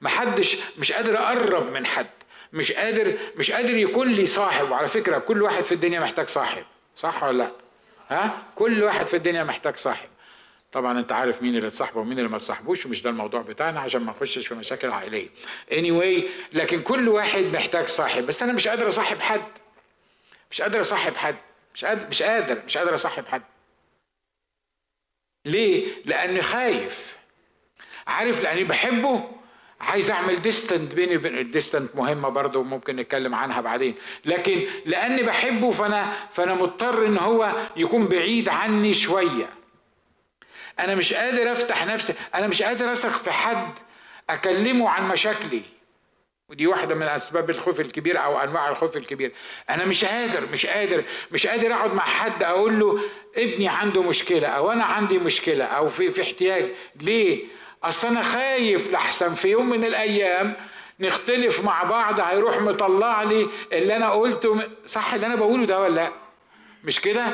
محدش 0.00 0.56
مش 0.78 0.92
قادر 0.92 1.18
أقرب 1.18 1.70
من 1.70 1.86
حد. 1.86 2.06
مش 2.52 2.72
قادر 2.72 3.18
مش 3.36 3.50
قادر 3.50 3.76
يكون 3.76 4.08
لي 4.08 4.26
صاحب. 4.26 4.70
وعلى 4.70 4.88
فكرة 4.88 5.18
كل 5.18 5.42
واحد 5.42 5.64
في 5.64 5.72
الدنيا 5.72 6.00
محتاج 6.00 6.28
صاحب. 6.28 6.64
صح 6.96 7.22
ولا 7.22 7.38
لأ؟ 7.38 7.50
ها؟ 8.10 8.38
كل 8.54 8.82
واحد 8.82 9.06
في 9.06 9.16
الدنيا 9.16 9.44
محتاج 9.44 9.76
صاحب. 9.76 10.08
طبعا 10.72 10.98
أنت 10.98 11.12
عارف 11.12 11.42
مين 11.42 11.56
اللي 11.56 11.70
تصاحبه 11.70 12.00
ومين 12.00 12.18
اللي 12.18 12.28
ما 12.30 12.38
تصاحبوش 12.38 12.86
ومش 12.86 13.02
ده 13.02 13.10
الموضوع 13.10 13.40
بتاعنا 13.42 13.80
عشان 13.80 14.00
ما 14.02 14.12
نخشش 14.12 14.46
في 14.46 14.54
مشاكل 14.54 14.90
عائلية. 14.90 15.28
Anyway 15.70 16.22
لكن 16.52 16.80
كل 16.82 17.08
واحد 17.08 17.42
محتاج 17.42 17.86
صاحب. 17.88 18.26
بس 18.26 18.42
أنا 18.42 18.52
مش 18.52 18.68
قادر 18.68 18.88
أصاحب 18.88 19.20
حد. 19.20 19.42
مش 20.50 20.62
قادر 20.62 20.80
أصاحب 20.80 21.16
حد. 21.16 21.36
مش 21.74 21.84
قادر 21.84 22.06
مش 22.08 22.22
قادر 22.22 22.58
مش 22.66 22.76
قادر 22.78 22.94
أصاحب 22.94 23.24
حد. 23.26 23.42
ليه؟ 25.44 25.86
لأني 26.04 26.42
خايف. 26.42 27.16
عارف 28.06 28.42
لأني 28.42 28.64
بحبه 28.64 29.30
عايز 29.80 30.10
أعمل 30.10 30.42
distance 30.42 30.94
بيني 30.94 31.16
وبينه 31.16 31.38
ال 31.38 31.44
distance 31.44 31.96
مهمة 31.96 32.28
برضه 32.28 32.60
وممكن 32.60 32.96
نتكلم 32.96 33.34
عنها 33.34 33.60
بعدين. 33.60 33.94
لكن 34.24 34.62
لأني 34.86 35.22
بحبه 35.22 35.70
فأنا 35.70 36.12
فأنا 36.30 36.54
مضطر 36.54 37.06
إن 37.06 37.18
هو 37.18 37.66
يكون 37.76 38.06
بعيد 38.06 38.48
عني 38.48 38.94
شوية. 38.94 39.48
أنا 40.78 40.94
مش 40.94 41.12
قادر 41.12 41.52
أفتح 41.52 41.86
نفسي 41.86 42.14
أنا 42.34 42.46
مش 42.46 42.62
قادر 42.62 42.92
أثق 42.92 43.18
في 43.18 43.30
حد 43.32 43.72
أكلمه 44.30 44.90
عن 44.90 45.08
مشاكلي. 45.08 45.62
ودي 46.48 46.66
واحدة 46.66 46.94
من 46.94 47.02
أسباب 47.02 47.50
الخوف 47.50 47.80
الكبير 47.80 48.24
أو 48.24 48.38
أنواع 48.40 48.68
الخوف 48.68 48.96
الكبير 48.96 49.32
أنا 49.70 49.84
مش 49.84 50.04
قادر 50.04 50.46
مش 50.52 50.66
قادر 50.66 51.04
مش 51.32 51.46
قادر 51.46 51.72
أقعد 51.72 51.94
مع 51.94 52.02
حد 52.04 52.42
أقول 52.42 52.80
له 52.80 53.00
ابني 53.36 53.68
عنده 53.68 54.02
مشكلة 54.02 54.48
أو 54.48 54.72
أنا 54.72 54.84
عندي 54.84 55.18
مشكلة 55.18 55.64
أو 55.64 55.88
في 55.88 56.10
في 56.10 56.22
احتياج 56.22 56.70
ليه؟ 57.00 57.44
أصل 57.84 58.08
أنا 58.08 58.22
خايف 58.22 58.90
لحسن 58.90 59.34
في 59.34 59.48
يوم 59.48 59.70
من 59.70 59.84
الأيام 59.84 60.56
نختلف 61.00 61.64
مع 61.64 61.82
بعض 61.82 62.20
هيروح 62.20 62.60
مطلع 62.60 63.22
لي 63.22 63.48
اللي 63.72 63.96
أنا 63.96 64.10
قلته 64.10 64.62
صح 64.86 65.14
اللي 65.14 65.26
أنا 65.26 65.34
بقوله 65.34 65.66
ده 65.66 65.80
ولا 65.80 65.94
لأ؟ 65.94 66.12
مش 66.84 67.00
كده؟ 67.00 67.26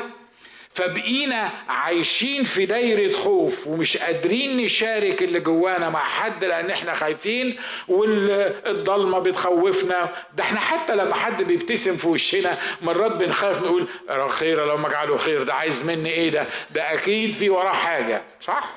فبقينا 0.69 1.51
عايشين 1.67 2.43
في 2.43 2.65
دايرة 2.65 3.13
خوف 3.13 3.67
ومش 3.67 3.97
قادرين 3.97 4.57
نشارك 4.57 5.23
اللي 5.23 5.39
جوانا 5.39 5.89
مع 5.89 5.99
حد 6.03 6.43
لأن 6.45 6.69
إحنا 6.69 6.93
خايفين 6.95 7.59
والضلمة 7.87 9.19
بتخوفنا 9.19 10.09
ده 10.33 10.43
إحنا 10.43 10.59
حتى 10.59 10.95
لما 10.95 11.15
حد 11.15 11.43
بيبتسم 11.43 11.97
في 11.97 12.07
وشنا 12.07 12.57
مرات 12.81 13.11
بنخاف 13.11 13.61
نقول 13.61 13.87
خير 14.29 14.65
لو 14.65 14.77
ما 14.77 14.89
جعله 14.89 15.17
خير 15.17 15.43
ده 15.43 15.53
عايز 15.53 15.83
مني 15.83 16.09
إيه 16.09 16.29
ده 16.31 16.47
ده 16.71 16.93
أكيد 16.93 17.31
في 17.33 17.49
وراه 17.49 17.73
حاجة 17.73 18.21
صح؟ 18.41 18.75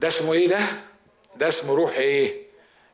ده 0.00 0.08
اسمه 0.08 0.32
إيه 0.32 0.48
ده؟ 0.48 0.60
ده 1.36 1.48
اسمه 1.48 1.74
روح 1.74 1.90
إيه؟ 1.96 2.42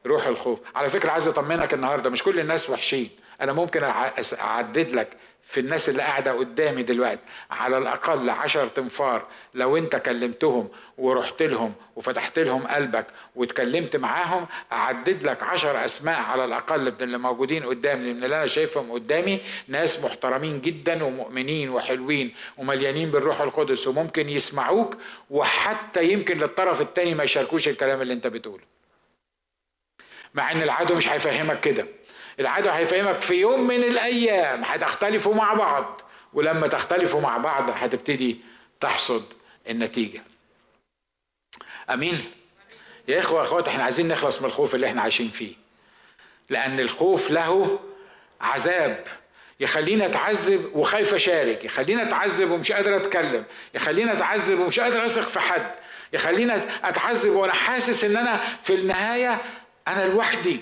روح 0.06 0.26
الخوف 0.26 0.60
على 0.74 0.88
فكرة 0.88 1.10
عايز 1.10 1.28
أطمنك 1.28 1.74
النهاردة 1.74 2.10
مش 2.10 2.22
كل 2.22 2.40
الناس 2.40 2.70
وحشين 2.70 3.10
أنا 3.40 3.52
ممكن 3.52 3.84
أعدد 4.40 4.92
لك 4.92 5.08
في 5.42 5.60
الناس 5.60 5.88
اللي 5.88 6.02
قاعدة 6.02 6.32
قدامي 6.32 6.82
دلوقتي 6.82 7.20
على 7.50 7.78
الأقل 7.78 8.30
عشر 8.30 8.68
تنفار 8.68 9.26
لو 9.54 9.76
أنت 9.76 9.96
كلمتهم 9.96 10.68
ورحت 10.98 11.42
لهم 11.42 11.74
وفتحت 11.96 12.38
لهم 12.38 12.66
قلبك 12.66 13.06
واتكلمت 13.36 13.96
معاهم 13.96 14.46
أعدد 14.72 15.24
لك 15.24 15.42
عشر 15.42 15.84
أسماء 15.84 16.20
على 16.20 16.44
الأقل 16.44 16.80
من 16.84 16.96
اللي 17.00 17.18
موجودين 17.18 17.64
قدامي 17.64 18.12
من 18.12 18.24
اللي 18.24 18.36
أنا 18.36 18.46
شايفهم 18.46 18.92
قدامي 18.92 19.40
ناس 19.68 20.04
محترمين 20.04 20.60
جدا 20.60 21.04
ومؤمنين 21.04 21.70
وحلوين 21.70 22.34
ومليانين 22.58 23.10
بالروح 23.10 23.40
القدس 23.40 23.86
وممكن 23.88 24.28
يسمعوك 24.28 24.96
وحتى 25.30 26.04
يمكن 26.12 26.38
للطرف 26.38 26.80
التاني 26.80 27.14
ما 27.14 27.24
يشاركوش 27.24 27.68
الكلام 27.68 28.02
اللي 28.02 28.14
أنت 28.14 28.26
بتقوله. 28.26 28.64
مع 30.34 30.52
إن 30.52 30.62
العدو 30.62 30.94
مش 30.94 31.08
هيفهمك 31.08 31.60
كده. 31.60 31.86
العدو 32.40 32.70
هيفهمك 32.70 33.20
في 33.20 33.34
يوم 33.34 33.66
من 33.66 33.82
الأيام 33.84 34.62
هتختلفوا 34.64 35.34
مع 35.34 35.54
بعض 35.54 36.00
ولما 36.32 36.68
تختلفوا 36.68 37.20
مع 37.20 37.36
بعض 37.38 37.70
هتبتدي 37.70 38.36
تحصد 38.80 39.24
النتيجة. 39.70 40.22
أمين. 41.90 42.24
يا 43.08 43.20
إخوة 43.20 43.42
أخوات 43.42 43.68
إحنا 43.68 43.84
عايزين 43.84 44.08
نخلص 44.08 44.40
من 44.42 44.46
الخوف 44.48 44.74
اللي 44.74 44.86
إحنا 44.86 45.02
عايشين 45.02 45.28
فيه 45.30 45.54
لأن 46.50 46.80
الخوف 46.80 47.30
له 47.30 47.80
عذاب 48.40 49.04
يخليني 49.60 50.06
أتعذب 50.06 50.70
وخايف 50.74 51.14
أشارك 51.14 51.64
يخليني 51.64 52.02
أتعذب 52.02 52.50
ومش 52.50 52.72
قادر 52.72 52.96
أتكلم 52.96 53.44
يخليني 53.74 54.12
أتعذب 54.12 54.60
ومش 54.60 54.80
قادر 54.80 55.04
أثق 55.04 55.28
في 55.28 55.40
حد 55.40 55.70
يخليني 56.12 56.54
أتعذب 56.84 57.32
وأنا 57.32 57.52
حاسس 57.52 58.04
إن 58.04 58.16
أنا 58.16 58.40
في 58.62 58.74
النهاية 58.74 59.38
أنا 59.88 60.08
لوحدي. 60.08 60.60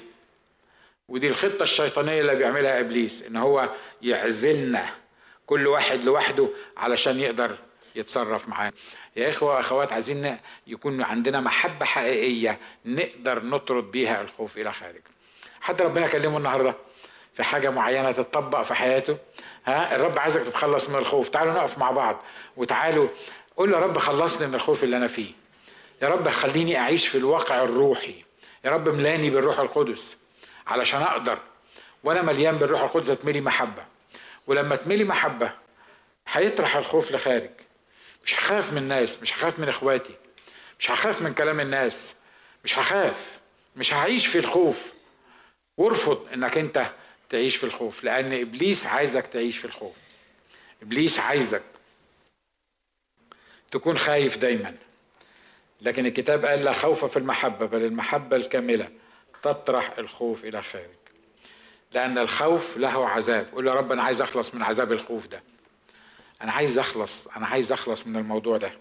ودي 1.09 1.27
الخطة 1.27 1.63
الشيطانية 1.63 2.21
اللي 2.21 2.35
بيعملها 2.35 2.81
إبليس 2.81 3.23
إن 3.23 3.37
هو 3.37 3.71
يعزلنا 4.03 4.87
كل 5.47 5.67
واحد 5.67 6.05
لوحده 6.05 6.49
علشان 6.77 7.21
يقدر 7.21 7.57
يتصرف 7.95 8.49
معاه 8.49 8.73
يا 9.17 9.29
إخوة 9.29 9.61
أخوات 9.61 9.93
عايزين 9.93 10.39
يكون 10.67 11.03
عندنا 11.03 11.41
محبة 11.41 11.85
حقيقية 11.87 12.59
نقدر 12.85 13.45
نطرد 13.45 13.91
بيها 13.91 14.23
الخوف 14.23 14.57
إلى 14.59 14.73
خارج. 14.73 15.01
حد 15.61 15.83
ربنا 15.83 16.07
كلمه 16.07 16.37
النهاردة 16.37 16.75
في 17.35 17.43
حاجة 17.43 17.71
معينة 17.71 18.13
تتطبق 18.13 18.63
في 18.63 18.75
حياته؟ 18.75 19.17
ها؟ 19.67 19.97
الرب 19.97 20.19
عايزك 20.19 20.43
تتخلص 20.43 20.89
من 20.91 20.97
الخوف. 20.99 21.29
تعالوا 21.29 21.53
نقف 21.53 21.79
مع 21.79 21.91
بعض 21.91 22.23
وتعالوا 22.57 23.09
قول 23.57 23.73
يا 23.73 23.79
رب 23.79 23.99
خلصني 23.99 24.47
من 24.47 24.55
الخوف 24.55 24.85
اللي 24.85 24.97
أنا 24.97 25.07
فيه. 25.07 25.33
يا 26.03 26.09
رب 26.09 26.29
خليني 26.29 26.79
أعيش 26.79 27.09
في 27.09 27.19
الواقع 27.19 27.63
الروحي. 27.63 28.15
يا 28.65 28.71
رب 28.71 28.89
ملاني 28.89 29.31
بالروح 29.31 29.59
القدس. 29.59 30.17
علشان 30.67 31.03
أقدر. 31.03 31.39
وأنا 32.05 32.23
مليان 32.23 32.59
بالروح 32.59 32.83
القدس 32.83 33.11
اتملي 33.11 33.41
محبة. 33.41 33.85
ولما 34.47 34.75
اتملي 34.75 35.05
محبة 35.05 35.53
هيطرح 36.29 36.77
الخوف 36.77 37.13
لخارج. 37.13 37.51
مش 38.25 38.35
هخاف 38.35 38.73
من 38.73 38.79
الناس 38.79 39.23
مش 39.23 39.33
هخاف 39.35 39.59
من 39.59 39.69
إخواتي. 39.69 40.15
مش 40.79 40.91
هخاف 40.91 41.23
من 41.23 41.35
كلام 41.35 41.61
الناس. 41.61 42.15
مش 42.65 42.79
هخاف. 42.79 43.39
مش 43.77 43.95
هعيش 43.95 44.27
في 44.27 44.39
الخوف. 44.39 44.93
وارفض 45.77 46.29
إنك 46.35 46.59
أنت 46.59 46.87
تعيش 47.31 47.57
في 47.57 47.65
الخوف 47.65 48.05
لأن 48.05 48.41
إبليس 48.41 48.87
عايزك 48.87 49.27
تعيش 49.27 49.59
في 49.59 49.65
الخوف. 49.65 49.95
إبليس 50.83 51.21
عايزك 51.21 51.63
تكون 53.71 53.99
خايف 53.99 54.39
دايما. 54.39 54.77
لكن 55.81 56.07
الكتاب 56.07 56.45
قال 56.45 56.65
لا 56.65 56.73
خوف 56.73 57.05
في 57.05 57.17
المحبة 57.17 57.67
بل 57.67 57.85
المحبة 57.85 58.37
الكاملة. 58.37 58.89
تطرح 59.45 59.99
الخوف 59.99 60.45
إلى 60.45 60.63
خارج. 60.63 60.95
لأن 61.93 62.19
الخوف 62.19 62.77
له 62.77 63.09
عذاب. 63.09 63.51
قول 63.53 63.67
يا 63.67 63.73
رب 63.73 63.93
أنا 63.93 64.03
عايز 64.03 64.23
أخلص 64.23 64.55
من 64.55 64.63
عذاب 64.63 64.93
الخوف 64.93 65.27
ده. 65.27 65.43
أنا 66.43 66.53
عايز 66.53 66.79
أخلص. 66.79 67.29
أنا 67.29 67.47
عايز 67.47 67.73
أخلص 67.73 68.07
من 68.07 68.17
الموضوع 68.17 68.57
ده. 68.57 68.73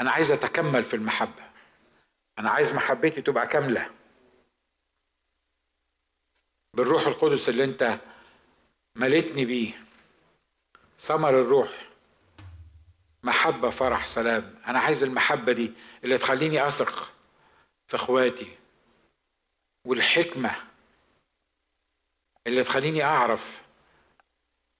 أنا 0.00 0.10
عايز 0.10 0.32
أتكمل 0.32 0.84
في 0.84 0.94
المحبة. 0.96 1.42
أنا 2.38 2.50
عايز 2.50 2.72
محبتي 2.72 3.22
تبقى 3.22 3.46
كاملة. 3.46 3.90
بالروح 6.76 7.06
القدس 7.06 7.48
اللي 7.48 7.64
أنت 7.64 7.98
مليتني 8.96 9.44
بيه. 9.44 9.84
ثمر 11.00 11.40
الروح. 11.40 11.88
محبة 13.22 13.70
فرح 13.70 14.06
سلام. 14.06 14.54
أنا 14.66 14.78
عايز 14.78 15.02
المحبة 15.02 15.52
دي 15.52 15.72
اللي 16.04 16.18
تخليني 16.18 16.66
أثق 16.66 17.12
في 17.86 17.96
إخواتي. 17.96 18.61
والحكمة 19.84 20.56
اللي 22.46 22.64
تخليني 22.64 23.04
أعرف 23.04 23.62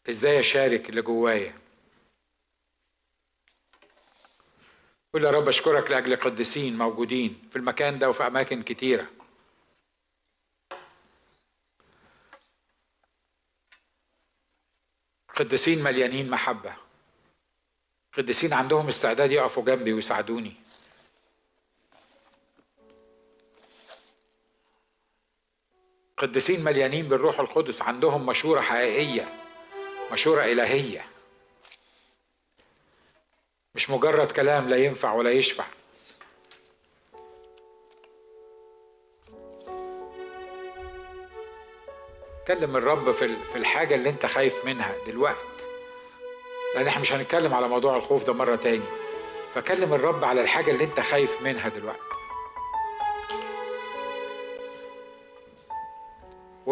إزاي 0.09 0.41
أشارك 0.41 0.89
اللي 0.89 1.03
جوايا. 1.03 1.59
قول 5.13 5.25
يا 5.25 5.31
رب 5.31 5.49
أشكرك 5.49 5.91
لأجل 5.91 6.17
قديسين 6.17 6.79
موجودين 6.79 7.49
في 7.51 7.57
المكان 7.57 7.99
ده 7.99 8.09
وفي 8.09 8.27
أماكن 8.27 8.63
كتيرة. 8.63 9.07
قديسين 15.37 15.83
مليانين 15.83 16.31
محبة. 16.31 16.77
قديسين 18.13 18.53
عندهم 18.53 18.89
استعداد 18.89 19.33
يقفوا 19.33 19.65
جنبي 19.65 19.93
ويساعدوني. 19.93 20.62
قديسين 26.23 26.65
مليانين 26.65 27.09
بالروح 27.09 27.41
القدس 27.41 27.83
عندهم 27.83 28.27
مشورة 28.27 28.61
حقيقية 28.61 29.29
مشورة 30.13 30.45
إلهية. 30.45 31.07
مش 33.75 33.91
مجرد 33.91 34.31
كلام 34.31 34.69
لا 34.69 34.77
ينفع 34.77 35.13
ولا 35.13 35.31
يشفع. 35.31 35.65
كلم 42.47 42.77
الرب 42.77 43.11
في 43.11 43.57
الحاجة 43.57 43.95
اللي 43.95 44.09
انت 44.09 44.27
خايف 44.27 44.65
منها 44.65 44.95
دلوقتي. 45.07 45.39
لأن 46.75 46.87
إحنا 46.87 47.01
مش 47.01 47.13
هنتكلم 47.13 47.55
على 47.55 47.69
موضوع 47.69 47.97
الخوف 47.97 48.25
ده 48.25 48.33
مرة 48.33 48.57
تاني. 48.57 48.85
فكلم 49.55 49.95
الرب 49.95 50.25
على 50.25 50.41
الحاجة 50.41 50.71
اللي 50.71 50.85
انت 50.85 51.01
خايف 51.01 51.43
منها 51.43 51.69
دلوقتي. 51.69 52.12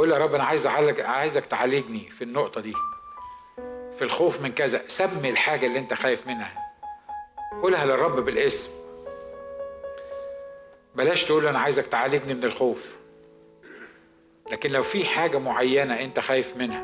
وقول 0.01 0.13
يا 0.13 0.19
رب 0.19 0.35
أنا 0.35 0.45
عايز 0.45 0.67
اعالج 0.67 1.01
عايزك 1.01 1.47
تعالجني 1.47 2.11
في 2.11 2.25
النقطة 2.25 2.61
دي 2.61 2.75
في 3.97 4.03
الخوف 4.03 4.41
من 4.41 4.53
كذا. 4.53 4.83
سمي 4.87 5.31
الحاجة 5.31 5.67
اللي 5.67 5.79
أنت 5.79 5.95
خايف 5.95 6.27
منها. 6.27 6.73
قولها 7.63 7.85
للرب 7.85 8.21
بالاسم. 8.25 8.71
بلاش 10.95 11.25
تقول 11.25 11.47
أنا 11.47 11.59
عايزك 11.59 11.87
تعالجني 11.87 12.35
من 12.35 12.45
الخوف. 12.45 12.97
لكن 14.51 14.71
لو 14.71 14.83
في 14.83 15.05
حاجة 15.05 15.39
معينة 15.39 16.01
أنت 16.01 16.21
خايف 16.21 16.57
منها 16.57 16.83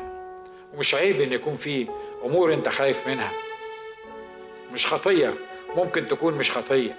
ومش 0.73 0.95
عيب 0.95 1.21
إن 1.21 1.33
يكون 1.33 1.55
في 1.55 1.87
أمور 2.25 2.53
أنت 2.53 2.69
خايف 2.69 3.07
منها. 3.07 3.31
مش 4.73 4.87
خطية 4.87 5.33
ممكن 5.75 6.07
تكون 6.07 6.33
مش 6.33 6.51
خطية. 6.51 6.97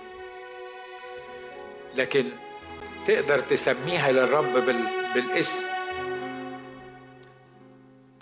لكن 1.94 2.24
تقدر 3.06 3.38
تسميها 3.38 4.12
للرب 4.12 4.54
بالاسم. 5.14 5.77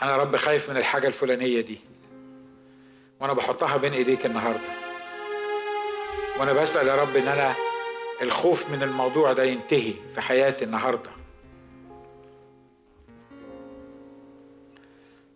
أنا 0.02 0.16
رب 0.16 0.36
خايف 0.36 0.70
من 0.70 0.76
الحاجة 0.76 1.06
الفلانية 1.06 1.60
دي. 1.60 1.80
وأنا 3.20 3.32
بحطها 3.32 3.76
بين 3.76 3.92
إيديك 3.92 4.26
النهارده. 4.26 4.68
وأنا 6.38 6.52
بسأل 6.52 6.88
يا 6.88 6.94
رب 6.96 7.16
إن 7.16 7.28
أنا 7.28 7.54
الخوف 8.22 8.70
من 8.70 8.82
الموضوع 8.82 9.32
ده 9.32 9.44
ينتهي 9.44 9.94
في 10.14 10.20
حياتي 10.20 10.64
النهارده. 10.64 11.10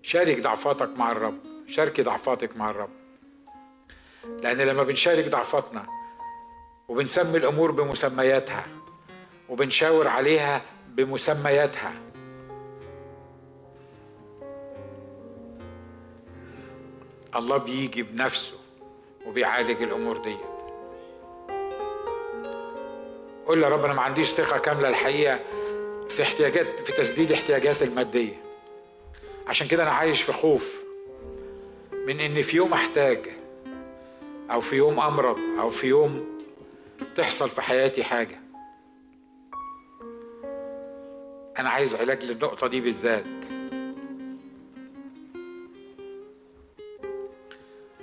شارك 0.03 0.41
ضعفاتك 0.41 0.97
مع 0.97 1.13
الرب. 1.13 1.39
شاركي 1.69 2.03
ضعفاتك 2.03 2.57
مع 2.57 2.71
الرب. 2.71 2.91
لأن 4.43 4.57
لما 4.57 4.83
بنشارك 4.83 5.29
ضعفاتنا 5.29 5.87
وبنسمي 6.89 7.39
الأمور 7.39 7.71
بمسمياتها 7.71 8.67
وبنشاور 9.49 10.09
عليها 10.09 10.63
بمسمياتها 10.89 11.93
الله 17.37 17.57
بيجي 17.57 18.03
بنفسه 18.03 18.57
وبيعالج 19.27 19.83
الأمور 19.83 20.17
دي 20.17 20.37
قول 23.47 23.63
يا 23.63 23.69
رب 23.69 23.85
أنا 23.85 23.95
ما 23.95 24.03
عنديش 24.03 24.29
ثقة 24.29 24.59
كاملة 24.59 24.89
الحقيقة 24.89 25.41
في 26.09 26.23
احتياجات 26.23 26.67
في 26.67 26.93
تسديد 26.93 27.33
احتياجاتي 27.33 27.85
المادية. 27.85 28.41
عشان 29.47 29.67
كده 29.67 29.83
أنا 29.83 29.91
عايش 29.91 30.23
في 30.23 30.33
خوف 30.33 30.83
من 31.93 32.21
إن 32.21 32.43
في 32.43 32.57
يوم 32.57 32.73
أحتاج 32.73 33.19
أو 34.51 34.61
في 34.61 34.77
يوم 34.77 35.01
أمرض 35.01 35.39
أو 35.61 35.69
في 35.69 35.87
يوم 35.87 36.39
تحصل 37.17 37.51
في 37.51 37.63
حياتي 37.63 38.05
حاجة. 38.05 38.41
أنا 41.59 41.71
عايز 41.71 41.95
علاج 41.95 42.25
للنقطة 42.25 42.67
دي 42.67 42.81
بالذات. 42.81 43.25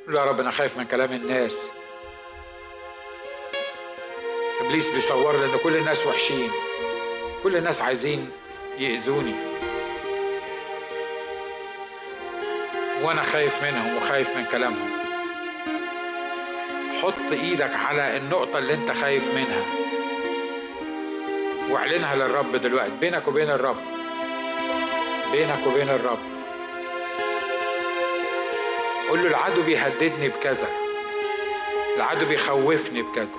يا 0.09 0.25
رب 0.25 0.39
أنا 0.39 0.51
خايف 0.51 0.77
من 0.77 0.85
كلام 0.85 1.11
الناس. 1.13 1.71
إبليس 4.61 4.89
بيصور 4.89 5.37
لي 5.37 5.45
إن 5.45 5.57
كل 5.63 5.75
الناس 5.77 6.07
وحشين. 6.07 6.51
كل 7.43 7.57
الناس 7.57 7.81
عايزين 7.81 8.31
يأذوني. 8.77 9.35
وأنا 13.01 13.23
خايف 13.23 13.63
منهم 13.63 13.97
وخايف 13.97 14.37
من 14.37 14.45
كلامهم. 14.45 14.89
حط 17.01 17.31
إيدك 17.31 17.75
على 17.75 18.17
النقطة 18.17 18.59
اللي 18.59 18.73
أنت 18.73 18.91
خايف 18.91 19.33
منها. 19.33 19.65
واعلنها 21.69 22.15
للرب 22.15 22.55
دلوقتي 22.55 22.91
بينك 22.99 23.27
وبين 23.27 23.49
الرب. 23.49 23.81
بينك 25.31 25.67
وبين 25.67 25.89
الرب. 25.89 26.36
قول 29.09 29.23
له 29.23 29.27
العدو 29.27 29.61
بيهددني 29.63 30.29
بكذا. 30.29 30.67
العدو 31.95 32.25
بيخوفني 32.25 33.01
بكذا. 33.01 33.37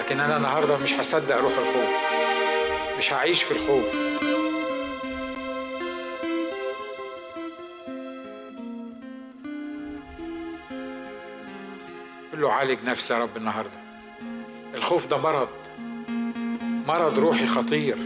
لكن 0.00 0.20
أنا 0.20 0.36
النهارده 0.36 0.76
مش 0.78 0.92
هصدق 0.92 1.36
روح 1.36 1.52
الخوف. 1.58 1.88
مش 2.98 3.12
هعيش 3.12 3.42
في 3.42 3.50
الخوف. 3.50 3.96
قل 12.32 12.40
له 12.40 12.52
عالج 12.52 12.84
نفسي 12.84 13.14
يا 13.14 13.18
رب 13.18 13.36
النهارده. 13.36 13.80
الخوف 14.74 15.06
ده 15.06 15.16
مرض. 15.16 15.48
مرض 16.86 17.18
روحي 17.18 17.46
خطير. 17.46 17.96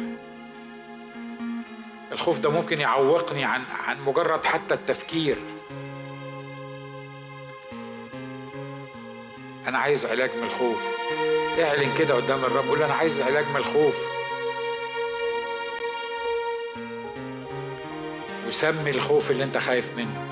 الخوف 2.31 2.43
ده 2.43 2.51
ممكن 2.51 2.81
يعوقني 2.81 3.45
عن 3.45 3.63
عن 3.87 4.01
مجرد 4.01 4.45
حتى 4.45 4.75
التفكير. 4.75 5.39
أنا 9.67 9.79
عايز 9.79 10.07
علاج 10.07 10.31
من 10.37 10.43
الخوف. 10.43 10.83
اعلن 11.61 11.95
كده 11.99 12.15
قدام 12.15 12.45
الرب 12.45 12.69
قول 12.69 12.83
أنا 12.83 12.95
عايز 12.95 13.21
علاج 13.21 13.49
من 13.49 13.57
الخوف. 13.57 13.95
وسمي 18.47 18.91
الخوف 18.91 19.31
اللي 19.31 19.45
أنت 19.45 19.59
خايف 19.59 19.91
منه. 19.97 20.27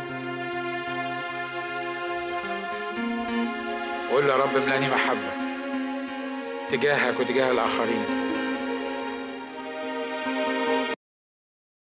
قول 4.11 4.29
يا 4.29 4.37
رب 4.37 4.57
املأني 4.57 4.89
محبة 4.89 5.33
تجاهك 6.71 7.21
وتجاه 7.21 7.51
الآخرين. 7.51 8.28